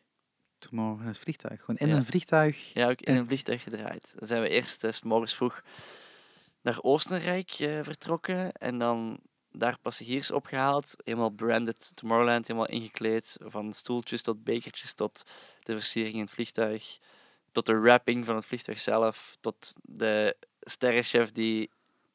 [0.60, 1.60] Tomorrow in het vliegtuig.
[1.60, 1.96] Gewoon in Ja.
[1.96, 2.74] een vliegtuig.
[2.74, 4.14] Ja, ook in En- een vliegtuig gedraaid.
[4.18, 5.62] Dan zijn we eerst eh, s morgens vroeg
[6.62, 8.52] naar Oostenrijk eh, vertrokken.
[8.52, 9.20] En dan
[9.52, 10.94] daar passagiers opgehaald.
[11.04, 13.38] Helemaal branded Tomorrowland, helemaal ingekleed.
[13.40, 15.24] Van stoeltjes tot bekertjes, tot
[15.64, 17.00] de versiering in het vliegtuig.
[17.52, 19.38] Tot de wrapping van het vliegtuig zelf.
[19.40, 21.70] Tot de sterrenchef die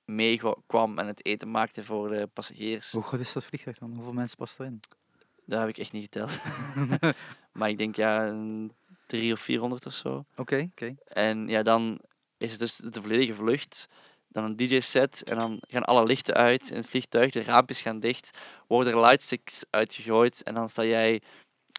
[0.05, 2.93] meekwam en het eten maakte voor de passagiers.
[2.93, 3.95] Hoe groot is dat vliegtuig dan?
[3.95, 4.81] Hoeveel mensen passen erin?
[5.45, 6.41] Dat heb ik echt niet geteld.
[7.59, 8.35] maar ik denk ja,
[9.07, 10.25] drie of 400 of zo.
[10.37, 10.95] Oké, oké.
[11.05, 12.01] En ja, dan
[12.37, 13.89] is het dus de volledige vlucht.
[14.37, 17.31] Dan een DJ-set en dan gaan alle lichten uit in het vliegtuig.
[17.31, 18.39] De raampjes gaan dicht.
[18.67, 20.43] Worden er lightsticks uitgegooid.
[20.43, 21.23] En dan sta jij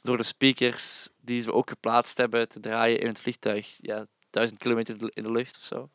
[0.02, 3.78] door de speakers die ze ook geplaatst hebben te draaien in het vliegtuig.
[3.82, 5.90] Ja, duizend kilometer in de lucht of zo.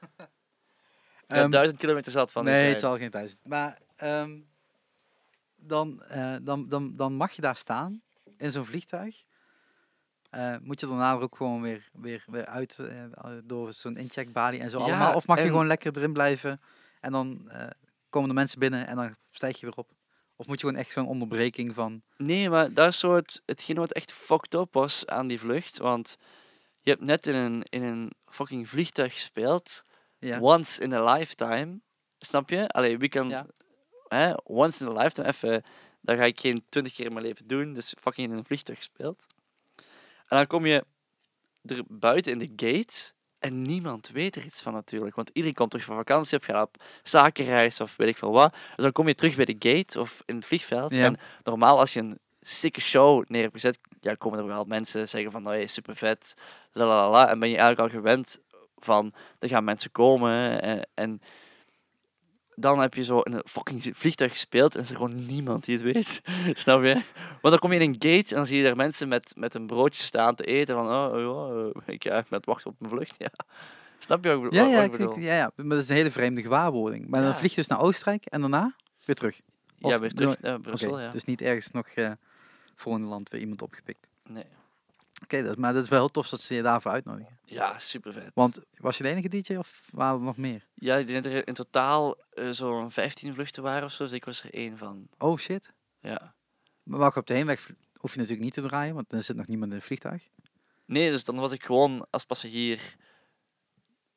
[1.26, 2.44] Ja, Ehm, duizend kilometer zat van.
[2.44, 3.46] nee, het zal geen duizend.
[3.46, 4.38] Maar ehm,
[5.56, 8.02] dan, eh, dan, dan, dan mag je daar staan
[8.36, 9.24] in zo'n vliegtuig.
[10.32, 13.04] Eh, moet je daarna ook gewoon weer, weer, weer uit eh,
[13.44, 15.14] door zo'n incheckbalie en zo Ja, allemaal?
[15.14, 16.60] Of mag je en- gewoon lekker erin blijven
[17.00, 17.66] en dan eh,
[18.08, 19.90] komen de mensen binnen en dan stijg je weer op?
[20.36, 22.02] Of moet je gewoon echt zo'n onderbreking van...
[22.16, 25.78] Nee, maar dat het, hetgeen wat echt fucked up was aan die vlucht.
[25.78, 26.16] Want
[26.80, 29.82] je hebt net in een, in een fucking vliegtuig gespeeld.
[30.18, 31.80] Ja, Once in a lifetime.
[32.18, 32.68] Snap je?
[32.68, 32.96] Allee.
[33.28, 33.46] Ja.
[34.08, 35.62] Hè, once in a lifetime, even...
[36.00, 37.72] Dat ga ik geen twintig keer in mijn leven doen.
[37.72, 39.26] Dus fucking in een vliegtuig gespeeld.
[40.32, 40.84] En dan kom je
[41.62, 43.12] er buiten in de gate...
[43.38, 45.16] En niemand weet er iets van natuurlijk.
[45.16, 48.52] Want iedereen komt terug van vakantie of gaat op zakenreis of weet ik veel wat.
[48.52, 50.92] Dus dan kom je terug bij de gate of in het vliegveld.
[50.92, 51.04] Ja.
[51.04, 55.08] En normaal als je een sikke show neer hebt gezet, ja, komen er wel mensen
[55.08, 56.34] zeggen van, nou, hey, super vet,
[56.72, 57.28] la la la, la.
[57.28, 58.38] En ben je eigenlijk al gewend
[58.76, 61.20] van, er gaan mensen komen en, en
[62.54, 65.74] dan heb je zo in een fucking vliegtuig gespeeld en is er gewoon niemand die
[65.78, 66.20] het weet.
[66.64, 66.92] Snap je?
[67.24, 69.54] Want dan kom je in een gate en dan zie je daar mensen met, met
[69.54, 72.92] een broodje staan te eten van, oh, ja, eh, ik ga met wachten op mijn
[72.92, 73.14] vlucht.
[73.18, 73.30] Ja.
[73.98, 76.10] Snap je ik, bedo- ja, ja, ik ik, ja, ja, maar dat is een hele
[76.10, 77.08] vreemde gewaarwording.
[77.08, 78.74] Maar dan vlieg je dus naar Oostenrijk en daarna
[79.04, 79.40] weer terug.
[79.78, 81.10] ja, weer terug naar Brussel, ja.
[81.10, 82.10] Dus niet ergens nog eh
[82.74, 84.06] volgende land weer iemand opgepikt.
[84.28, 84.44] Nee.
[85.22, 87.38] Oké, dat, maar dat is wel heel tof dat ze je daarvoor uitnodigen.
[87.44, 88.30] Ja, super vet.
[88.34, 90.66] Want was je de enige DJ of waren er nog meer?
[90.74, 94.12] Ja, ik denk dat er in totaal eh, zo'n 15 vluchten waren of zo, dus
[94.12, 95.06] ik was er één van.
[95.18, 95.72] Oh shit.
[96.00, 96.34] Ja.
[96.82, 99.46] Maar welke op de heenweg hoef je natuurlijk niet te draaien, want dan zit nog
[99.46, 100.28] niemand in het vliegtuig.
[100.86, 102.96] Nee, dus dan was ik gewoon als passagier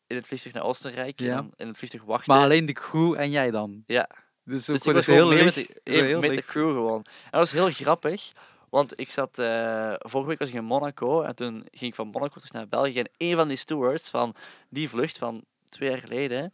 [0.08, 1.30] in het vliegtuig naar Oostenrijk Ja.
[1.30, 2.34] en dan in het vliegtuig wachten.
[2.34, 3.84] Maar alleen de crew en jij dan.
[3.88, 4.10] Ja.
[4.44, 5.56] Dus, Dus ik was heel met, licht.
[5.56, 6.98] de, eh, heel met de crew gewoon.
[7.06, 8.32] En dat was heel grappig,
[8.76, 12.08] want ik zat, eh, vorige week was ik in Monaco en toen ging ik van
[12.08, 14.36] Monaco terug naar België en een van die stewards van
[14.70, 16.54] die vlucht van twee jaar geleden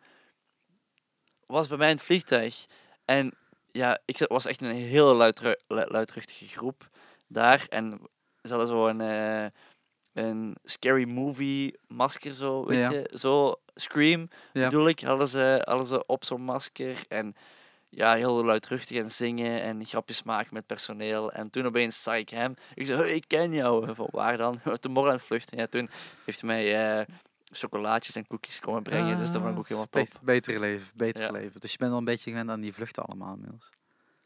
[1.45, 2.65] was bij mij in het vliegtuig.
[3.05, 3.33] En
[3.71, 6.89] ja, ik was echt een heel luidru- lu- luidruchtige groep
[7.27, 7.99] daar en
[8.41, 9.45] ze hadden zo een, eh,
[10.13, 12.89] een scary movie masker zo, weet Ja.
[12.91, 14.63] je, zo Scream Ja.
[14.69, 17.35] bedoel ik, hadden ze, hadden ze op zo'n masker en
[17.93, 21.31] ja, heel luidruchtig en zingen en grapjes maken met personeel.
[21.31, 22.55] En toen opeens zag ik hem.
[22.73, 23.85] Ik zei, hey, ik ken jou.
[23.95, 24.59] Van waar dan?
[24.79, 25.57] De morgen aan het vluchten.
[25.57, 25.89] Ja, toen
[26.25, 27.05] heeft hij mij eh,
[27.51, 29.17] chocolaatjes en koekjes komen brengen.
[29.17, 30.07] dus dat ik ook Ah, helemaal top.
[30.21, 31.31] Betere leven, betere Ja.
[31.31, 31.59] leven.
[31.61, 33.69] Dus je bent al een beetje gewend aan die vluchten allemaal inmiddels.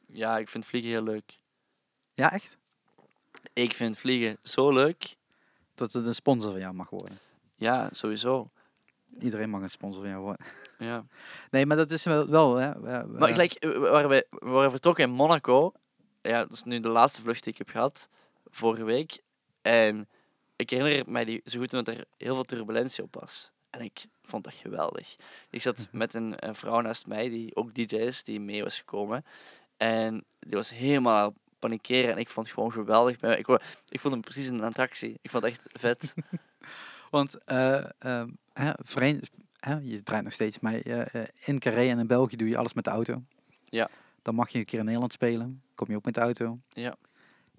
[0.08, 1.38] Ja, ik vind vliegen heel leuk.
[2.14, 2.58] Ja, echt?
[3.54, 5.16] Ik vind vliegen zo leuk.
[5.76, 7.20] Dat het een sponsor van jou mag worden.
[7.56, 8.50] Ja, sowieso.
[9.20, 10.46] Iedereen mag een sponsor van jou worden.
[10.78, 11.06] Ja.
[11.52, 12.30] Nee, maar dat is wel...
[12.30, 15.72] wel hè, Maar gelijk, eh, we waren, vertrokken in Monaco.
[16.22, 18.10] Ja, dat is nu de laatste vlucht die ik heb gehad.
[18.46, 19.22] Vorige week.
[19.62, 20.08] En
[20.56, 23.54] ik herinner mij die zo goed omdat er heel veel turbulentie op was.
[23.70, 25.16] En ik vond dat geweldig.
[25.50, 28.78] Ik zat met een, een vrouw naast mij, die ook DJ is, die mee was
[28.80, 29.26] gekomen.
[29.78, 32.12] En die was helemaal panikeren.
[32.12, 33.22] En ik vond het gewoon geweldig.
[33.22, 33.48] Ik,
[33.88, 35.20] ik vond hem precies een attractie.
[35.22, 36.14] Ik vond het echt vet.
[37.12, 38.30] Want eh, ehm,
[38.64, 39.22] hè, verein-
[39.60, 42.58] hè, je draait nog steeds, maar eh, eh, in Carré en in België doe je
[42.58, 43.22] alles met de auto.
[43.66, 43.90] Ja.
[44.22, 45.62] Dan mag je een keer in Nederland spelen.
[45.76, 46.60] Kom je ook met de auto.
[46.70, 46.96] Ja.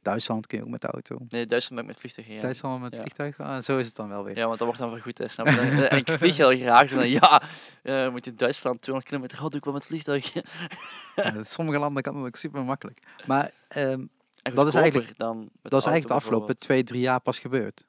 [0.02, 1.16] Duitsland kun je ook met de auto.
[1.28, 2.42] Nee, Duitsland ben ik met vliegtuig gegaan.
[2.42, 3.00] Duitsland met Ja.
[3.00, 3.38] vliegtuig.
[3.40, 4.36] Ah, zo is het dan wel weer.
[4.36, 5.52] Ja, want dat wordt dan vergoed, hè, snap je?
[5.88, 6.88] En ik vlieg heel graag.
[6.90, 7.42] Dan, ja,
[7.82, 10.32] eh, moet je in Duitsland 200 kilometer, oh, doe ik wel met vliegtuig.
[11.16, 13.00] Ja, sommige landen kan dat ook super makkelijk.
[13.26, 14.04] Maar ehm,
[14.54, 17.84] Dat is eigenlijk- dan met dat is eigenlijk de afgelopen twee, drie jaar pas gebeurd.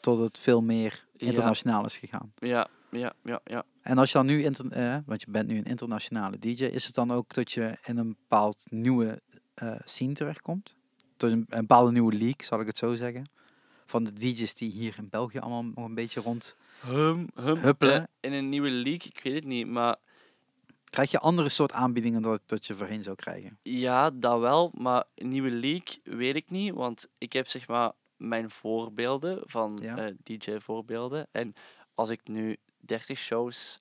[0.00, 1.07] Tot het veel meer Ja.
[1.18, 2.32] Internationaal is gegaan.
[2.36, 3.64] Ja, ja, ja, ja.
[3.82, 6.94] En als je dan nu, eh, want je bent nu een internationale DJ, is het
[6.94, 9.22] dan ook dat je in een bepaald nieuwe
[9.54, 10.76] eh scene terechtkomt?
[11.16, 13.30] Dus een, een bepaalde nieuwe league, zal ik het zo zeggen.
[13.86, 16.56] Van de DJ's die hier in België allemaal nog een beetje rond.
[16.80, 17.56] Hum, hum.
[17.56, 18.00] Huppelen.
[18.00, 19.96] Eh, in een nieuwe league, ik weet het niet, maar
[20.90, 23.58] Krijg je andere soort aanbiedingen dan dat je voorheen zou krijgen?
[23.62, 24.72] ja, dat wel.
[24.74, 29.78] Maar een nieuwe league weet ik niet, want ik heb zeg maar mijn voorbeelden van
[29.82, 29.96] Ja.
[29.96, 31.28] eh, DJ-voorbeelden.
[31.30, 31.52] En
[31.94, 33.78] als ik nu 30 shows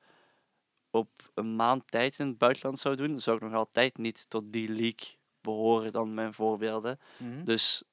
[0.89, 4.43] op een maand tijd in het buitenland zou doen, zou ik nog altijd niet tot
[4.53, 6.99] die league behoren dan mijn voorbeelden.
[7.17, 7.43] Mhm.
[7.43, 7.83] Dus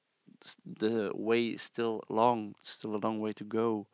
[0.77, 2.55] the way is still long.
[2.61, 3.87] Still a long way to go.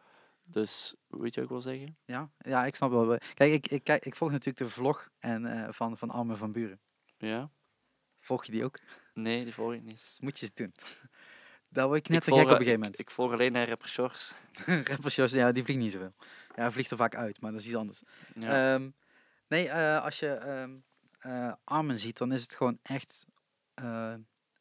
[0.43, 1.97] Dus, weet je wat ik wil zeggen?
[2.05, 3.17] Ja, ja, ik snap wel.
[3.33, 6.51] Kijk, ik, ik, kijk, ik volg natuurlijk de vlog en, eh, van, van Armin van
[6.51, 6.79] Buren.
[7.17, 7.51] Ja?
[8.19, 8.79] Volg je die ook?
[9.13, 10.17] Nee, die volg ik niet.
[10.21, 10.71] Moet je eens doen.
[11.71, 12.99] Daar word ik net Ik te gek op een gegeven moment.
[12.99, 14.35] Ik, ik volg alleen naar rapper Shores.
[15.31, 16.13] Ja, die vliegt niet zoveel.
[16.55, 18.01] Ja, hij vliegt er vaak uit, maar dat is iets anders.
[18.35, 18.73] Ja.
[18.73, 18.89] Ehm,
[19.47, 20.71] nee, eh, als je ehm
[21.19, 23.25] eh, Armin ziet, dan is het gewoon echt
[23.73, 24.13] eh,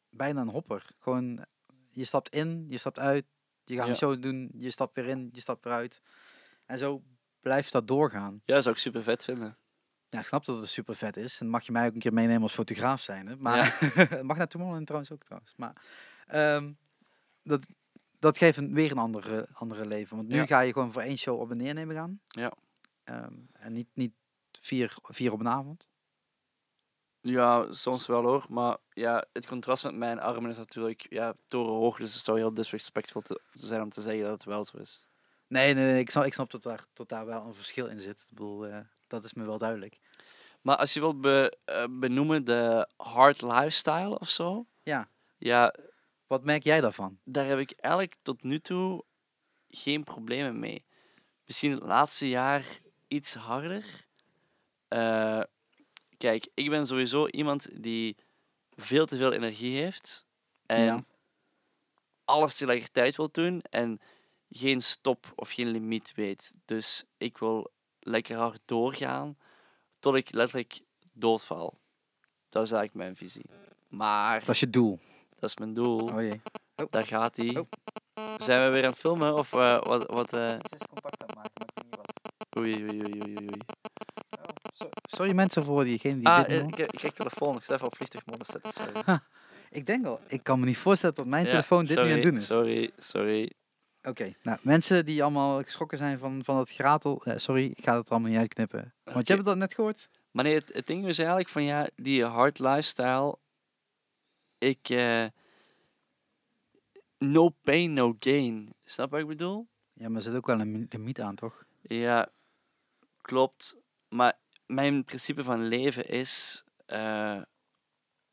[0.09, 0.85] bijna een hopper.
[0.99, 1.45] Gewoon,
[1.91, 3.25] je stapt in, je stapt uit,
[3.63, 3.89] je gaat Ja.
[3.91, 6.01] een show doen, je stapt weer in, je stapt weer uit.
[6.65, 7.03] En zo
[7.39, 8.41] blijft dat doorgaan.
[8.45, 9.57] ja, zou ik super vet vinden.
[10.09, 11.39] Ja, ik snap dat het super vet is.
[11.39, 13.27] En mag je mij ook een keer meenemen als fotograaf zijn.
[13.27, 13.35] Hè?
[13.35, 13.77] Maar
[14.09, 15.53] het mag naar Tomorrowland trouwens ook trouwens.
[15.57, 15.73] Maar
[16.27, 16.71] ehm,
[17.43, 17.65] dat,
[18.19, 20.15] dat geeft een, weer een andere, andere leven.
[20.17, 20.45] Want nu Ja.
[20.45, 22.21] ga je gewoon voor één show op en neer nemen gaan.
[22.27, 22.53] Ja.
[23.03, 24.13] Ehm, en niet, niet
[24.51, 25.87] vier, vier op een avond.
[27.21, 28.45] Ja, soms wel hoor.
[28.49, 31.97] Maar ja, het contrast met mijn armen is natuurlijk ja, torenhoog.
[31.97, 35.05] Dus het zou heel disrespectvol te zijn om te zeggen dat het wel zo is.
[35.47, 38.19] Nee, nee, nee ik, snap, ik snap dat daar, daar wel een verschil in zit.
[38.21, 38.77] Ik bedoel, eh,
[39.07, 39.99] dat is me wel duidelijk.
[40.61, 44.65] Maar als je wilt be- eh, benoemen de hard lifestyle of zo.
[44.83, 45.09] Ja.
[45.37, 45.75] Ja,
[46.31, 47.19] Wat merk jij daarvan?
[47.23, 49.03] daar heb ik eigenlijk tot nu toe
[49.69, 50.85] geen problemen mee.
[51.45, 52.65] Misschien het laatste jaar
[53.07, 54.07] iets harder.
[54.87, 55.41] Eh,
[56.17, 58.15] kijk, ik ben sowieso iemand die
[58.75, 60.25] veel te veel energie heeft.
[60.65, 61.03] En Ja.
[62.25, 63.61] alles tegelijkertijd wil doen.
[63.61, 63.99] En
[64.49, 66.53] geen stop of geen limiet weet.
[66.65, 69.37] Dus ik wil lekker hard doorgaan
[69.99, 70.81] tot ik letterlijk
[71.13, 71.79] doodval.
[72.49, 73.45] Dat is eigenlijk mijn visie.
[73.87, 74.99] Maar Dat is je doel.
[75.41, 75.99] Dat is mijn doel.
[75.99, 76.41] Oh jee.
[76.89, 77.57] Daar gaat hij.
[77.57, 77.67] Oh.
[78.37, 79.35] Zijn we weer aan het filmen?
[79.35, 80.11] Of eh, wat?
[80.11, 82.59] wat eh, Het is compact aan het maken, maar ik weet niet wat.
[82.59, 83.59] Oei, oei, oei, oei, oei, oei.
[85.03, 87.55] Sorry mensen voor diegene die Ah, dit eh, ik, ik krijg telefoon.
[87.55, 88.73] Ik sta even op vliegtuigmodus zetten.
[89.73, 92.09] Ik denk al, ik kan me niet voorstellen dat mijn Ja, telefoon dit nu aan
[92.09, 92.45] het doen is.
[92.45, 93.51] Sorry, sorry.
[94.03, 97.97] Oké, nou mensen die allemaal geschrokken zijn van, van het geratel, eh, sorry, ik ga
[97.97, 98.93] het allemaal niet uitknippen.
[99.03, 100.09] Want je hebt dat net gehoord?
[100.31, 103.37] Maar nee, het, het ding is eigenlijk van ja, die hard lifestyle.
[104.61, 104.89] Ik.
[104.89, 105.25] eh,
[107.17, 108.73] no pain, no gain.
[108.85, 109.67] Snap wat ik bedoel?
[109.93, 111.65] Ja, maar er zit ook wel een mi- limiet aan, toch?
[111.81, 112.29] Ja,
[113.21, 113.75] klopt.
[114.09, 117.41] Maar mijn principe van leven is: eh,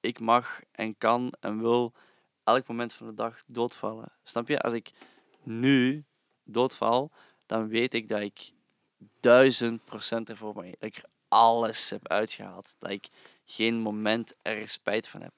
[0.01, 1.93] ik mag en kan en wil
[2.45, 4.13] elk moment van de dag doodvallen.
[4.25, 4.61] Snap je?
[4.61, 4.91] Als ik
[5.43, 6.05] nu
[6.45, 7.11] doodval,
[7.47, 8.53] dan weet ik dat ik
[9.21, 10.65] duizend procent ervoor ben.
[10.65, 12.75] Dat ik alles heb uitgehaald.
[12.79, 13.09] Dat ik
[13.45, 15.33] geen moment er spijt van heb.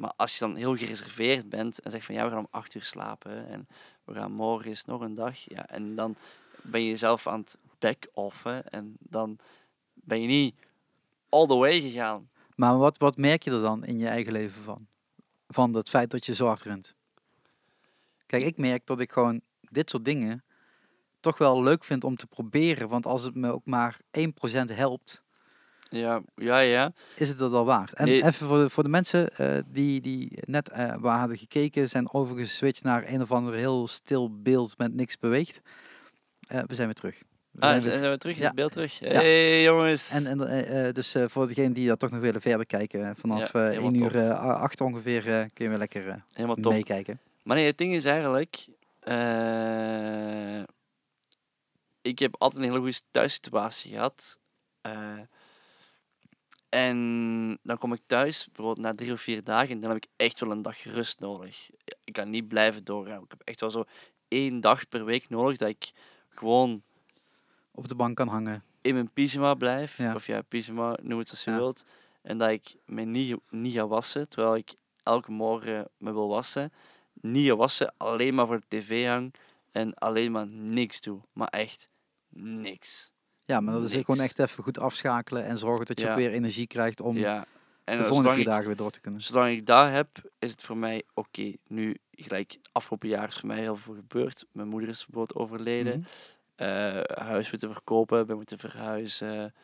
[0.00, 2.74] Maar als je dan heel gereserveerd bent en zegt van ja, we gaan om acht
[2.74, 3.68] uur slapen en
[4.04, 5.38] we gaan morgen is nog een dag.
[5.38, 6.16] Ja, en dan
[6.62, 9.38] ben je jezelf aan het back-offen en dan
[9.94, 10.54] ben je niet
[11.28, 12.30] all the way gegaan.
[12.54, 14.86] Maar wat, wat merk je er dan in je eigen leven van?
[15.48, 16.94] Van het feit dat je zo hard rent?
[18.26, 20.44] Kijk, ik merk dat ik gewoon dit soort dingen
[21.20, 22.88] toch wel leuk vind om te proberen.
[22.88, 24.20] Want als het me ook maar 1%
[24.72, 25.22] helpt,
[25.90, 26.92] Ja, ja, ja.
[27.16, 27.94] is het dat al waard.
[27.94, 28.24] En Nee.
[28.24, 32.12] even voor de, voor de mensen eh, die, die net eh, waar hadden gekeken, zijn
[32.12, 35.60] overgeswitcht naar een of ander heel stil beeld met niks beweegt.
[36.48, 37.22] Eh, we zijn weer terug.
[37.50, 38.46] We Ah, zijn zijn weer- we terug in Ja.
[38.46, 38.98] het beeld terug?
[38.98, 39.08] Ja.
[39.08, 40.10] hey, jongens.
[40.10, 43.68] En, en dus voor degenen die dat toch nog willen verder kijken, vanaf Ja, eh
[43.68, 44.20] helemaal 1 uur top.
[44.20, 46.24] eh, a- acht ongeveer kun je weer lekker
[46.58, 47.20] meekijken.
[47.42, 48.66] Maar nee, het ding is eigenlijk...
[52.02, 54.38] ik heb altijd een hele goede thuissituatie gehad.
[54.80, 54.92] Eh,
[56.70, 60.10] en dan kom ik thuis, bijvoorbeeld na drie of vier dagen, en dan heb ik
[60.16, 61.70] echt wel een dag rust nodig.
[62.04, 63.22] Ik kan niet blijven doorgaan.
[63.22, 63.84] Ik heb echt wel zo
[64.28, 65.90] één dag per week nodig dat ik
[66.28, 66.82] gewoon
[67.70, 68.64] Op de bank kan hangen.
[68.80, 69.96] in mijn pyjama blijf.
[69.96, 70.14] Ja.
[70.14, 71.56] Of ja, pyjama, noem het zoals je Ja.
[71.56, 71.84] wilt.
[72.22, 76.72] En dat ik me niet, niet ga wassen, terwijl ik elke morgen me wil wassen.
[77.20, 79.34] Niet ga wassen, alleen maar voor de tv hang
[79.72, 81.20] en alleen maar niks doe.
[81.32, 81.88] Maar echt
[82.28, 83.12] niks.
[83.50, 86.10] Ja, maar dat is gewoon echt even goed afschakelen en zorgen dat je Ja.
[86.12, 87.46] ook weer energie krijgt om ja.
[87.84, 89.20] En de volgende vier ik, dagen weer door te kunnen.
[89.22, 90.08] zolang ik dat heb,
[90.38, 91.52] is het voor mij oké.
[91.66, 94.44] Nu, gelijk, afgelopen jaar is voor mij heel veel gebeurd.
[94.52, 95.98] Mijn moeder is bijvoorbeeld overleden.
[95.98, 96.08] Mhm.
[96.68, 99.54] eh, huis moeten verkopen, ben moeten verhuizen.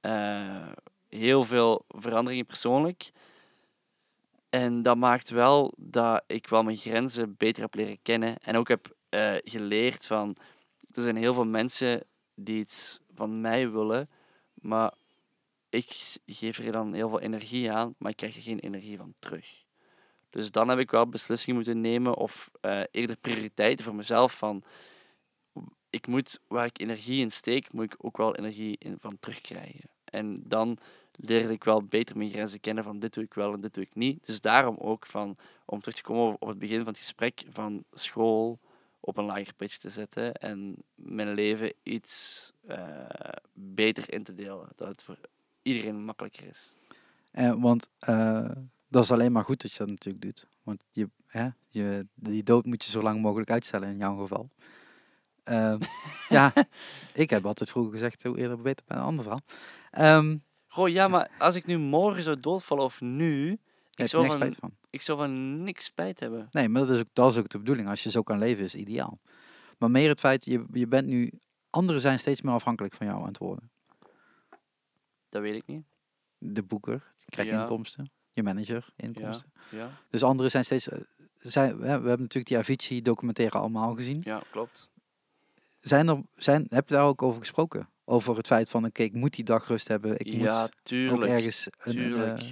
[0.00, 0.66] eh,
[1.08, 3.10] heel veel veranderingen persoonlijk.
[4.50, 8.36] En dat maakt wel dat ik wel mijn grenzen beter heb leren kennen.
[8.42, 10.36] En ook heb eh, geleerd van...
[10.94, 12.02] Er zijn heel veel mensen
[12.34, 14.08] die iets van mij willen,
[14.54, 14.92] maar
[15.68, 19.14] ik geef er dan heel veel energie aan, maar ik krijg er geen energie van
[19.18, 19.64] terug.
[20.30, 24.62] Dus dan heb ik wel beslissingen moeten nemen of eh, eerder prioriteiten voor mezelf van
[25.90, 29.90] ik moet, waar ik energie in steek, moet ik ook wel energie in van terugkrijgen.
[30.04, 30.78] En dan
[31.12, 33.84] leerde ik wel beter mijn grenzen kennen van dit doe ik wel en dit doe
[33.84, 34.26] ik niet.
[34.26, 37.84] Dus daarom ook van, om terug te komen op het begin van het gesprek, van
[37.92, 38.58] school
[39.08, 43.08] op een lager pitch te zetten en mijn leven iets eh,
[43.52, 44.68] beter in te delen.
[44.76, 45.18] Dat het voor
[45.62, 46.74] iedereen makkelijker is.
[47.30, 48.50] Eh, want eh,
[48.88, 50.46] dat is alleen maar goed dat je dat natuurlijk doet.
[50.62, 54.50] Want je, hè, je, die dood moet je zo lang mogelijk uitstellen in jouw geval.
[55.44, 55.80] Ehm,
[56.28, 56.52] ja,
[57.14, 60.40] ik heb altijd vroeger gezegd, hoe eerder beter bij een ander verhaal.
[60.66, 63.58] Goh, ja, maar als ik nu morgen zou doodvallen of nu,
[64.04, 64.72] ik zou, niks van, spijt van.
[64.90, 66.48] ik zou van niks spijt hebben.
[66.50, 67.88] Nee, maar dat is, ook, dat is ook de bedoeling.
[67.88, 69.18] Als je zo kan leven, is het ideaal.
[69.78, 71.32] Maar meer het feit, je, je bent nu...
[71.70, 73.70] Anderen zijn steeds meer afhankelijk van jou aan het worden.
[75.28, 75.82] Dat weet ik niet.
[76.38, 77.60] De boeker krijgt Ja.
[77.60, 78.10] inkomsten.
[78.32, 79.52] Je manager inkomsten.
[79.70, 80.88] Ja, Dus anderen zijn steeds...
[81.34, 84.20] Zijn, we hebben natuurlijk die Avicii documentaire allemaal gezien.
[84.24, 84.90] ja klopt.
[85.80, 87.88] Zijn er, zijn, heb je daar ook over gesproken?
[88.04, 90.18] Over het feit van, oké, ik moet die dag rust hebben.
[90.18, 91.22] Ik ja, moet tuurlijk.
[91.22, 91.68] ook ergens...
[91.78, 92.40] Een, tuurlijk.
[92.40, 92.48] eh,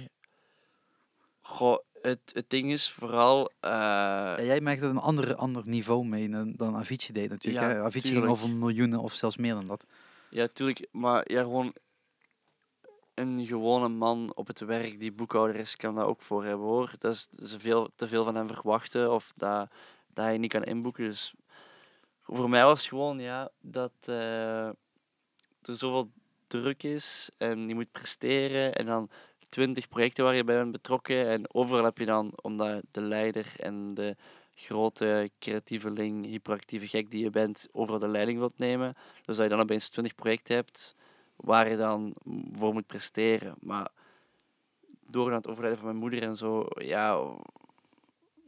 [1.47, 3.51] Goh, het, het ding is vooral...
[3.59, 7.65] eh, ja, jij merkt er een andere, ander niveau mee dan, Avicii deed natuurlijk.
[7.65, 7.81] Ja, hè?
[7.81, 9.85] Avicii ging over miljoenen of zelfs meer dan dat.
[10.29, 10.87] Ja, tuurlijk.
[10.91, 11.73] Maar ja, gewoon
[13.13, 16.91] een gewone man op het werk die boekhouder is, kan dat ook voor hebben hoor.
[16.97, 19.69] Dat is, dat is veel, te veel van hem verwachten of dat,
[20.07, 21.03] dat hij niet kan inboeken.
[21.03, 21.33] Dus
[22.21, 24.75] voor mij was het gewoon ja, dat eh, er
[25.61, 26.11] zoveel
[26.47, 29.09] druk is en je moet presteren en dan
[29.49, 33.53] twintig projecten waar je bij bent betrokken en overal heb je dan, omdat de leider
[33.57, 34.15] en de
[34.55, 38.95] grote creatieveling, hyperactieve gek die je bent, overal de leiding wilt nemen.
[39.25, 40.95] Dus dat je dan opeens 20 projecten hebt
[41.35, 42.13] waar je dan
[42.51, 43.55] voor moet presteren.
[43.59, 43.87] Maar
[45.05, 47.35] door het overlijden van mijn moeder en zo, ja,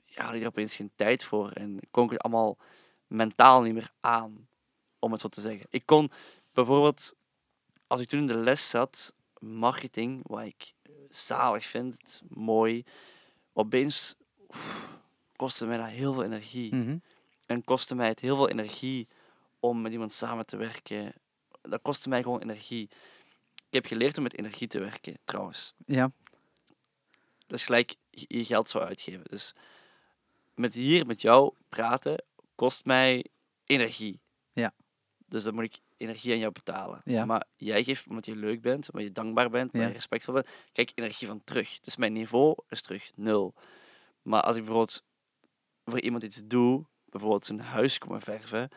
[0.05, 1.51] ja had ik er opeens geen tijd voor.
[1.51, 2.57] En kon ik het allemaal
[3.07, 4.47] mentaal niet meer aan,
[4.99, 5.67] om het zo te zeggen.
[5.69, 6.11] Ik kon
[6.53, 7.15] bijvoorbeeld,
[7.87, 10.73] als ik toen in de les zat, marketing, wat ik
[11.09, 12.83] zalig vind, mooi,
[13.53, 14.15] opeens
[14.49, 14.89] oef,
[15.35, 16.75] kostte mij dat heel veel energie.
[16.75, 16.97] Mhm.
[17.45, 19.07] En kostte mij het heel veel energie
[19.59, 21.13] om met iemand samen te werken.
[21.61, 22.89] Dat kostte mij gewoon energie.
[23.55, 25.73] Ik heb geleerd om met energie te werken, trouwens.
[25.85, 26.11] Ja,
[27.47, 29.23] Dat is gelijk je geld zou uitgeven.
[29.29, 29.53] Dus
[30.55, 32.23] met hier met jou praten
[32.55, 33.25] kost mij
[33.65, 34.19] energie.
[34.53, 34.73] Ja.
[35.27, 37.01] Dus dan moet ik energie aan jou betalen.
[37.03, 37.25] Ja.
[37.25, 39.87] Maar jij geeft omdat je leuk bent, omdat je dankbaar bent, omdat Ja.
[39.87, 41.79] je respectvol bent, kijk energie van terug.
[41.79, 43.53] Dus mijn niveau is terug nul.
[44.21, 45.03] Maar als ik bijvoorbeeld
[45.85, 48.69] voor iemand iets doe, bijvoorbeeld zijn huis komen verven,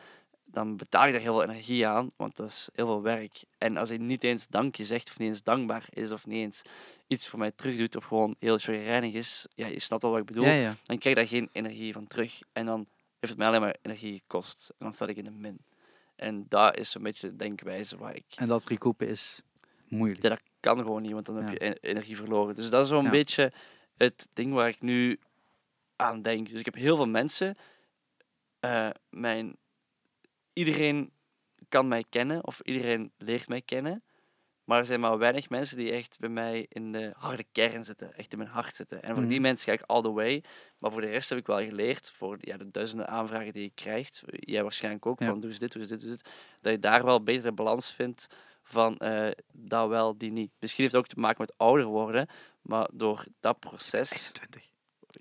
[0.45, 3.43] dan betaal ik daar heel veel energie aan, want dat is heel veel werk.
[3.57, 6.61] En als hij niet eens dankje zegt, of niet eens dankbaar is, of niet eens
[7.07, 10.19] iets voor mij terug doet, of gewoon heel chagrijnig is, ja, je snapt wel wat
[10.19, 10.75] ik bedoel, ja.
[10.83, 12.39] dan krijg ik daar geen energie van terug.
[12.53, 12.77] En dan
[13.19, 14.69] heeft het mij alleen maar energie gekost.
[14.69, 15.59] En dan sta ik in de min.
[16.23, 18.25] En dat is een beetje de denkwijze waar ik...
[18.35, 19.41] En dat recoupen is
[19.87, 20.21] moeilijk.
[20.23, 22.55] Ja, dat kan gewoon niet, want dan heb je en- energie verloren.
[22.55, 23.51] Dus dat is zo'n beetje
[23.97, 25.19] het ding waar ik nu
[25.95, 26.49] aan denk.
[26.49, 27.55] Dus ik heb heel veel mensen.
[28.59, 29.55] eh, mijn,
[30.53, 31.11] iedereen
[31.69, 34.03] kan mij kennen, of iedereen leert mij kennen.
[34.63, 38.15] Maar er zijn maar weinig mensen die echt bij mij in de harde kern zitten,
[38.15, 39.03] echt in mijn hart zitten.
[39.03, 39.41] En voor die Mhm.
[39.41, 40.43] mensen ga ik all the way.
[40.79, 43.71] Maar voor de rest heb ik wel geleerd, voor ja, de duizenden aanvragen die je
[43.75, 45.25] krijgt, jij waarschijnlijk ook, Ja.
[45.27, 46.31] van doe eens dit, doe eens dit, doe eens dit,
[46.61, 48.27] dat je daar wel beter de balans vindt
[48.63, 50.51] van eh, dat wel, die niet.
[50.59, 52.27] Misschien heeft het ook te maken met ouder worden,
[52.61, 54.69] maar door dat proces, 21.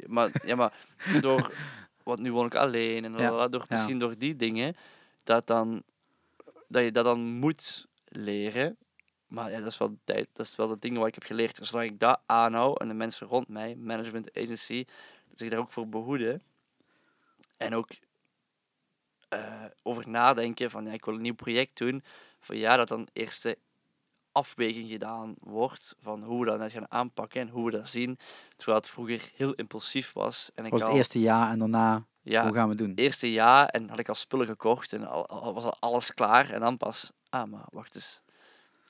[0.06, 0.86] maar, ja, maar
[1.20, 1.54] door,
[2.02, 3.74] want nu woon ik alleen en Ja, door, ja.
[3.74, 4.74] misschien door die dingen,
[5.24, 5.82] dat, dan,
[6.68, 8.76] dat je dat dan moet leren.
[9.32, 11.56] Maar ja, dat is wel dat is wel het ding wat ik heb geleerd.
[11.56, 14.84] Dus zolang ik dat aanhoud en de mensen rond mij, management agency,
[15.34, 16.42] zich daar ook voor behoeden
[17.56, 17.88] en ook
[19.28, 22.04] eh, over nadenken van ja, ik wil een nieuw project doen,
[22.40, 23.58] van ja, dat dan eerst de
[24.32, 28.18] afweging gedaan wordt van hoe we dat net gaan aanpakken en hoe we dat zien.
[28.56, 30.50] Terwijl het vroeger heel impulsief was.
[30.54, 32.92] En ik was het al, eerste jaar en daarna, ja, hoe gaan we het doen?
[32.94, 36.50] eerste jaar en had ik al spullen gekocht en al, al was al alles klaar.
[36.50, 38.22] En dan pas, ah, maar wacht eens.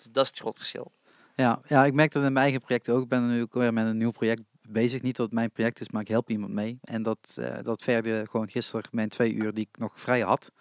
[0.03, 0.93] Dus dat is het groot verschil.
[1.35, 3.03] Ja, ja, ik merk dat in mijn eigen project ook.
[3.03, 5.03] Ik ben nu ook weer met een nieuw project bezig.
[5.03, 6.79] Niet dat het mijn project is, maar ik help iemand mee.
[6.83, 10.53] En dat, eh dat verder gewoon gisteren mijn twee uur die ik nog vrij had,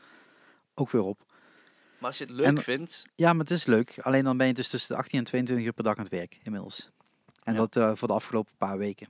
[0.73, 1.23] ook weer op.
[1.97, 3.99] Maar als je het leuk En- vindt, Ja, maar het is leuk.
[4.01, 6.11] Alleen dan ben je dus tussen de 18 en 22 uur per dag aan het
[6.11, 6.89] werk inmiddels.
[7.43, 7.59] En Ja.
[7.59, 9.07] dat eh, voor de afgelopen paar weken.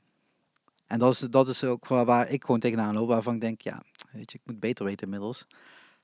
[0.87, 3.07] En dat is, dat is ook waar, waar ik gewoon tegenaan loop.
[3.07, 3.81] Waarvan ik denk, ja,
[4.11, 5.47] weet je, ik moet beter weten inmiddels.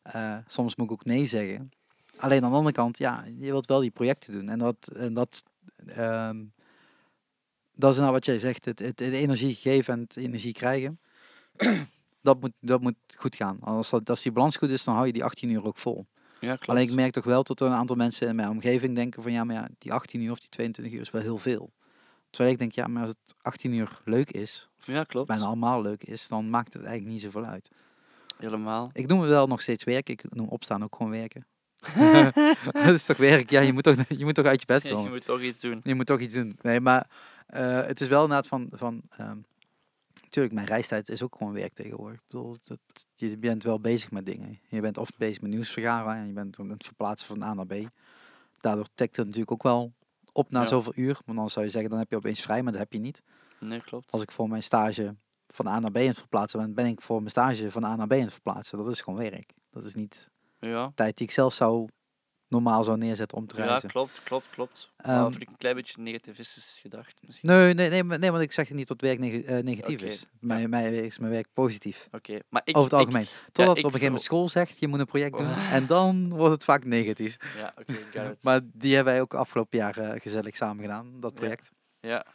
[0.01, 1.71] Eh, soms moet ik ook nee zeggen.
[2.17, 4.49] Alleen aan de andere kant, ja, je wilt wel die projecten doen.
[4.49, 5.43] En dat, en dat,
[5.85, 6.43] ehm,
[7.73, 8.65] dat is nou wat jij zegt.
[8.65, 10.99] Het, het, het energie geven en het energie krijgen.
[12.21, 13.57] dat, moet, dat moet goed gaan.
[13.61, 16.05] Als, dat, als die balans goed is, dan hou je die 18 uur ook vol.
[16.39, 16.67] Ja, klopt.
[16.69, 19.31] Alleen ik merk toch wel dat er een aantal mensen in mijn omgeving denken van
[19.31, 21.71] ja, maar ja, die 18 uur of die 22 uur is wel heel veel.
[22.29, 25.27] Terwijl ik denk, ja, maar als het 18 uur leuk is, Ja, klopt.
[25.27, 27.71] bijna allemaal leuk is, dan maakt het eigenlijk niet zoveel uit.
[28.37, 28.89] Helemaal.
[28.93, 30.13] Ik noem het wel nog steeds werken.
[30.13, 31.45] Ik noem opstaan ook gewoon werken.
[32.83, 33.49] Het is toch werk?
[33.49, 35.03] Ja, je moet toch, je moet toch uit je bed Ja, komen.
[35.03, 35.79] je moet toch iets doen.
[35.83, 36.55] Je moet toch iets doen.
[36.61, 37.07] Nee, maar
[37.47, 38.69] eh, het is wel inderdaad van...
[38.71, 39.37] van ehm,
[40.23, 42.19] natuurlijk, mijn reistijd is ook gewoon werk tegenwoordig.
[42.19, 42.79] Ik bedoel, dat,
[43.13, 44.59] je bent wel bezig met dingen.
[44.67, 47.53] Je bent of bezig met nieuws vergaren en je bent aan het verplaatsen van A
[47.53, 47.73] naar B.
[48.61, 49.93] Daardoor tikt het natuurlijk ook wel
[50.31, 50.65] op na Ja.
[50.67, 51.19] zoveel uur.
[51.25, 53.21] Maar dan zou je zeggen, dan heb je opeens vrij, maar dat heb je niet.
[53.59, 54.11] Nee, klopt.
[54.11, 55.15] Als ik voor mijn stage
[55.47, 57.95] van A naar B aan het verplaatsen ben, ben ik voor mijn stage van A
[57.95, 58.77] naar B aan het verplaatsen.
[58.77, 59.53] Dat is gewoon werk.
[59.71, 60.91] Dat is niet Ja.
[60.95, 61.87] tijd die ik zelf zou
[62.47, 63.89] normaal zou neerzetten om te ja, reizen.
[63.89, 64.91] klopt, klopt, klopt.
[64.97, 67.23] Ehm, maar vind ik een klein beetje negativistisch gedacht.
[67.27, 67.49] Misschien.
[67.49, 70.25] Nee, nee, nee, nee, want ik zeg niet dat werk neg- eh, negatief is.
[70.39, 72.07] Mijn, is mijn werk positief.
[72.11, 72.77] Oké, maar ik...
[72.77, 73.27] over het ik- algemeen.
[73.51, 75.47] Totdat ik op een gegeven moment school zegt, je moet een project doen.
[75.49, 75.73] Oh.
[75.73, 77.37] En dan wordt het vaak negatief.
[77.57, 78.35] Ja, oké.
[78.41, 81.37] Maar die hebben wij ook afgelopen jaar eh, gezellig samen gedaan, dat Ja.
[81.39, 81.69] project.
[81.99, 82.25] Ja,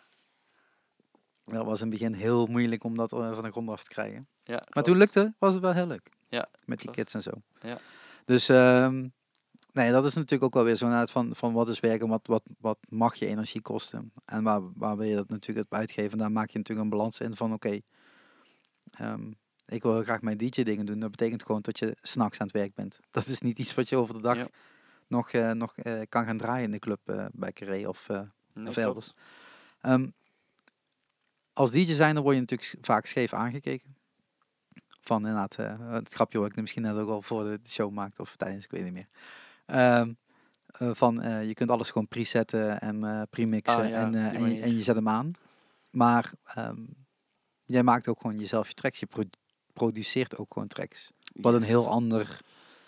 [1.44, 3.90] Dat was in het begin heel moeilijk om dat eh, van de grond af te
[3.90, 4.28] krijgen.
[4.44, 4.62] ja.
[4.72, 6.10] Maar toen lukte, was het wel heel leuk.
[6.28, 7.30] Ja, Met die kids en zo.
[7.62, 7.78] Ja.
[8.24, 9.08] Dus ehm,
[9.72, 12.26] nee, dat is natuurlijk ook wel weer zo'n uit van, van wat is werken, wat,
[12.26, 14.12] wat, wat mag je energie kosten.
[14.24, 16.18] En waar, waar wil je dat natuurlijk op uitgeven.
[16.18, 17.80] Daar maak je natuurlijk een balans in van oké,
[18.90, 19.32] ehm,
[19.66, 20.98] ik wil heel graag mijn DJ dingen doen.
[20.98, 23.00] Dat betekent gewoon dat je s'nachts aan het werk bent.
[23.10, 24.46] Dat is niet iets wat je over de dag Ja.
[25.06, 28.08] nog, eh, nog eh, kan gaan draaien in de club eh, bij Carré of,
[28.54, 29.12] Nee, of elders.
[29.80, 30.08] Ehm,
[31.52, 33.96] als DJ zijn, dan word je natuurlijk vaak scheef aangekeken.
[35.04, 38.20] Van inderdaad, eh, het grapje wat ik misschien net ook al voor de show maakte
[38.22, 39.08] of tijdens, ik weet niet meer.
[39.66, 40.12] Ehm,
[40.66, 44.12] eh, van eh, je kunt alles gewoon presetten en premixen Ah, ja, en,
[44.54, 45.32] je, en je zet hem aan.
[45.90, 46.80] Maar ehm,
[47.64, 49.00] jij maakt ook gewoon jezelf je tracks.
[49.00, 49.22] Je pro-
[49.72, 51.10] produceert ook gewoon tracks.
[51.34, 52.40] Wat een heel ander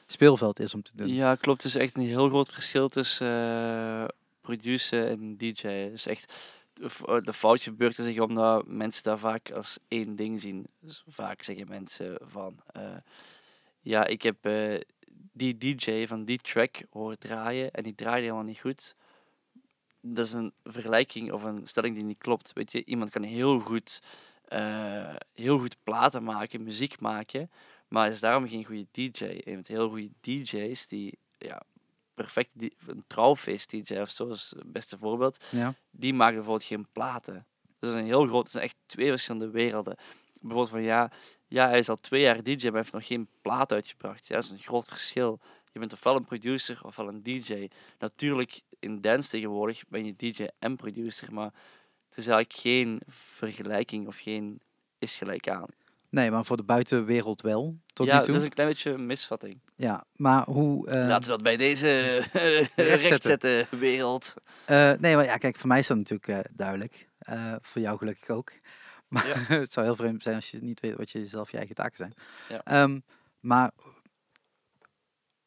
[0.07, 1.09] speelveld is om te doen.
[1.09, 1.63] Ja, klopt.
[1.63, 4.05] Het is echt een heel groot verschil tussen eh
[4.41, 5.63] produceren en DJ.
[5.91, 6.33] Dus echt,
[6.81, 10.67] eh, de foutje gebeurt zich omdat mensen dat vaak als één ding zien.
[10.81, 12.97] Dus vaak zeggen mensen van, eh,
[13.81, 14.81] ja, ik heb eh,
[15.33, 18.95] die DJ van die track horen draaien en die draaide helemaal niet goed.
[20.01, 22.53] Dat is een vergelijking of een stelling die niet klopt.
[22.53, 24.03] Weet je, iemand kan heel goed,
[25.35, 27.51] heel goed platen maken, muziek maken,
[27.89, 29.25] maar is daarom geen goede DJ.
[29.25, 31.63] Je hebt heel goede DJ's die, ja,
[32.15, 35.45] perfect, die, een trouwfeest DJ of zo is het beste voorbeeld.
[35.51, 35.75] Ja.
[35.91, 37.47] Die maken bijvoorbeeld geen platen.
[37.79, 39.97] Dat is een heel groot, zijn echt twee verschillende werelden.
[40.41, 41.11] Bijvoorbeeld van ja,
[41.47, 44.27] ja, hij is al twee jaar DJ, maar heeft nog geen plaat uitgebracht.
[44.27, 45.41] Ja, dat is een groot verschil.
[45.73, 47.69] Je bent ofwel een producer ofwel een DJ.
[47.99, 51.53] Natuurlijk, in dance tegenwoordig ben je DJ en producer, maar
[52.09, 54.61] het is eigenlijk geen vergelijking of geen
[54.99, 55.69] is gelijk aan.
[56.15, 57.77] Nee, maar voor de buitenwereld wel.
[57.93, 58.33] Tot ja, nu toe.
[58.33, 59.61] dat is een klein beetje een misvatting.
[59.75, 60.89] Ja, maar hoe...
[60.89, 61.87] eh, Laten we dat bij deze
[62.75, 62.85] Rechtzetten.
[63.09, 64.35] rechtzetten wereld.
[64.65, 67.09] Eh, nee, maar ja, kijk, voor mij is dat natuurlijk eh, duidelijk.
[67.19, 68.53] Eh, voor jou gelukkig ook.
[69.09, 69.35] Maar Ja.
[69.39, 71.97] het zou heel vreemd zijn als je niet weet wat je zelf je eigen taken
[71.97, 72.15] zijn.
[72.49, 72.61] Ja.
[72.65, 73.01] Ehm,
[73.41, 73.71] maar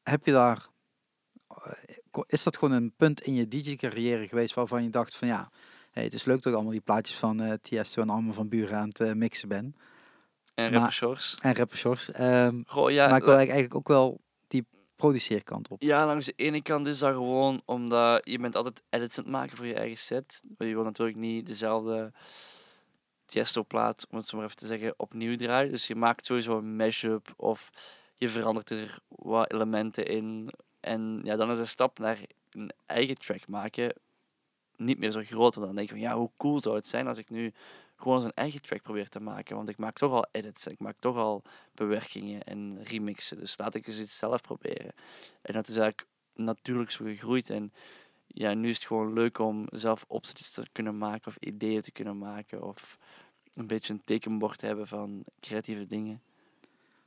[0.03, 0.67] heb je daar...
[1.47, 5.51] eh, Is dat gewoon een punt in je DJ-carrière geweest waarvan je dacht van ja,
[5.91, 8.49] hey, het is leuk dat ik allemaal die plaatjes van eh Tiesto en allemaal van
[8.49, 9.75] Buren aan het eh, mixen ben.
[10.57, 11.37] En rapper Shores.
[11.41, 12.11] En rapper Shores.
[12.11, 14.65] Ehm, Goh, ja, maar ik wil eigenlijk ook wel die
[14.95, 15.81] produceerkant op.
[15.81, 19.33] Ja, langs de ene kant is dat gewoon omdat je bent altijd edits aan het
[19.33, 20.41] maken voor je eigen set.
[20.57, 22.11] Maar je wil natuurlijk niet dezelfde
[23.25, 25.71] Tiesto-plaat, om het zo maar even te zeggen, opnieuw draaien.
[25.71, 27.69] Dus je maakt sowieso een mashup of
[28.15, 30.49] je verandert er wat elementen in.
[30.79, 32.19] En ja, dan is de stap naar
[32.51, 33.93] een eigen track maken
[34.75, 35.55] niet meer zo groot.
[35.55, 37.53] Want dan denk je van, ja, hoe cool zou het zijn als ik nu
[37.97, 39.55] gewoon zijn eigen track probeer te maken.
[39.55, 41.41] Want ik maak toch al edits en ik maak toch al
[41.73, 43.37] bewerkingen en remixen.
[43.39, 44.91] Dus laat ik eens iets zelf proberen.
[45.41, 47.49] En dat is eigenlijk natuurlijk zo gegroeid.
[47.49, 47.73] En
[48.27, 51.91] ja, nu is het gewoon leuk om zelf opzetten te kunnen maken of ideeën te
[51.91, 52.63] kunnen maken.
[52.63, 52.97] Of
[53.53, 56.21] een beetje een tekenbord te hebben van creatieve dingen.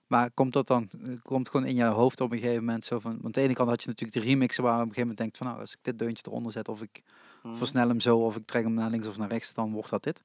[0.06, 0.88] Maar komt dat dan,
[1.22, 3.54] komt gewoon in je hoofd op een gegeven moment zo van, want aan de ene
[3.54, 5.60] kant had je natuurlijk de remixen waar je op een gegeven moment denkt van nou,
[5.60, 7.02] als ik dit deuntje eronder zet of ik
[7.42, 7.54] Mhm.
[7.56, 10.02] versnel hem zo of ik trek hem naar links of naar rechts, dan wordt dat
[10.02, 10.22] dit.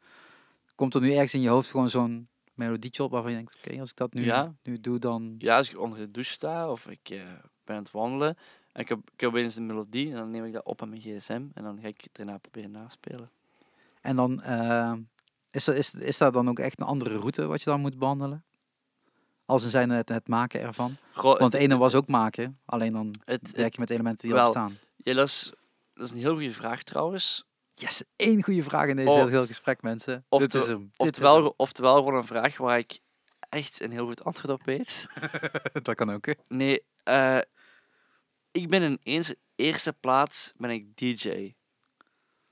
[0.76, 3.80] Komt er nu ergens in je hoofd gewoon zo'n melodietje op waarvan je denkt, oké,
[3.80, 4.56] als ik dat nu, Ja.
[4.64, 5.36] nu doe, dan...
[5.38, 7.20] Ja, als ik onder de douche sta of ik eh,
[7.64, 8.38] ben aan het wandelen
[8.72, 11.02] en ik heb, ik heb opeens een melodie, dan neem ik dat op aan mijn
[11.02, 13.30] gsm en dan ga ik het daarna proberen naspelen.
[14.02, 14.94] En dan, eh,
[15.52, 17.98] is, er, is, is daar dan ook echt een andere route wat je dan moet
[18.00, 18.44] behandelen?
[19.46, 20.96] Als in zijn het, het maken ervan.
[21.14, 24.28] Goh, Want de het- ene was ook maken, alleen dan het, werk je met elementen
[24.28, 24.78] die al staan.
[24.96, 25.52] ja, dat, is,
[25.94, 27.46] dat is een heel goede vraag trouwens.
[27.76, 29.26] Yes, één goede vraag in deze Oh.
[29.28, 30.26] heel, gesprek, mensen.
[30.30, 30.92] Of Dit de- is hem.
[30.98, 33.00] Oftewel, oftewel gewoon een vraag waar ik
[33.50, 35.06] echt een heel goed antwoord op weet.
[35.84, 36.26] dat kan ook.
[36.26, 36.34] hè.
[36.48, 37.40] Nee, eh,
[38.52, 41.54] ik ben in eens, eerste plaats ben ik DJ.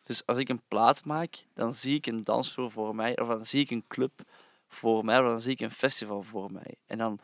[0.04, 3.46] Dus als ik een plaat maak, dan zie ik een dansvloer voor mij, of dan
[3.46, 4.22] zie ik een club
[4.68, 6.76] voor mij, of dan zie ik een festival voor mij.
[6.88, 7.20] En dan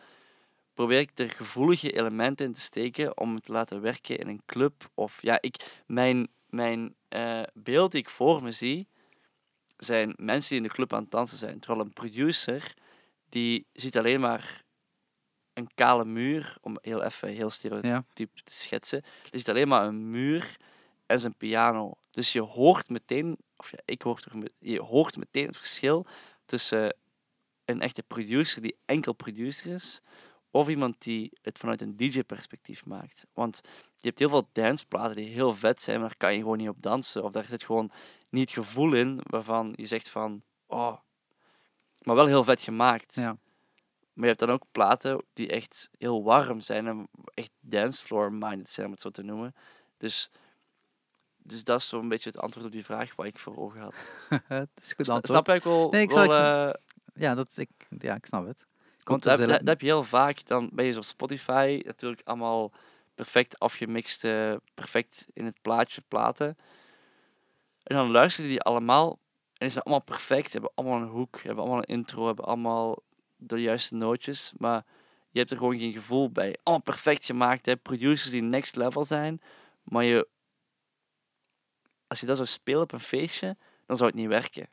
[0.73, 4.41] probeer ik er gevoelige elementen in te steken om het te laten werken in een
[4.45, 4.89] club.
[4.93, 8.87] Of ja, ik, mijn, mijn eh, beeld die ik voor me zie,
[9.77, 11.59] zijn mensen die in de club aan het dansen zijn.
[11.59, 12.73] Terwijl een producer,
[13.29, 14.63] die ziet alleen maar
[15.53, 19.01] een kale muur, om heel even heel stereotyp te schetsen.
[19.01, 20.57] Die ziet alleen maar een muur
[21.05, 21.93] en zijn piano.
[22.11, 26.05] Dus je hoort meteen, of ja, ik hoor toch, je hoort meteen het verschil
[26.45, 26.95] tussen
[27.65, 30.01] een echte producer die enkel producer is,
[30.51, 33.25] of iemand die het vanuit een DJ-perspectief maakt.
[33.33, 33.61] Want
[33.99, 36.69] je hebt heel veel danceplaten die heel vet zijn, maar daar kan je gewoon niet
[36.69, 37.23] op dansen.
[37.23, 37.91] Of daar zit gewoon
[38.29, 40.97] niet het gevoel in waarvan je zegt van, oh,
[42.01, 43.15] maar wel heel vet gemaakt.
[43.15, 43.37] Ja.
[44.13, 48.85] Maar je hebt dan ook platen die echt heel warm zijn en echt dancefloor-minded zijn,
[48.85, 49.55] om het zo te noemen.
[49.97, 50.31] Dus,
[51.37, 53.93] dus dat is zo'n beetje het antwoord op die vraag wat ik voor ogen had.
[54.47, 55.45] het is goed antwoord.
[55.45, 55.89] Snap ik wel?
[55.89, 56.73] Nee, ik wel, eh,
[57.13, 57.69] Ja, dat, ik,
[57.99, 58.57] ja, ik snap het.
[58.57, 60.47] want Komt dat, dus dat, heb je heel vaak.
[60.47, 62.71] Dan ben je zo op Spotify natuurlijk allemaal
[63.23, 66.57] perfect afgemixte, perfect in het plaatje platen.
[67.83, 69.19] En dan luister je die allemaal
[69.53, 70.53] en is dat allemaal perfect.
[70.53, 73.03] Hebben allemaal een hoek, hebben allemaal een intro, hebben allemaal
[73.35, 74.53] de juiste nootjes.
[74.57, 74.85] Maar
[75.29, 76.57] je hebt er gewoon geen gevoel bij.
[76.63, 77.65] Allemaal perfect gemaakt.
[77.65, 77.77] Hè.
[77.77, 79.41] Producers die next level zijn.
[79.83, 80.27] Maar je,
[82.07, 84.69] als je dat zou spelen op een feestje, dan zou het niet werken.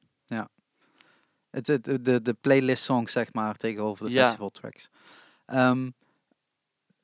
[1.50, 4.22] Het, het, de, de playlist songs, zeg maar, tegenover de Ja.
[4.24, 4.90] festival tracks.
[5.46, 5.90] Ehm,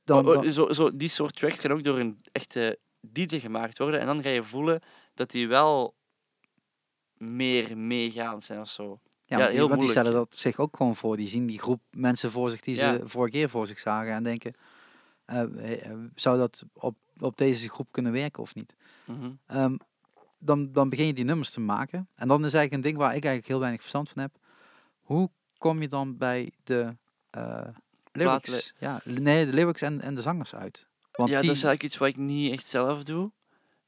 [0.04, 3.38] dan, Maar, dan- oh, zo, zo, die soort tracks gaan ook door een echte DJ
[3.38, 4.00] gemaakt worden.
[4.00, 4.80] En dan ga je voelen
[5.14, 5.94] dat die wel
[7.16, 9.00] meer meegaand zijn of zo.
[9.24, 11.16] ja, ja, want die, heel want die stellen dat zich ook gewoon voor.
[11.16, 12.96] Die zien die groep mensen voor zich die Ja.
[12.96, 14.54] ze vorige keer voor zich zagen en denken,
[15.24, 15.42] eh,
[15.90, 18.74] eh, zou dat op, op deze groep kunnen werken of niet?
[19.04, 19.30] Mhm.
[19.46, 19.76] Ehm,
[20.38, 22.08] dan, dan begin je die nummers te maken.
[22.14, 24.36] En dan is eigenlijk een ding waar ik eigenlijk heel weinig verstand van heb.
[25.00, 26.96] Hoe kom je dan bij de
[28.12, 28.72] lyrics?
[28.78, 30.88] Ja, nee, de lyrics en, en de zangers uit.
[31.12, 33.30] Want ja, die, dat is eigenlijk iets wat ik niet echt zelf doe.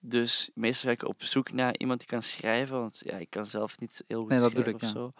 [0.00, 2.80] Dus meestal ga ik op zoek naar iemand die kan schrijven.
[2.80, 5.12] Want ja, ik kan zelf niet heel goed Nee, dat schrijven bedoel of ik, zo.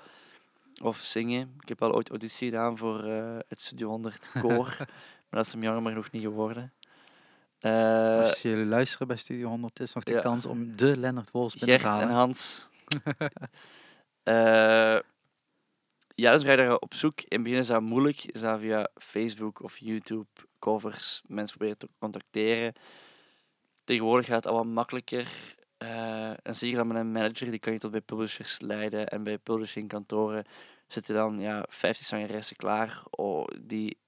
[0.82, 1.55] Of zingen.
[1.60, 4.76] Ik heb al ooit auditie gedaan voor eh, het Studio 100 koor.
[5.28, 6.72] maar dat is hem jammer genoeg niet geworden.
[7.59, 10.20] Eh, Als jullie luisteren bij Studio 100, is nog de ja.
[10.20, 12.14] kans om de Lennart Wolfs binnen te en halen.
[12.14, 12.68] Hans.
[14.22, 14.98] Eh,
[16.15, 17.20] ja, dus je daar op zoek.
[17.20, 18.24] In het begin is dat moeilijk.
[18.24, 20.27] Is dat via Facebook of YouTube
[20.59, 22.73] covers mensen proberen te contacteren.
[23.85, 25.55] Tegenwoordig gaat het allemaal makkelijker.
[25.78, 29.09] Eh, en zeker dan met een manager, die kan je tot bij publishers leiden.
[29.09, 30.45] En bij publishingkantoren
[30.89, 33.99] zitten dan ja, 50 zangeressen klaar oh, die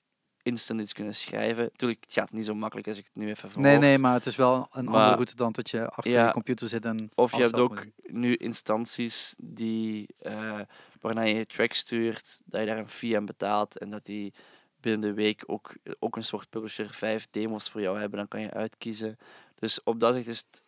[0.47, 1.65] instant iets kunnen schrijven.
[1.65, 4.15] Natuurlijk, het gaat niet zo makkelijk als ik het nu even van Nee, nee, maar
[4.15, 6.27] het is wel een andere route dan dat je achter Ja.
[6.27, 10.61] je computer zit en Of je hebt ook moet nu instanties die, eh
[11.01, 14.35] waarna je je track stuurt, dat je daar een fee aan betaalt en dat die
[14.81, 18.19] binnen de week ook, ook een soort publisher vijf demos voor jou hebben.
[18.19, 19.17] Dan kan je uitkiezen.
[19.55, 20.63] Dus op dat zicht is het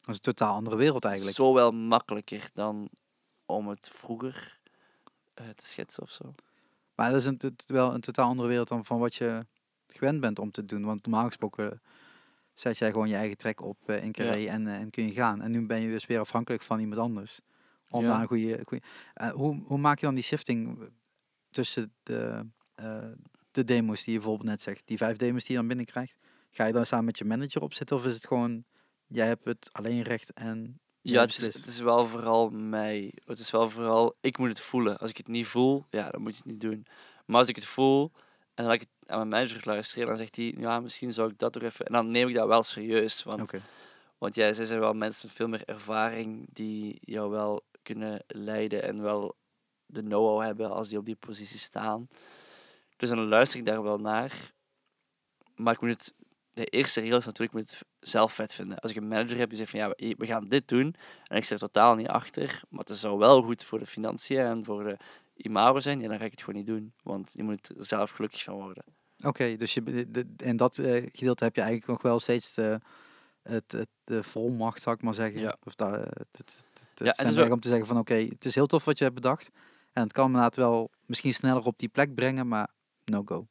[0.00, 1.36] Dat is een totaal andere wereld eigenlijk.
[1.36, 2.88] zo wel makkelijker dan
[3.46, 4.58] om het vroeger
[5.34, 6.34] eh, te schetsen of zo.
[6.98, 9.46] Maar dat is een, wel een totaal andere wereld dan van wat je
[9.86, 10.84] gewend bent om te doen.
[10.84, 11.82] Want normaal gesproken
[12.54, 15.12] zet jij gewoon je eigen track op eh, in Carré en, eh, en kun je
[15.12, 15.42] gaan.
[15.42, 17.40] En nu ben je dus weer afhankelijk van iemand anders.
[17.90, 18.20] Om Ja.
[18.20, 18.60] een goede...
[18.64, 18.84] goede
[19.14, 20.78] Eh, hoe, hoe maak je dan die shifting
[21.50, 23.08] tussen de, eh,
[23.50, 24.82] de demo's die je bijvoorbeeld net zegt?
[24.86, 26.18] Die vijf demo's die je dan binnenkrijgt.
[26.50, 27.96] Ga je dan samen met je manager opzetten?
[27.96, 28.64] Of is het gewoon,
[29.06, 30.80] jij hebt het alleen recht en
[31.12, 33.12] Ja, het is, het is wel vooral mij.
[33.24, 34.98] Het is wel vooral, ik moet het voelen.
[34.98, 36.86] Als ik het niet voel, ja, dan moet je het niet doen.
[37.24, 38.12] Maar als ik het voel
[38.54, 41.38] en dan ik het aan mijn manager luisteren, dan zegt hij, ja, misschien zou ik
[41.38, 41.86] dat toch even...
[41.86, 43.60] En dan neem ik dat wel serieus, want, Oké.
[44.18, 48.82] want ja, zij zijn wel mensen met veel meer ervaring die jou wel kunnen leiden
[48.82, 49.36] en wel
[49.86, 52.08] de know-how hebben als die op die positie staan.
[52.96, 54.52] Dus dan luister ik daar wel naar.
[55.54, 56.14] Maar ik moet het...
[56.58, 58.78] De eerste regel is natuurlijk, moet zelf vet vinden.
[58.78, 60.94] Als ik een manager heb die zegt van ja, we gaan dit doen.
[61.24, 62.62] En ik zit er totaal niet achter.
[62.68, 64.96] Maar het zou wel goed voor de financiën en voor de
[65.36, 66.00] imago zijn.
[66.00, 66.92] Ja, dan ga ik het gewoon niet doen.
[67.02, 68.84] Want je moet er zelf gelukkig van worden.
[69.22, 72.80] Oké, dus je, de, in dat eh, gedeelte heb je eigenlijk nog wel steeds de,
[73.42, 75.40] het, het, de volmacht, zou ik maar zeggen.
[75.40, 75.56] Ja.
[75.64, 76.64] Of daar, het, het,
[76.94, 79.16] het, het en om te zeggen van oké, het is heel tof wat je hebt
[79.16, 79.50] bedacht.
[79.92, 82.68] En het kan me inderdaad wel misschien sneller op die plek brengen, maar
[83.04, 83.46] no go.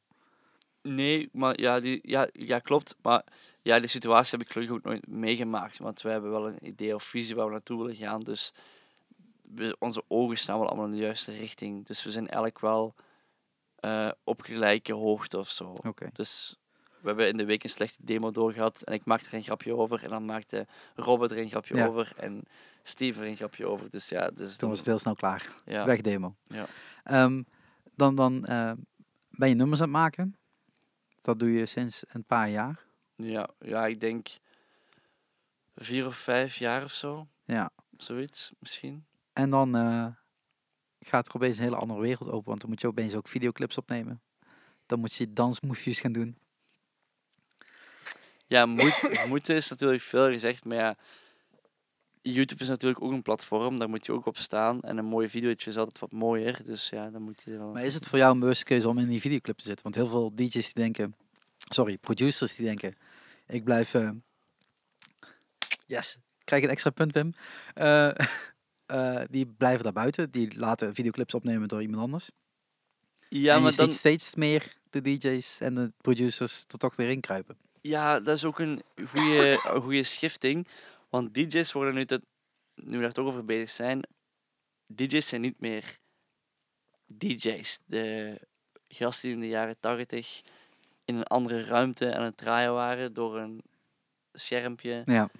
[0.82, 2.96] Nee, maar ja, die, ja, ja, klopt.
[3.02, 3.24] Maar
[3.62, 5.78] ja, die situatie heb ik gelukkig ook nooit meegemaakt.
[5.78, 8.20] Want we hebben wel een idee of visie waar we naartoe willen gaan.
[8.22, 8.52] Dus
[9.42, 11.86] we, onze ogen staan wel allemaal in de juiste richting.
[11.86, 12.94] Dus we zijn eigenlijk wel
[13.76, 15.74] eh, op gelijke hoogte of zo.
[16.12, 16.56] Dus
[17.00, 19.76] we hebben in de week een slechte demo doorgehad en ik maakte er een grapje
[19.76, 21.86] over en dan maakte Robert er een grapje Ja.
[21.86, 22.42] over en
[22.82, 23.90] Steve er een grapje over.
[23.90, 25.48] Dus ja, dus Toen was het heel snel klaar.
[25.64, 25.84] ja.
[25.84, 26.34] Wegdemo.
[26.46, 26.66] Ja.
[27.04, 27.42] Ehm,
[27.94, 28.72] dan dan eh,
[29.30, 30.36] ben je nummers aan het maken.
[31.28, 32.84] Dat doe je sinds een paar jaar.
[33.16, 34.28] Ja, ja, ik denk
[35.76, 37.70] vier of vijf jaar of zo, Ja.
[37.96, 39.06] zoiets misschien.
[39.32, 40.06] En dan eh,
[41.00, 42.48] gaat er opeens een hele andere wereld open.
[42.48, 44.22] Want dan moet je opeens ook videoclips opnemen.
[44.86, 46.38] Dan moet je dansmoefjes gaan doen.
[48.46, 50.96] Ja, moet, moeten is natuurlijk veel gezegd, maar ja,
[52.32, 54.80] YouTube is natuurlijk ook een platform, daar moet je ook op staan.
[54.80, 57.72] En een mooi videootje is altijd wat mooier, dus ja, dan moet je wel...
[57.72, 59.82] Maar is het voor jou een bewuste keuze om in die videoclip te zitten?
[59.82, 61.14] Want heel veel DJ's die denken,
[61.68, 62.96] sorry, producers die denken,
[63.46, 64.10] ik blijf, eh,
[65.86, 67.34] yes, krijg een extra punt Wim.
[67.74, 68.10] Eh,
[68.86, 72.30] eh, die blijven daar buiten, die laten videoclips opnemen door iemand anders.
[73.28, 77.20] Ja, en maar dan, steeds meer de DJ's en de producers er toch weer in
[77.20, 77.56] kruipen.
[77.80, 80.66] ja, dat is ook een goede, een goede schifting,
[81.08, 82.22] want DJ's worden nu, dat,
[82.74, 84.02] nu we daar toch over bezig zijn,
[84.86, 85.98] DJ's zijn niet meer
[87.06, 87.78] DJ's.
[87.84, 88.40] De
[88.88, 90.42] gasten die in de jaren 80
[91.04, 93.62] in een andere ruimte aan het draaien waren door een
[94.32, 95.02] schermpje.
[95.04, 95.30] Ja,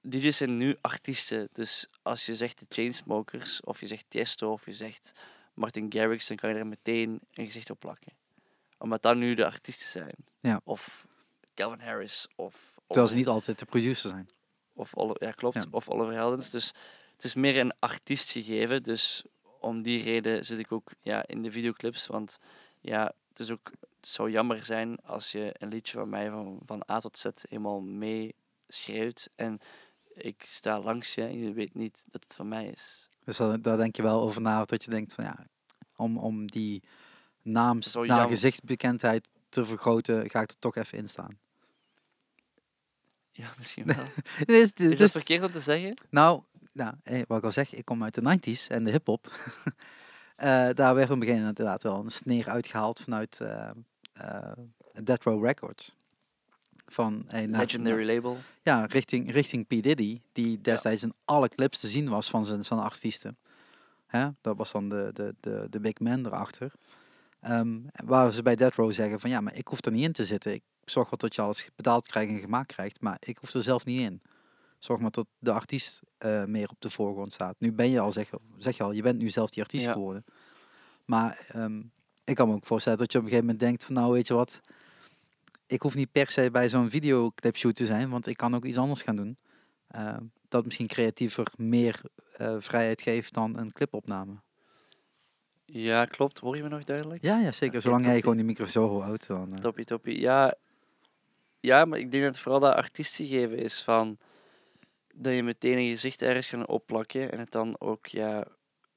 [0.00, 1.48] DJ's zijn nu artiesten.
[1.52, 5.12] Dus als je zegt de Chainsmokers, of je zegt Tiesto, of je zegt
[5.54, 8.12] Martin Garrix, dan kan je er meteen een gezicht op plakken.
[8.78, 10.14] Omdat dat nu de artiesten zijn.
[10.40, 10.60] Ja.
[10.64, 11.06] Of
[11.54, 12.72] Calvin Harris, of...
[12.86, 14.28] terwijl ze niet altijd de producer zijn.
[14.78, 15.54] Of Oli- ja, klopt.
[15.56, 15.64] Ja.
[15.70, 16.50] Of Oliver Heldens.
[16.50, 16.66] Dus
[17.16, 18.82] het is meer een artiest gegeven.
[18.82, 19.24] Dus
[19.60, 22.06] om die reden zit ik ook ja, in de videoclips.
[22.06, 22.38] Want
[22.80, 26.58] ja, het, is ook, het zou jammer zijn als je een liedje van mij van,
[26.66, 28.34] van A tot Z helemaal mee
[28.68, 29.28] schreeuwt.
[29.34, 29.58] En
[30.14, 33.08] ik sta langs je en je weet niet dat het van mij is.
[33.24, 35.46] Dus daar, daar denk je wel over na, dat je denkt van ja,
[35.96, 36.82] om, om die
[37.42, 41.38] naams Zo naar gezichtsbekendheid te vergroten, ga ik er toch even in staan.
[43.38, 44.04] Ja, misschien wel.
[44.60, 45.94] Is, dat verkeerd om te zeggen?
[46.10, 46.42] nou,
[46.72, 49.32] nou eh, wat ik al zeg, ik kom uit de 90s en de hip-hop.
[50.38, 53.70] Eh, daar werd op een inderdaad wel een sneer uitgehaald vanuit eh,
[55.04, 55.94] Death Row Records.
[56.86, 58.38] Van, hey, nou- Legendary label.
[58.62, 59.68] ja, richting, richting P.
[59.68, 63.36] Diddy, die destijds in alle clips te zien was van zijn, van de artiesten.
[64.06, 64.28] Hè?
[64.40, 66.72] Dat was dan de, de, de, de big man erachter.
[67.40, 70.12] Ehm, waar ze bij Death Row zeggen van ja, maar ik hoef er niet in
[70.12, 70.52] te zitten.
[70.52, 73.62] Ik zorg wel dat je alles betaald krijgt en gemaakt krijgt, maar ik hoef er
[73.62, 74.22] zelf niet in.
[74.78, 77.54] Zorg maar dat de artiest eh, meer op de voorgrond staat.
[77.58, 79.92] Nu ben je al, zeg, zeg je al, je bent nu zelf die artiest Ja.
[79.92, 80.24] geworden.
[81.04, 81.82] Maar ehm,
[82.24, 84.26] ik kan me ook voorstellen dat je op een gegeven moment denkt van nou weet
[84.26, 84.60] je wat,
[85.66, 88.64] ik hoef niet per se bij zo'n videoclip shoot te zijn, want ik kan ook
[88.64, 89.36] iets anders gaan doen.
[89.88, 90.16] Eh,
[90.48, 92.00] dat misschien creatiever meer
[92.36, 94.32] eh, vrijheid geeft dan een clipopname.
[95.64, 96.38] Ja, klopt.
[96.38, 97.22] Hoor je me nog duidelijk?
[97.22, 97.82] Ja, ja zeker.
[97.82, 99.52] Zolang jij gewoon die micro zo houdt, dan...
[99.52, 100.20] eh, Toppie, toppie.
[100.20, 100.54] Ja,
[101.60, 104.18] ja, maar ik denk dat het vooral dat artiestie geven is van
[105.14, 108.46] dat je meteen een gezicht ergens gaat opplakken en het dan ook ja,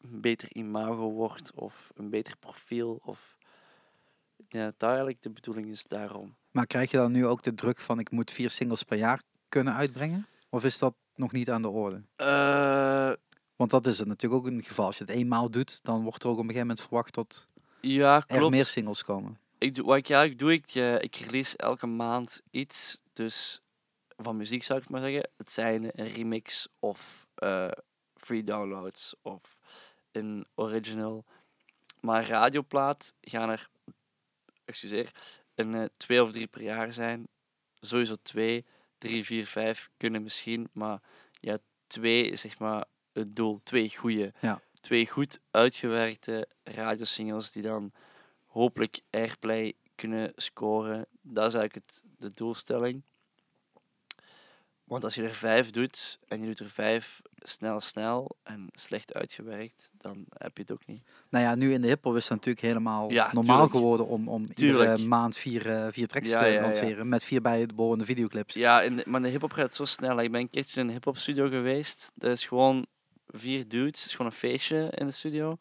[0.01, 3.01] een beter imago wordt of een beter profiel.
[3.03, 3.37] Of,
[4.49, 6.35] ja, dat eigenlijk de bedoeling is daarom.
[6.51, 9.21] Maar krijg je dan nu ook de druk van ik moet vier singles per jaar
[9.49, 10.27] kunnen uitbrengen?
[10.49, 12.01] Of is dat nog niet aan de orde?
[12.15, 13.11] Eh,
[13.55, 14.85] Want dat is het natuurlijk ook een geval.
[14.85, 17.47] Als je het eenmaal doet, dan wordt er ook op een gegeven moment verwacht dat
[17.81, 19.39] ja, er meer singles komen.
[19.61, 22.97] Ik doe, wat ik eigenlijk doe, ik, eh, ik release elke maand iets.
[23.13, 23.59] Dus
[24.17, 25.29] van muziek zou ik maar zeggen.
[25.37, 27.71] Het zijn een remix of eh,
[28.15, 29.59] free downloads of
[30.11, 31.25] een original.
[31.99, 33.69] Maar radioplaat gaan er,
[34.65, 35.11] excuseer,
[35.55, 37.27] een eh, twee of drie per jaar zijn.
[37.79, 38.65] Sowieso twee,
[38.97, 40.69] drie, vier, vijf kunnen misschien.
[40.71, 41.01] Maar
[41.39, 41.57] ja,
[41.87, 43.59] twee is zeg maar het doel.
[43.63, 44.33] Twee goede.
[44.39, 44.61] Ja.
[44.79, 47.91] Twee goed uitgewerkte radiosingles die dan
[48.51, 51.05] hopelijk airplay kunnen scoren.
[51.21, 53.01] Dat is eigenlijk het, de doelstelling.
[54.83, 59.13] Want als je er vijf doet en je doet er vijf snel, snel en slecht
[59.13, 61.03] uitgewerkt, dan heb je het ook niet.
[61.29, 63.71] Nou ja, nu in de hiphop is het natuurlijk helemaal Ja, normaal tuurlijk.
[63.75, 66.61] geworden om, om iedere maand vier, eh, vier tracks Ja, te ja.
[66.61, 67.09] lanceren.
[67.09, 68.53] Met vier bijbehorende videoclips.
[68.53, 70.21] Ja, in de, maar de hip-hop gaat zo snel.
[70.21, 72.11] Ik ben een keertje in een hip-hop studio geweest.
[72.15, 72.85] Dat is gewoon
[73.27, 73.99] vier dudes.
[74.01, 75.57] Het is gewoon een feestje in de studio.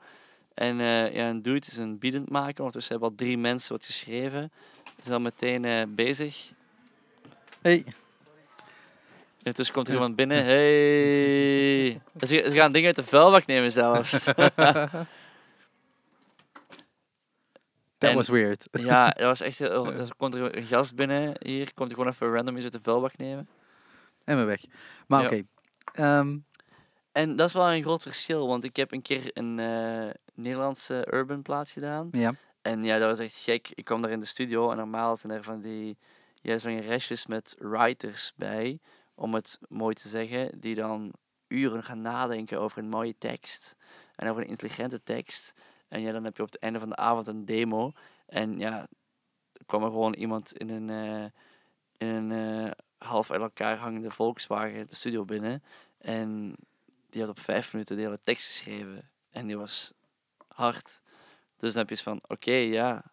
[0.55, 2.57] En eh, ja, een dude is een het maken.
[2.57, 4.53] Ondertussen hebben al drie mensen wat geschreven.
[4.85, 6.53] Ze zijn al meteen eh, bezig.
[7.63, 7.85] Hey.
[9.43, 10.45] En tussen komt er iemand binnen.
[10.45, 12.01] Hey.
[12.21, 14.25] Ze, ze gaan dingen uit de vuilbak nemen zelfs.
[17.99, 18.69] That En- was weird.
[18.91, 19.93] ja, dat was echt heel...
[19.93, 21.75] Er komt er een gast binnen hier.
[21.75, 23.49] Komt hij gewoon even random iets uit de vuilbak nemen.
[24.25, 24.61] En we weg.
[25.07, 25.27] Maar Ja.
[25.27, 25.43] oké.
[25.93, 26.37] Ehm,
[27.13, 30.11] En dat is wel een groot verschil, want ik heb een keer een eh,
[30.41, 32.09] Nederlandse urban plaat gedaan.
[32.13, 32.35] ja.
[32.63, 33.71] En ja, dat was echt gek.
[33.75, 35.99] Ik kwam daar in de studio en normaal zijn er van die
[36.43, 38.79] ja, zo'n restjes met writers bij,
[39.15, 41.13] om het mooi te zeggen, die dan
[41.49, 43.77] uren gaan nadenken over een mooie tekst
[44.17, 45.55] en over een intelligente tekst.
[45.89, 47.93] En ja, dan heb je op het einde van de avond een demo.
[48.27, 48.87] En ja,
[49.53, 51.31] er kwam er gewoon iemand in een, eh,
[52.09, 55.63] in een eh, half uit elkaar hangende Volkswagen de studio binnen.
[55.99, 56.55] En
[57.11, 59.11] die had op vijf minuten de hele tekst geschreven.
[59.31, 59.93] En die was
[60.61, 61.01] hard.
[61.57, 63.05] Dus dan heb je van, oké, ja,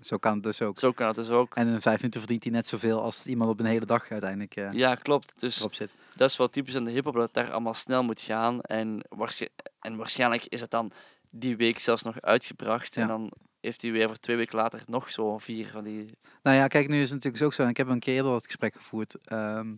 [0.00, 0.78] Zo kan het dus ook.
[0.78, 1.54] zo kan het dus ook.
[1.54, 4.56] En in vijf minuten verdient hij net zoveel als iemand op een hele dag uiteindelijk
[4.56, 5.32] eh, Ja, klopt.
[5.40, 5.90] Dus erop zit.
[6.16, 8.60] dat is wel typisch aan de hip-hop dat het daar allemaal snel moet gaan.
[8.60, 9.46] En, waarsch-
[9.80, 10.92] en waarschijnlijk is het dan
[11.30, 12.96] die week zelfs nog uitgebracht.
[12.96, 16.18] En dan heeft hij weer voor twee weken later nog zo vier van die.
[16.42, 17.62] Nou ja, kijk, nu is het natuurlijk ook zo.
[17.62, 19.14] En ik heb een keer eerder dat gesprek gevoerd.
[19.24, 19.74] ehm,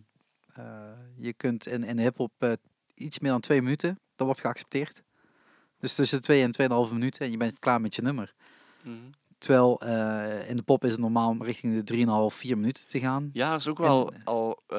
[0.53, 0.63] eh,
[1.17, 2.51] je kunt in, in hip-hop eh,
[2.93, 5.03] iets meer dan twee minuten, dat wordt geaccepteerd.
[5.79, 8.33] Dus tussen twee en tweeënhalve minuten en je bent klaar met je nummer.
[8.81, 8.95] Mhm.
[9.37, 11.83] Terwijl eh, in de pop is het normaal om richting de
[12.31, 13.29] 3,5, 4 minuten te gaan.
[13.33, 14.77] Ja, dat is ook En- wel al eh,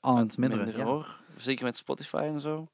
[0.00, 0.64] Al aan het minderen.
[0.64, 0.90] minder ja.
[0.90, 1.20] hoor.
[1.36, 2.68] Zeker met Spotify en zo.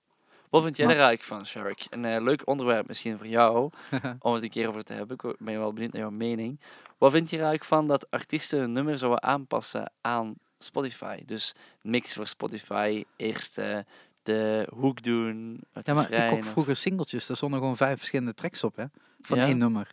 [0.51, 1.87] Wat vind jij er eigenlijk van, Shark?
[1.91, 3.71] Een leuk onderwerp misschien voor jou,
[4.21, 5.17] om het een keer over te hebben.
[5.23, 6.61] Ik ben wel benieuwd naar jouw mening.
[6.99, 11.19] Wat vind je er eigenlijk van dat artiesten hun nummer zouden aanpassen aan Spotify?
[11.27, 13.79] Dus mix voor Spotify, eerst eh,
[14.23, 17.27] de hoek doen, Ja, maar ik ook vroeger singeltjes.
[17.27, 18.85] Daar stonden gewoon vijf verschillende tracks op, hè.
[19.21, 19.45] Van Ja.
[19.47, 19.91] één nummer.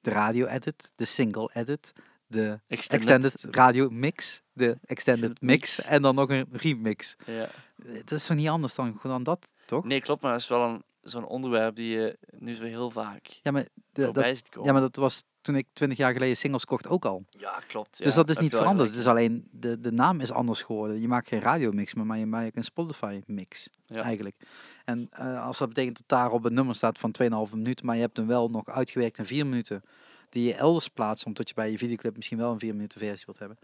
[0.00, 1.92] De radio edit, de single edit,
[2.26, 3.08] de extended.
[3.32, 5.82] extended radio mix, de extended mix.
[5.82, 7.16] en dan nog een remix.
[7.26, 7.32] Ja.
[7.42, 9.84] Eh, Dat is toch niet anders dan, dan dat, toch?
[9.84, 13.40] Nee, klopt, maar dat is wel een, zo'n onderwerp die je nu zo heel vaak
[13.42, 16.88] Ja, maar, de, dat, ja, maar dat was toen ik twintig jaar geleden singles kocht
[16.88, 17.24] ook al.
[17.30, 17.98] Ja, klopt.
[17.98, 18.88] dus ja, dat is niet veranderd.
[18.90, 21.00] Het is alleen, de, de naam is anders geworden.
[21.00, 24.02] Je maakt geen radiomix meer, maar je maakt een Spotify mix Ja.
[24.02, 24.36] eigenlijk.
[24.84, 27.94] En eh, als dat betekent dat daar op een nummer staat van 2,5 minuten, maar
[27.94, 29.82] je hebt hem wel nog uitgewerkt in 4 minuten,
[30.28, 33.26] die je elders plaatst, omdat je bij je videoclip misschien wel een 4 minuten versie
[33.26, 33.58] wilt hebben.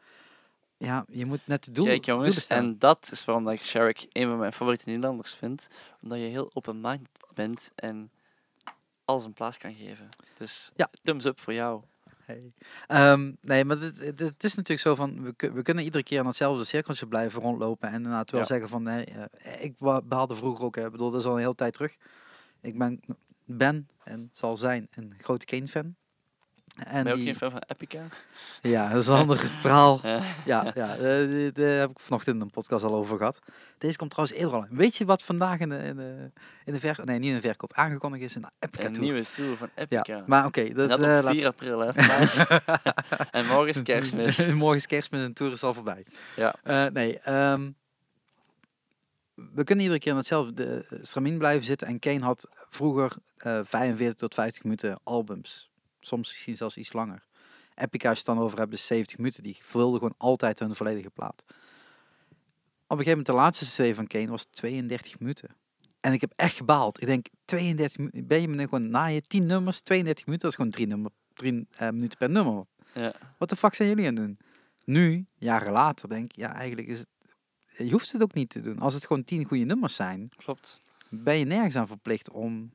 [0.77, 4.07] Ja, je moet net de doel, Kijk jongens, en dat is waarom dat ik Shark
[4.12, 5.69] een van mijn favoriete Nederlanders vind.
[6.03, 7.09] Omdat je heel open-minded
[7.41, 8.11] bent en
[9.05, 10.09] alles een plaats kan geven.
[10.39, 10.91] Dus Ja.
[11.03, 11.83] thumbs up voor jou.
[12.25, 12.53] Hey.
[12.87, 16.65] Ehm, nee, maar het, is natuurlijk zo van, we, we kunnen iedere keer aan hetzelfde
[16.65, 18.47] cirkeltje blijven rondlopen en inderdaad wel Ja.
[18.47, 21.55] zeggen van, nee, eh, ik behaalde vroeger ook, ik bedoel, dat is al een hele
[21.55, 21.97] tijd terug.
[22.61, 23.01] Ik ben,
[23.45, 25.97] ben en zal zijn een grote Kane-fan.
[26.77, 28.03] En ben je ook die, geen fan van Epica?
[28.63, 30.01] ja, dat is een ander verhaal.
[30.03, 30.23] Ja.
[30.45, 33.39] Ja, ja eh, daar heb ik vanochtend in een podcast al over gehad.
[33.79, 34.67] Deze komt trouwens eerder al.
[34.71, 36.31] Weet je wat vandaag in de, in de,
[36.65, 39.05] in de verkoop, nee, niet in de verkoop, aangekondigd is in de Epica Een Tour?
[39.07, 40.03] nieuwe tour van Epica.
[40.17, 41.89] Ja, maar oké, dat, dat eh, op laat- 4 april, hè.
[43.39, 44.47] en morgen is kerstmis.
[44.53, 46.07] Morgen is kerstmis en de tour is al voorbij.
[46.37, 46.55] Ja.
[46.63, 47.71] Eh, nee, ehm,
[49.35, 51.87] we kunnen iedere keer aan hetzelfde eh, stramien blijven zitten.
[51.87, 55.70] En Kane had vroeger eh 45 tot 50 minuten albums.
[56.01, 57.22] Soms misschien zelfs iets langer.
[57.74, 59.43] Epica, als je het dan over hebt, is 70 minuten.
[59.43, 61.43] Die vulden gewoon altijd hun volledige plaat.
[62.86, 65.48] Op een gegeven moment, de laatste CD van Kane was 32 minuten.
[66.01, 67.01] En ik heb echt gebaald.
[67.01, 70.59] Ik denk, 32 minuten, ben je me gewoon na je 10 nummers, 32 minuten, dat
[70.59, 72.64] is gewoon 3 nummer, drie, eh, minuten per nummer.
[72.94, 73.14] Ja.
[73.39, 74.39] Wat de fuck zijn jullie aan het doen?
[74.85, 77.09] Nu, jaren later, denk ik, ja, eigenlijk is het.
[77.77, 78.78] Je hoeft het ook niet te doen.
[78.78, 80.81] Als het gewoon tien goede nummers zijn, Klopt.
[81.10, 82.72] ben je nergens aan verplicht om,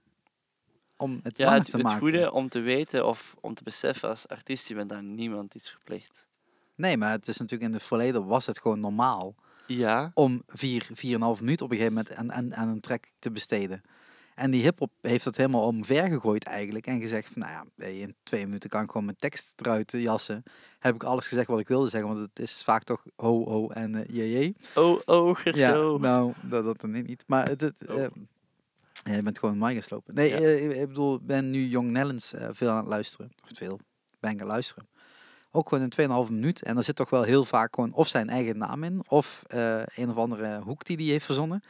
[0.97, 1.99] om het Ja, het, te het maken.
[1.99, 5.69] goede om te weten of om te beseffen als artiest, je bent aan niemand iets
[5.69, 6.27] verplicht.
[6.75, 9.35] Nee, maar het is natuurlijk in het verleden was het gewoon normaal
[9.67, 12.67] Ja, om vier, vier en een half minuut op een gegeven moment aan, aan, aan
[12.67, 13.81] een track te besteden.
[14.35, 16.87] En die hip-hop heeft dat helemaal omver gegooid eigenlijk.
[16.87, 20.43] En gezegd van, nou ja, in twee minuten kan ik gewoon mijn tekst eruit jassen.
[20.79, 22.09] Heb ik alles gezegd wat ik wilde zeggen.
[22.09, 24.53] Want het is vaak toch ho, ho en eh je, je.
[24.75, 25.97] oh, oh, Ja, zo.
[25.97, 27.23] nou, dat, dat dan niet.
[27.27, 28.05] Maar het, het, Oh.
[29.05, 30.13] Eh, ja, je bent gewoon mij geslopen.
[30.13, 30.35] Nee, Ja.
[30.37, 33.31] eh, ik, ik bedoel, ik ben nu Young Nellens eh, veel aan het luisteren.
[33.43, 33.79] Of veel,
[34.19, 34.87] ben gaan luisteren.
[35.51, 36.61] Ook gewoon in 2,5 minuut.
[36.63, 39.03] En er zit toch wel heel vaak gewoon of zijn eigen naam in.
[39.07, 41.61] Of eh, een of andere hoek die hij heeft verzonnen.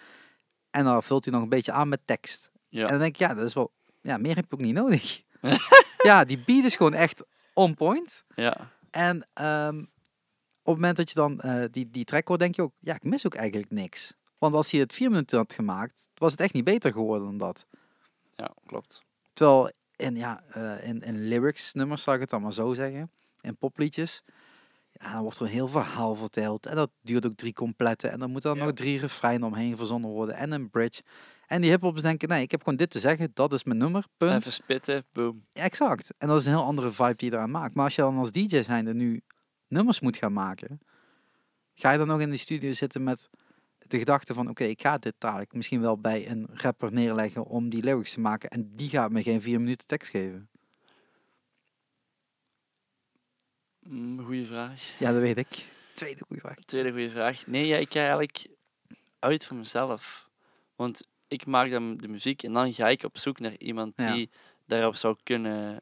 [0.69, 2.51] En dan vult hij nog een beetje aan met tekst.
[2.69, 2.81] Ja.
[2.83, 3.71] En dan denk ik, ja, dat is wel...
[4.01, 5.21] Ja, meer heb je ook niet nodig.
[6.09, 8.23] ja, die beat is gewoon echt on point.
[8.35, 8.71] ja.
[8.91, 11.41] En ehm, op het moment dat je dan
[11.71, 14.13] die, die track hoort, denk je ook, ja, ik mis ook eigenlijk niks.
[14.37, 17.37] Want als hij het vier minuten had gemaakt, was het echt niet beter geworden dan
[17.37, 17.65] dat.
[18.35, 19.03] ja, klopt.
[19.33, 23.11] Terwijl in, ja, eh, in, in lyrics nummers, zou ik het dan maar zo zeggen,
[23.41, 24.23] in popliedjes,
[24.91, 26.65] ja, dan wordt er een heel verhaal verteld.
[26.65, 28.07] En dat duurt ook drie complete.
[28.07, 28.63] En dan moeten er Ja.
[28.63, 30.35] nog drie refreinen omheen verzonnen worden.
[30.35, 31.01] En een bridge.
[31.47, 33.31] En die hiphops denken, nee, ik heb gewoon dit te zeggen.
[33.33, 34.31] Dat is mijn nummer, punt.
[34.41, 35.45] Even spitten, boom.
[35.53, 36.09] Ja, exact.
[36.17, 37.75] En dat is een heel andere vibe die je eraan maakt.
[37.75, 39.21] Maar als je dan als DJ zijnde nu
[39.67, 40.79] nummers moet gaan maken,
[41.73, 43.29] ga je dan nog in die studio zitten met
[43.87, 47.69] de gedachte van, oké, ik ga dit dadelijk misschien wel bij een rapper neerleggen om
[47.69, 50.49] die lyrics te maken en die gaat me geen vier minuten tekst geven.
[53.79, 54.99] Mm, goeie vraag.
[54.99, 55.65] Ja, dat weet ik.
[55.93, 56.55] Tweede goede vraag.
[56.65, 57.47] Tweede goede vraag.
[57.47, 58.47] Nee, ja, ik ga eigenlijk
[59.19, 60.29] uit voor mezelf.
[60.75, 64.13] Want ik maak dan de muziek en dan ga ik op zoek naar iemand Ja.
[64.13, 64.29] die
[64.65, 65.77] daarop zou kunnen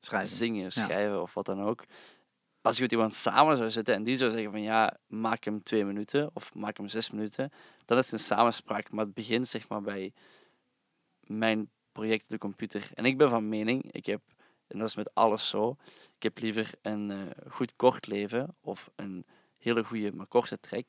[0.00, 0.36] Schrijven.
[0.36, 0.70] zingen, Ja.
[0.70, 1.84] schrijven of wat dan ook.
[2.62, 5.62] Als ik met iemand samen zou zitten en die zou zeggen van ja, maak hem
[5.62, 7.50] twee minuten of maak hem zes minuten,
[7.84, 8.90] dan is het een samenspraak.
[8.90, 10.12] Maar het begint zeg maar bij
[11.20, 12.90] mijn project op de computer.
[12.94, 14.20] En ik ben van mening, ik heb,
[14.66, 15.76] en dat is met alles zo,
[16.16, 19.26] ik heb liever een eh, goed kort leven of een
[19.58, 20.86] hele goede maar korte track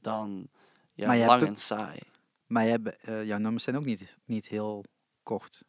[0.00, 0.48] dan
[0.92, 1.98] ja, je lang ook- en saai.
[2.46, 4.84] Maar jij, be- eh, jouw nummers zijn ook niet, niet heel
[5.22, 5.64] kort.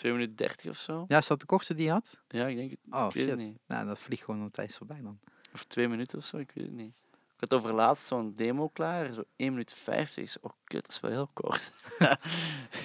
[0.00, 1.04] 2 minuten 30 of zo?
[1.08, 2.18] Ja, is dat de kortste die je had?
[2.28, 2.78] Ja, ik denk het.
[2.90, 3.30] Oh, ik weet shit.
[3.32, 3.58] het niet.
[3.66, 5.18] Nou, dat vliegt gewoon een tijd voorbij dan.
[5.54, 6.92] Of twee minuten of zo, ik weet het niet.
[7.34, 10.30] Ik had over laatst zo'n demo klaar, zo 1 minuut 50.
[10.30, 11.72] Zo, Oh, kut, dat is wel heel kort.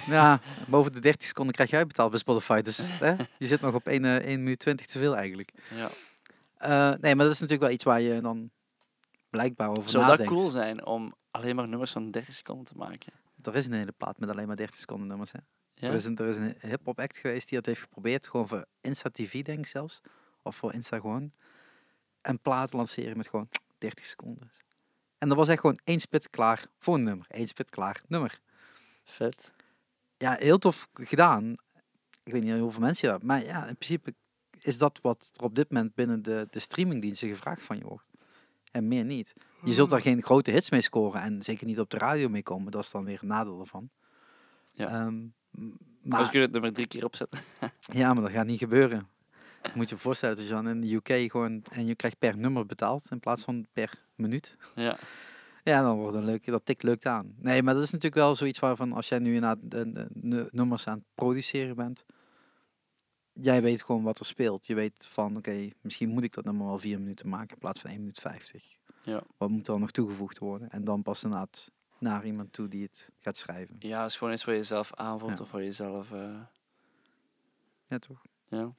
[0.06, 2.60] Ja, boven de 30 seconden krijg je uitbetaald bij Spotify.
[2.60, 5.52] Dus hè, je zit nog op 1, eh 1 minuut 20 te veel eigenlijk.
[5.74, 5.88] Ja.
[6.56, 8.50] Eh, nee, maar dat is natuurlijk wel iets waar je dan
[9.30, 10.32] blijkbaar over Zou dat nadenkt.
[10.32, 13.12] cool zijn om alleen maar nummers van 30 seconden te maken?
[13.42, 15.32] Er is een hele plaat met alleen maar 30 seconden nummers.
[15.32, 15.38] Hè.
[15.78, 15.88] Ja?
[15.88, 18.26] Er is een, er is een hip-hop act geweest die dat heeft geprobeerd.
[18.26, 20.00] Gewoon voor Insta TV, denk ik zelfs.
[20.42, 21.32] Of voor Insta gewoon.
[22.22, 23.48] Een plaat lanceren met gewoon
[23.78, 24.50] 30 seconden.
[25.18, 27.26] En dat was echt gewoon één spit klaar voor een nummer.
[27.28, 28.40] Eén spit klaar nummer.
[29.04, 29.54] Vet.
[30.16, 31.56] Ja, heel tof gedaan.
[32.22, 33.22] Ik weet niet hoeveel mensen dat.
[33.22, 34.14] Maar ja, in principe
[34.60, 38.06] is dat wat er op dit moment binnen de, de streamingdiensten gevraagd van je wordt.
[38.70, 39.34] En meer niet.
[39.64, 41.20] Je zult daar geen grote hits mee scoren.
[41.20, 42.72] En zeker niet op de radio mee komen.
[42.72, 43.90] Dat is dan weer een nadeel ervan.
[44.72, 44.88] Ja.
[44.88, 45.24] Ehm,
[46.02, 47.40] Maar we kunnen het nummer drie keer opzetten.
[48.00, 49.08] ja, maar dat gaat niet gebeuren.
[49.62, 51.62] Je moet je voorstellen dat je dan in de UK gewoon...
[51.70, 54.56] En je krijgt per nummer betaald in plaats van per minuut.
[54.74, 54.98] Ja.
[55.62, 57.34] Ja, dan wordt een leuk, dat tikt leuk aan.
[57.38, 60.48] Nee, maar dat is natuurlijk wel zoiets waarvan als jij nu inderdaad de, de, de
[60.50, 62.04] nummers aan het produceren bent,
[63.32, 64.66] jij weet gewoon wat er speelt.
[64.66, 67.80] Je weet van, oké, misschien moet ik dat nummer wel vier minuten maken in plaats
[67.80, 68.76] van 1 minuut 50.
[69.02, 69.22] Ja.
[69.36, 70.70] Wat moet er dan nog toegevoegd worden?
[70.70, 73.76] En dan pas inderdaad naar iemand toe die het gaat schrijven.
[73.78, 75.42] ja, het is gewoon iets wat je zelf aanvoelt Ja.
[75.44, 76.12] of wat je zelf...
[76.12, 76.40] eh,
[77.88, 78.22] Ja, toch?
[78.48, 78.72] ja.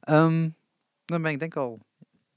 [0.00, 0.48] Ehm,
[1.04, 1.78] dan ben ik denk al...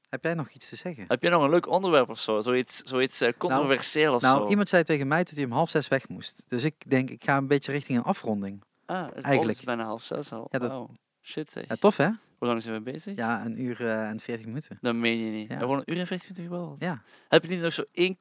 [0.10, 1.06] Heb jij nog iets te zeggen?
[1.08, 2.42] Heb je nog een leuk onderwerp of zo?
[2.42, 4.50] Zoiets, zoiets eh, controversieel of Nou, zo?
[4.50, 6.44] iemand zei tegen mij dat hij om half zes weg moest.
[6.48, 8.64] Dus ik denk, ik ga een beetje richting een afronding.
[8.86, 10.48] Ah, het eigenlijk- bijna half zes al.
[10.52, 10.90] Ja, dat-.
[11.22, 11.68] Shit zeg.
[11.68, 12.10] Ja, tof hè?
[12.42, 13.16] Hoe lang zijn we bezig?
[13.16, 14.78] Ja, een uur eh, en veertig minuten.
[14.82, 15.48] Dat meen je niet.
[15.48, 15.54] Ja.
[15.54, 15.60] Ja.
[15.60, 16.76] Gewoon een uur en 25 wel.
[16.80, 17.02] Ja.
[17.28, 18.16] Heb je niet nog zo één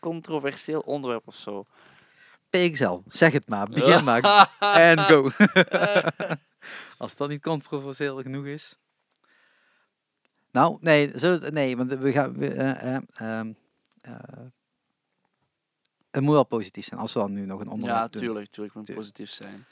[0.00, 1.64] controversieel onderwerp of zo?
[2.50, 3.66] PXL, zeg het maar.
[3.66, 4.50] Begin maar.
[4.58, 5.30] En go.
[6.98, 8.78] Als dat niet controversieel genoeg is.
[10.50, 12.38] Nou, nee, zo, nee want we gaan.
[12.38, 13.52] We, eh, eh, ehm,
[14.00, 14.14] eh,
[16.10, 18.22] het moet wel positief zijn als we dan nu nog een onderwerp ja, doen.
[18.22, 18.74] tuurlijk, tuurlijk.
[18.74, 19.08] moet Tuurlijk.
[19.08, 19.66] positief zijn.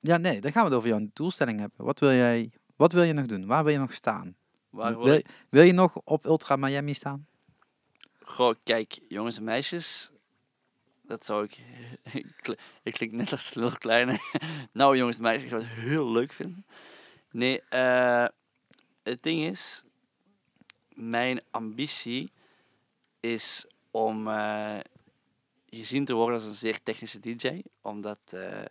[0.00, 1.84] Ja, nee, dan gaan we het over jouw doelstelling hebben.
[1.84, 3.46] Wat wil jij, wat wil je nog doen?
[3.46, 4.36] Waar wil je nog staan?
[4.70, 7.26] Waar wil, wil wil je nog op Ultra Miami staan?
[8.22, 10.10] Goh, kijk, jongens en meisjes.
[11.02, 11.58] Dat zou ik...
[12.12, 12.52] ik kl-
[12.82, 14.18] ik klink net als heel kleine.
[14.72, 16.66] nou, jongens en meisjes, ik zou het heel leuk vinden.
[17.30, 18.26] Nee, eh,
[19.02, 19.84] het ding is...
[20.94, 22.32] Mijn ambitie
[23.20, 24.78] is om eh,
[25.66, 27.62] gezien te worden als een zeer technische DJ.
[27.80, 28.64] Omdat eh,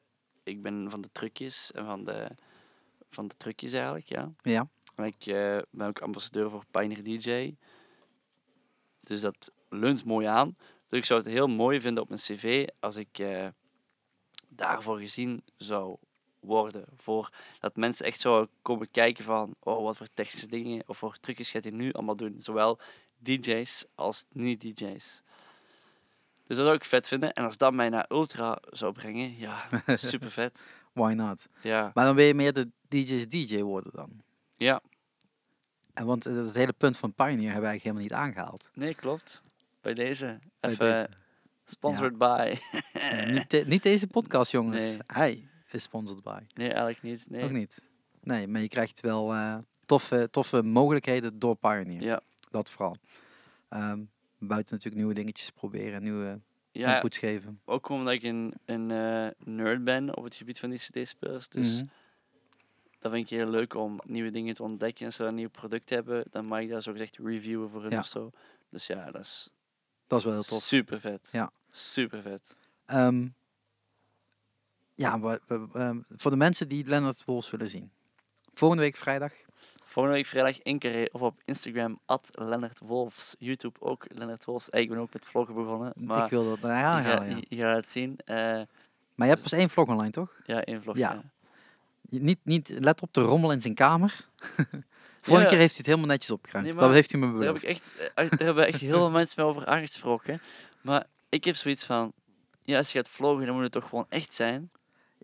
[0.49, 2.27] ik ben van de trucjes en van de,
[3.09, 4.31] van de trucjes eigenlijk, ja.
[4.41, 4.67] Ja.
[4.95, 7.55] En ik eh, ben ook ambassadeur voor Pioneer DJ.
[8.99, 10.57] Dus dat leunt mooi aan.
[10.89, 13.47] Dus ik zou het heel mooi vinden op mijn cv als ik eh,
[14.47, 15.97] daarvoor gezien zou
[16.39, 16.85] worden.
[16.97, 21.17] Voor dat mensen echt zouden komen kijken van, oh, wat voor technische dingen of voor
[21.19, 22.41] trucjes gaat hij nu allemaal doen.
[22.41, 22.79] Zowel
[23.17, 25.23] DJ's als niet-DJ's.
[26.49, 27.33] Dus dat zou ik vet vinden.
[27.33, 30.71] En als dat mij naar Ultra zou brengen, ja, super vet.
[30.93, 31.47] Why not?
[31.61, 34.09] Ja, Maar dan wil je meer de DJ's DJ worden dan.
[34.57, 34.81] ja.
[35.93, 38.69] En want het het hele punt van Pioneer hebben we eigenlijk helemaal niet aangehaald.
[38.73, 39.43] nee, klopt.
[39.81, 40.39] Bij deze.
[40.59, 41.09] Bij Even deze.
[41.65, 42.57] sponsored by.
[43.25, 44.77] Niet, de- niet deze podcast, jongens.
[44.77, 44.97] Nee.
[45.05, 46.39] Hij is sponsored by.
[46.53, 47.29] Nee, eigenlijk niet.
[47.29, 47.43] Nee.
[47.43, 47.81] Ook niet.
[48.21, 52.01] Nee, maar je krijgt wel eh, toffe, toffe mogelijkheden door Pioneer.
[52.01, 52.19] Ja.
[52.51, 52.95] Dat vooral.
[53.69, 54.01] Ehm,
[54.39, 56.39] buiten natuurlijk nieuwe dingetjes proberen, nieuwe
[56.71, 57.61] Ja, inputs geven.
[57.65, 61.49] ook omdat ik een, een eh, nerd ben op het gebied van die CD-spelers.
[61.49, 61.85] Dus Mhm.
[62.99, 64.99] dat vind ik heel leuk om nieuwe dingen te ontdekken.
[64.99, 67.81] En als ze een nieuw product hebben, dan mag ik daar zo gezegd reviewen voor
[67.81, 67.99] hun Ja.
[67.99, 68.31] of zo.
[68.69, 69.49] Dus ja, dat is
[70.07, 70.61] Dat is wel heel tof.
[70.63, 71.29] super vet.
[71.31, 71.51] Ja.
[71.71, 72.57] Super vet.
[72.85, 73.27] Ehm,
[74.95, 77.91] ja, we- we- ehm, voor de mensen die Leonard Wolfs willen zien.
[78.53, 79.33] Volgende week vrijdag.
[79.89, 83.35] Volgende week vrijdag in Carré of op Instagram, at Lennart Wolfs.
[83.39, 84.69] YouTube ook Lennart Wolfs.
[84.69, 85.91] Eh, Ik ben ook met vloggen begonnen.
[85.95, 87.03] Maar ik wil dat naar je, halen.
[87.05, 87.37] gaat, Ja.
[87.49, 88.17] je gaat het zien.
[88.25, 88.35] Eh,
[89.15, 90.35] Maar je hebt pas één vlog online, toch?
[90.45, 90.97] ja, één vlog.
[90.97, 91.11] Ja.
[91.13, 91.21] Ja.
[92.01, 94.27] Je- Niet, niet, let op de rommel in zijn kamer.
[95.21, 95.49] Vorige Ja.
[95.49, 96.67] keer heeft hij het helemaal netjes opgeruimd.
[96.67, 97.63] Nee, dat heeft hij me Daar heb beloofd.
[97.63, 100.41] ik echt, eh, daar hebben echt heel veel mensen mij over aangesproken.
[100.81, 102.13] Maar ik heb zoiets van,
[102.63, 104.71] ja, als je gaat vloggen, dan moet het toch gewoon echt zijn.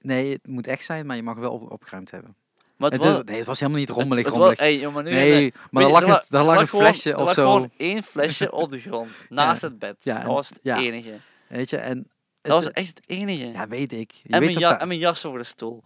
[0.01, 2.35] Nee, het moet echt zijn, maar je mag wel op, opgeruimd hebben.
[2.77, 4.25] Maar het, Het, was, nee, het was helemaal niet het- rommelig.
[4.25, 7.11] het was- hey, nu nee, maar daar lag, er het, er lag een gewoon- flesje
[7.11, 7.41] er of lag zo.
[7.51, 9.95] gewoon één flesje op de grond, naast het bed.
[9.99, 10.77] Ja, dat was het ja.
[10.77, 11.17] enige.
[11.47, 12.09] Weet je, en...
[12.41, 13.45] Dat het- was echt het enige.
[13.51, 14.11] Ja, weet ik.
[14.11, 15.83] Je en, weet mijn ook ja, dat- en mijn jas over de stoel.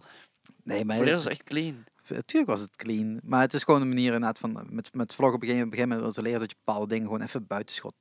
[0.62, 1.84] Nee, maar dat was echt clean.
[2.08, 3.20] Natuurlijk was het clean.
[3.22, 5.88] Maar het is gewoon een manier inderdaad van eh, met, met vloggen op een gegeven
[5.88, 7.94] moment te leren dat je bepaalde dingen gewoon even buitenschot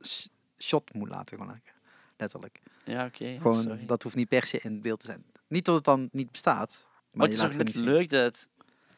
[0.00, 0.28] s-
[0.58, 1.36] shot moet laten.
[1.36, 1.72] Gewoon lekker.
[2.16, 2.60] Letterlijk.
[2.84, 3.36] Ja, oké.
[3.40, 3.86] gewoon, sorry.
[3.86, 5.24] dat hoeft niet per se in beeld te zijn.
[5.48, 6.86] Niet dat het dan niet bestaat.
[7.16, 7.84] Maar, het is net zien.
[7.84, 8.48] leuk dat het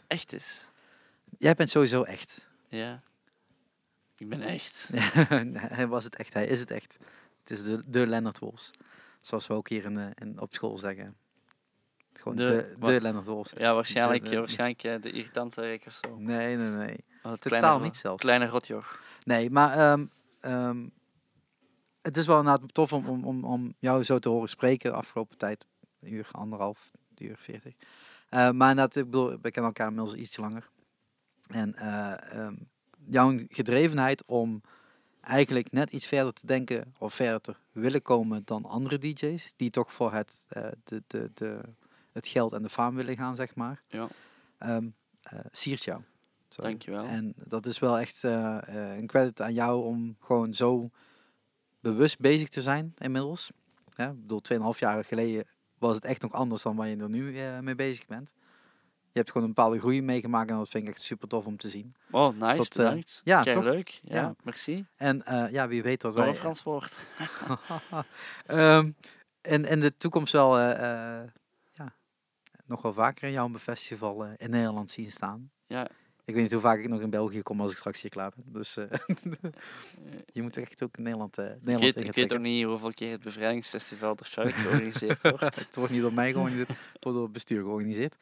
[0.06, 0.70] echt is.
[1.38, 2.48] Jij bent sowieso echt.
[2.68, 3.00] Ja.
[4.16, 4.90] Ik ben echt.
[5.76, 6.32] hij was het echt.
[6.34, 6.98] Hij is het echt.
[7.40, 8.70] Het is de, de Leonard Wolfs.
[9.20, 11.16] Zoals we ook hier in, eh, in, op school zeggen.
[12.12, 13.52] Gewoon De- de, de, Leonard Wolfs.
[13.56, 16.16] Ja, waarschijnlijk, De- ja, waarschijnlijk eh, de irritante Rick of zo.
[16.16, 16.96] Nee, nee, nee.
[17.22, 18.22] Totaal kleine, niet zelfs.
[18.22, 19.00] Kleine rotjoch.
[19.24, 20.06] Nee, maar ehm,
[20.40, 20.86] ehm,
[22.02, 24.96] het is wel inderdaad tof om, om, om, om jou zo te horen spreken de
[24.96, 25.66] afgelopen tijd.
[26.00, 27.74] Een uur, anderhalf, een uur veertig.
[28.28, 30.68] Eh, maar inderdaad, ik bedoel, we kennen elkaar inmiddels iets langer.
[31.48, 32.54] En eh, ehm,
[33.06, 34.62] jouw gedrevenheid om
[35.20, 39.70] eigenlijk net iets verder te denken of verder te willen komen dan andere DJ's, die
[39.70, 41.60] toch voor het, eh, de, de, de,
[42.12, 43.82] het geld en de faam willen gaan, zeg maar.
[43.88, 44.08] Ja.
[44.58, 44.88] Ehm,
[45.22, 46.02] eh, siert jou.
[46.48, 46.62] Zo.
[46.62, 47.04] Dankjewel.
[47.04, 50.90] En dat is wel echt een credit aan jou om gewoon zo
[51.80, 53.50] bewust bezig te zijn inmiddels.
[53.96, 55.46] Ja, ik bedoel, 2,5 jaar geleden
[55.78, 58.32] was het echt nog anders dan waar je er nu eh, mee bezig bent.
[59.12, 61.56] Je hebt gewoon een bepaalde groei meegemaakt en dat vind ik echt super tof om
[61.56, 61.94] te zien.
[62.10, 63.20] Oh, nice, Tot, eh, bedankt.
[63.24, 63.88] ja, leuk.
[64.02, 64.34] Ja, Ja.
[64.42, 64.86] merci.
[64.96, 66.34] En eh, ja, wie weet wat wij...
[66.34, 66.96] Frans woord.
[68.46, 68.90] Ehm,
[69.40, 71.26] en in de toekomst wel ja,
[72.66, 75.50] nog wel vaker in jouw festival in Nederland zien staan.
[75.66, 75.88] Ja,
[76.28, 78.32] Ik weet niet hoe vaak ik nog in België kom als ik straks hier klaar
[78.36, 78.52] ben.
[78.52, 78.84] Dus eh,
[80.36, 83.10] je moet echt ook in Nederland, ik Nederland weet, ik weet ook niet hoeveel keer
[83.12, 85.40] het bevrijdingsfestival door Shark georganiseerd wordt.
[85.66, 88.14] het wordt niet door mij georganiseerd, het wordt door het bestuur georganiseerd.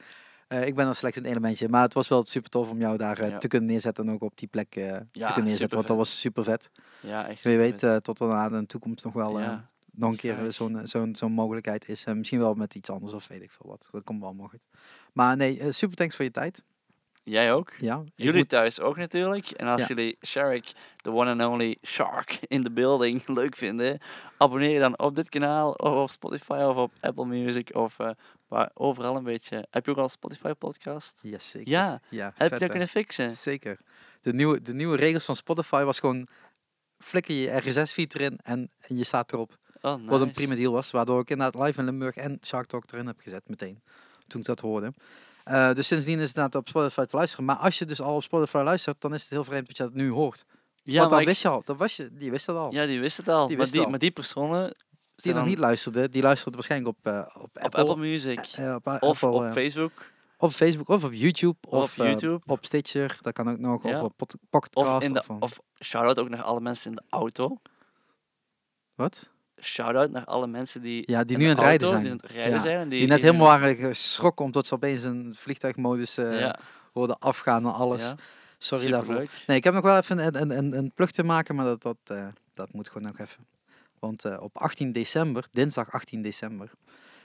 [0.48, 2.96] Eh, ik ben er slechts een elementje, maar het was wel super tof om jou
[2.96, 3.38] daar Ja.
[3.38, 6.44] te kunnen neerzetten en ook op die plek te kunnen neerzetten, want dat was super
[6.44, 6.70] vet.
[7.00, 7.44] Ja, echt.
[7.44, 11.16] Wie weet tot daarna in de toekomst nog wel Ja, nog een keer zo'n zo'n
[11.16, 12.04] zo'n mogelijkheid is.
[12.04, 13.88] En misschien wel met iets anders of weet ik veel wat.
[13.90, 14.66] Dat komt wel goed.
[15.12, 16.64] Maar nee, super thanks voor je tijd.
[17.28, 17.72] Jij ook?
[17.78, 19.50] Ja, Jullie moet- thuis ook natuurlijk.
[19.50, 19.86] En als Ja.
[19.86, 23.98] jullie Shark, the one and only Shark in the building, leuk vinden,
[24.38, 27.96] abonneer je dan op dit kanaal of op Spotify of op Apple Music of
[28.48, 29.66] waar, overal een beetje.
[29.70, 31.18] Heb je ook al een Spotify podcast?
[31.22, 31.70] Yes, zeker.
[31.70, 33.32] Ja, ja heb je dat kunnen fixen?
[33.32, 33.78] Zeker.
[34.20, 36.28] De nieuwe, de nieuwe regels van Spotify was gewoon
[36.98, 39.56] flikker je RSS-feed erin en, en je staat erop.
[39.80, 40.90] Oh, Wat een prima deal was.
[40.90, 43.82] Waardoor ik inderdaad live in Limburg en Shark Talk erin heb gezet meteen.
[44.26, 44.92] Toen ik dat hoorde.
[45.46, 47.44] Eh, dus sindsdien is het inderdaad op Spotify te luisteren.
[47.44, 49.82] Maar als je dus al op Spotify luistert, dan is het heel vreemd dat je
[49.82, 50.44] dat nu hoort.
[50.82, 51.62] Ja, Want dan wist je al.
[51.64, 52.72] Dat was je, die wist dat al.
[52.72, 53.48] ja, die wist het al.
[53.48, 53.90] Die maar, die, al.
[53.90, 54.72] maar die personen
[55.16, 57.80] die nog niet luisterde, die luisterde waarschijnlijk op, eh, op, Apple.
[57.80, 58.38] Apple Music.
[58.38, 59.92] eh, op, of Apple, op Facebook.
[60.36, 61.56] op Facebook of op YouTube.
[61.68, 62.40] Of YouTube.
[62.46, 63.82] op Stitcher, dat kan ook nog.
[63.82, 63.96] Ja.
[63.96, 64.86] Of op pod- Pocketcast.
[64.96, 67.56] Of, in de, of, of shout-out ook naar alle mensen in de auto.
[68.94, 69.30] wat?
[69.62, 72.02] Shout-out naar alle mensen die, Ja, die nu aan het rijden zijn.
[72.02, 72.78] Die aan het rijden Ja, zijn.
[72.78, 76.58] En die, Die net helemaal waren geschrokken omdat ze opeens een vliegtuigmodus eh Ja,
[76.92, 78.02] hoorden afgaan en alles.
[78.02, 78.14] ja,
[78.58, 79.26] Sorry daarvoor.
[79.46, 81.82] Nee, ik heb nog wel even een, een, een, een plug te maken, maar dat,
[81.82, 83.46] dat, eh, dat moet gewoon nog even.
[83.98, 86.70] Want eh, op 18 december, dinsdag 18 december,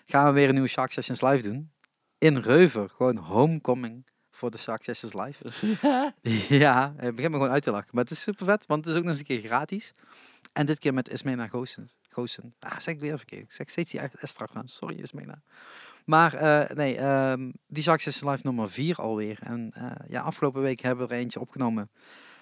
[0.05, 1.71] gaan we weer een nieuwe Shark Sessions live doen.
[2.17, 5.69] In Reuver, gewoon homecoming voor de Shark Sessions live.
[6.63, 7.89] ja, ik begin me gewoon uit te lachen.
[7.91, 9.91] Maar het is super vet, want het is ook nog eens een keer gratis.
[10.53, 12.53] En dit keer met Ismena Goosen.
[12.59, 13.43] Ah, zeg ik weer verkeerd.
[13.43, 14.67] Ik zeg steeds die achteraan.
[14.67, 15.41] Sorry Ismena.
[16.05, 19.39] Maar eh, nee, ehm, die Shark Sessions live nummer 4 alweer.
[19.41, 21.89] En eh, ja, afgelopen week hebben we er eentje opgenomen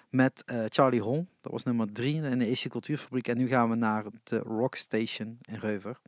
[0.10, 1.26] met eh, Charlie Hall.
[1.42, 3.28] Dat was nummer 3 in de AC Cultuurfabriek.
[3.28, 6.00] En nu gaan we naar de Rock Station in Reuver.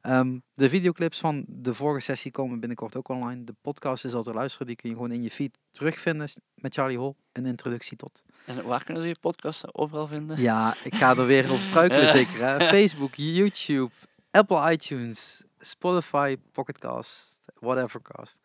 [0.00, 3.44] Ehm, de videoclips van de vorige sessie komen binnenkort ook online.
[3.44, 4.66] De podcast is al te luisteren.
[4.66, 7.14] Die kun je gewoon in je feed terugvinden met Charlie Hall.
[7.32, 8.22] Een introductie tot.
[8.44, 10.40] En waar kunnen ze je podcast overal vinden?
[10.40, 12.10] Ja, ik ga er weer op struikelen Ja.
[12.10, 12.46] zeker.
[12.46, 12.68] Hè?
[12.68, 13.90] Facebook, YouTube,
[14.30, 18.38] Apple iTunes, Spotify, Pocketcast, whatevercast.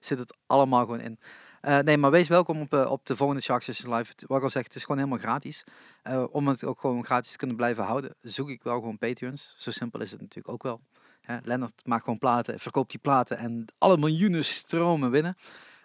[0.00, 1.18] Zit het allemaal gewoon in.
[1.60, 4.12] Eh, nee, maar wees welkom op, eh, op de volgende Shark Sessions Live.
[4.26, 5.64] Wat ik al zeg, het is gewoon helemaal gratis.
[6.02, 9.54] Eh, om het ook gewoon gratis te kunnen blijven houden, zoek ik wel gewoon Patreons.
[9.58, 10.80] Zo simpel is het natuurlijk ook wel.
[11.20, 15.36] Hè, Lennart maakt gewoon platen, verkoopt die platen en alle miljoenen stromen binnen.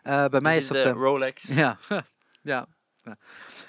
[0.06, 0.78] Eh, bij mij Dit is dat...
[0.78, 1.44] de eh, Rolex.
[1.64, 1.78] ja,
[2.42, 2.68] ja.
[3.04, 3.18] ja.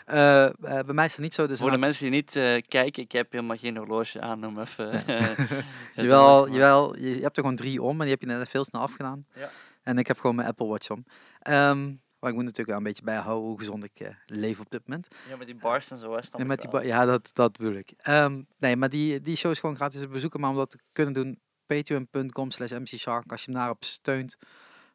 [0.04, 1.46] Eh, bij mij is dat niet zo.
[1.46, 2.32] Dus Voor de mensen die niet
[2.68, 5.04] kijken, ik heb helemaal geen horloge aan om even...
[5.94, 8.80] Jawel, jawel, je, hebt er gewoon drie om en die heb je net veel snel
[8.80, 9.26] afgedaan.
[9.34, 9.50] Ja.
[9.82, 11.04] En ik heb gewoon mijn Apple Watch om.
[11.40, 11.84] Ehm,
[12.18, 15.08] maar ik moet natuurlijk wel een beetje bijhouden hoe gezond ik leef op dit moment.
[15.28, 17.92] Ja, met die bars en zo, En ik met die ja, dat, dat bedoel ik.
[17.96, 20.40] Ehm, nee, maar die, die show is gewoon gratis te bezoeken.
[20.40, 23.32] Maar om dat te kunnen doen, patreon.com slash mcshark.
[23.32, 24.36] Als je hem daarop steunt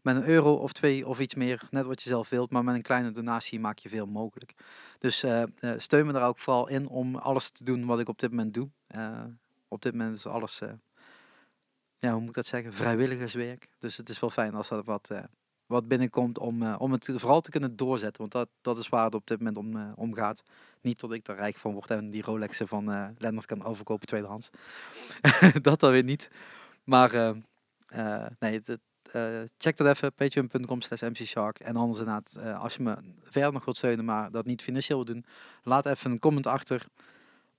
[0.01, 2.51] met een euro of twee of iets meer, net wat je zelf wilt.
[2.51, 4.53] Maar met een kleine donatie maak je veel mogelijk.
[4.97, 8.09] Dus eh, eh, steun me daar ook vooral in om alles te doen wat ik
[8.09, 8.69] op dit moment doe.
[8.87, 9.23] Eh,
[9.67, 10.61] op dit moment is alles,
[11.99, 13.69] ja, hoe moet ik dat zeggen, vrijwilligerswerk.
[13.79, 15.09] Dus het is wel fijn als er wat,
[15.65, 18.21] wat binnenkomt om, om het vooral te kunnen doorzetten.
[18.21, 20.43] Want dat, dat is waar het op dit moment om, om gaat.
[20.81, 24.49] Niet tot ik er rijk van word en die Rolexen van Lennart kan overkopen tweedehands.
[25.61, 26.29] dat dan weer niet.
[26.83, 27.35] Maar eh,
[27.87, 28.61] eh, nee,
[29.11, 31.59] eh, check dat even, patreon.com slash mcshark.
[31.59, 35.05] En anders inderdaad, eh, als je me verder nog wilt steunen, maar dat niet financieel
[35.05, 35.25] wil doen,
[35.63, 36.85] laat even een comment achter.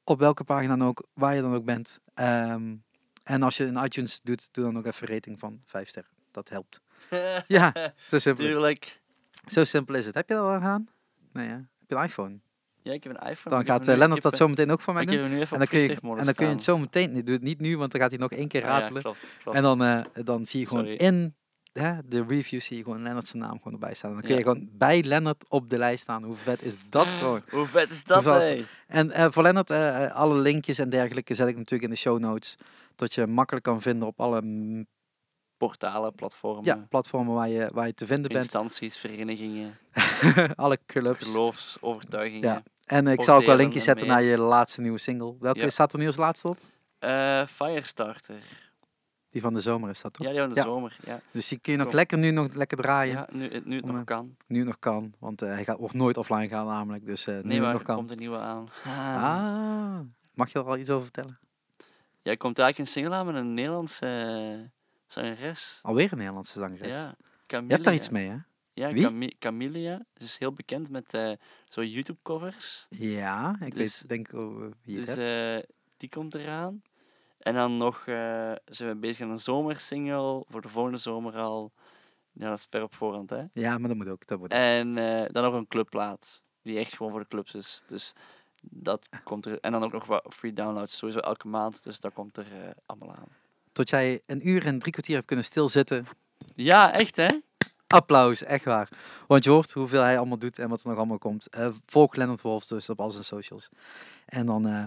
[0.05, 1.99] Op welke pagina dan ook, waar je dan ook bent.
[2.15, 2.77] Ehm,
[3.25, 6.11] en als je in iTunes doet, doe dan ook even een rating van 5 sterren.
[6.31, 6.81] Dat helpt.
[7.49, 9.01] Ja, zo simpel, is,
[9.47, 10.15] zo simpel is het.
[10.15, 10.89] Heb je dat al gedaan?
[11.33, 11.55] Nee, ja.
[11.79, 12.41] Heb je een iPhone?
[12.83, 13.57] Ja, ik heb een iPhone.
[13.57, 15.15] Dan gaat eh, Lennart dat zo meteen ook voor mij doen.
[15.17, 17.79] En dan, kun je, en dan kun je het zo meteen, doe het niet nu,
[17.79, 19.03] want dan gaat hij nog één keer Ah, ja, ratelen.
[19.03, 19.57] klopt, klopt.
[19.57, 20.99] en dan, eh, dan zie je gewoon Sorry.
[21.01, 21.35] in
[21.73, 24.13] hè, de review zie je gewoon Lennart zijn naam gewoon erbij staan.
[24.13, 24.43] Dan kun je Ja.
[24.43, 26.23] gewoon bij Lennart op de lijst staan.
[26.25, 27.43] Hoe vet is dat gewoon?
[27.51, 28.25] Hoe vet is dat?
[28.87, 29.71] En eh, voor Lennart,
[30.13, 32.55] alle linkjes en dergelijke zet ik natuurlijk in de show notes.
[32.97, 34.43] Dat je makkelijk kan vinden op alle
[35.57, 38.43] Portalen, platformen, ja, platformen waar je, waar je te vinden bent.
[38.43, 39.79] instanties, verenigingen,
[40.57, 41.25] alle clubs.
[41.25, 42.49] geloofsovertuigingen.
[42.49, 42.63] Ja.
[42.87, 45.35] En ik zal ook wel linkjes en zetten naar je laatste nieuwe single.
[45.41, 45.71] Welke Ja.
[45.71, 46.59] staat er nu als laatste op?
[46.99, 48.71] Eh, Firestarter.
[49.31, 50.27] Die van de zomer is dat toch?
[50.27, 50.63] Ja, die van de Ja.
[50.63, 50.97] zomer.
[51.05, 53.15] Ja, Dus die kun je nog lekker nu nog lekker draaien.
[53.15, 54.37] ja nu, nu het Om, nog eh, kan.
[54.47, 57.07] Nu nog kan, want eh, hij gaat, wordt nooit offline gaan namelijk.
[57.07, 57.97] Dus nu Nee, het maar nog er kan.
[57.97, 58.69] komt een nieuwe aan.
[58.85, 60.01] Ah,
[60.35, 61.39] mag je er al iets over vertellen?
[62.23, 64.71] Ja, komt eigenlijk een single aan met een Nederlandse
[65.07, 65.79] zangeres.
[65.83, 66.89] Alweer een Nederlandse zangeres.
[66.95, 67.15] Ja,
[67.47, 68.37] je hebt daar iets mee, hè?
[68.75, 68.93] Ja?
[68.93, 70.05] Cami- Camilia.
[70.15, 71.33] Ze is heel bekend met eh
[71.69, 72.87] zo YouTube-covers.
[72.91, 75.65] Ja, ik Dus- weet, denk oh, wie je Dus het hebt.
[75.65, 76.83] eh, die komt eraan.
[77.39, 81.73] En dan nog eh, zijn we bezig aan een zomersingle voor de volgende zomer al.
[82.33, 83.43] Ja, dat is ver op voorhand, hè.
[83.53, 84.27] Ja, maar dat moet ook.
[84.27, 84.59] Dat moet ook.
[84.59, 84.95] En
[85.33, 87.83] dan nog een clubplaat, die echt gewoon voor de clubs is.
[87.87, 88.13] Dus
[88.63, 89.61] dat komt er.
[89.61, 91.83] En dan ook nog wat free downloads, sowieso elke maand.
[91.83, 92.47] Dus dat komt er
[92.87, 93.29] allemaal aan.
[93.73, 96.07] Tot jij een uur en drie kwartier hebt kunnen stilzitten.
[96.55, 97.29] Ja, echt hè?
[97.93, 98.89] Applaus, echt waar.
[99.27, 101.49] Want je hoort hoeveel hij allemaal doet en wat er nog allemaal komt.
[101.49, 103.69] Eh volg Wolf dus op al zijn socials.
[104.27, 104.85] En dan, eh,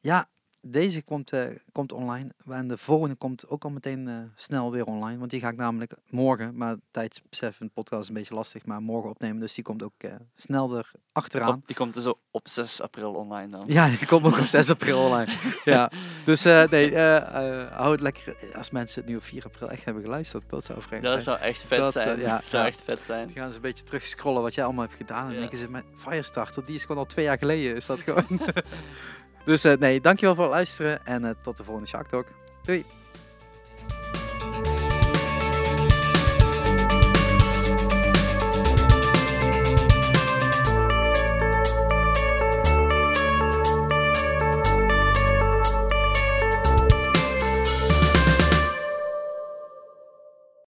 [0.00, 0.28] ja,
[0.60, 2.28] deze komt, eh, komt online.
[2.50, 5.18] En de volgende komt ook al meteen eh, snel weer online.
[5.18, 8.64] Want die ga ik namelijk morgen, maar tijdsbesef in de podcast is een beetje lastig,
[8.66, 9.40] maar morgen opnemen.
[9.40, 11.54] Dus die komt ook eh, snel er achteraan.
[11.54, 13.62] Op, die komt dus op, op 6 april online dan.
[13.66, 15.32] Ja, die komt ook op 6 april online.
[15.64, 15.90] ja,
[16.24, 16.96] dus nee,
[17.66, 18.54] hou het lekker.
[18.56, 21.22] Als mensen het nu op 4 april echt hebben geluisterd, dat zou vreemd dat zijn.
[21.22, 22.20] zou echt vet Dat, zijn.
[22.20, 23.26] ja, dat zou echt vet zijn.
[23.26, 25.26] Dan gaan ze een beetje terug scrollen wat jij allemaal hebt gedaan.
[25.28, 25.38] En Ja.
[25.40, 27.76] denken ze, met Firestarter, die is gewoon al twee jaar geleden.
[27.76, 28.40] Is dat gewoon.
[29.48, 32.26] Dus eh, nee, dankjewel voor het luisteren en eh, tot de volgende Shark Talk.
[32.64, 32.84] Doei!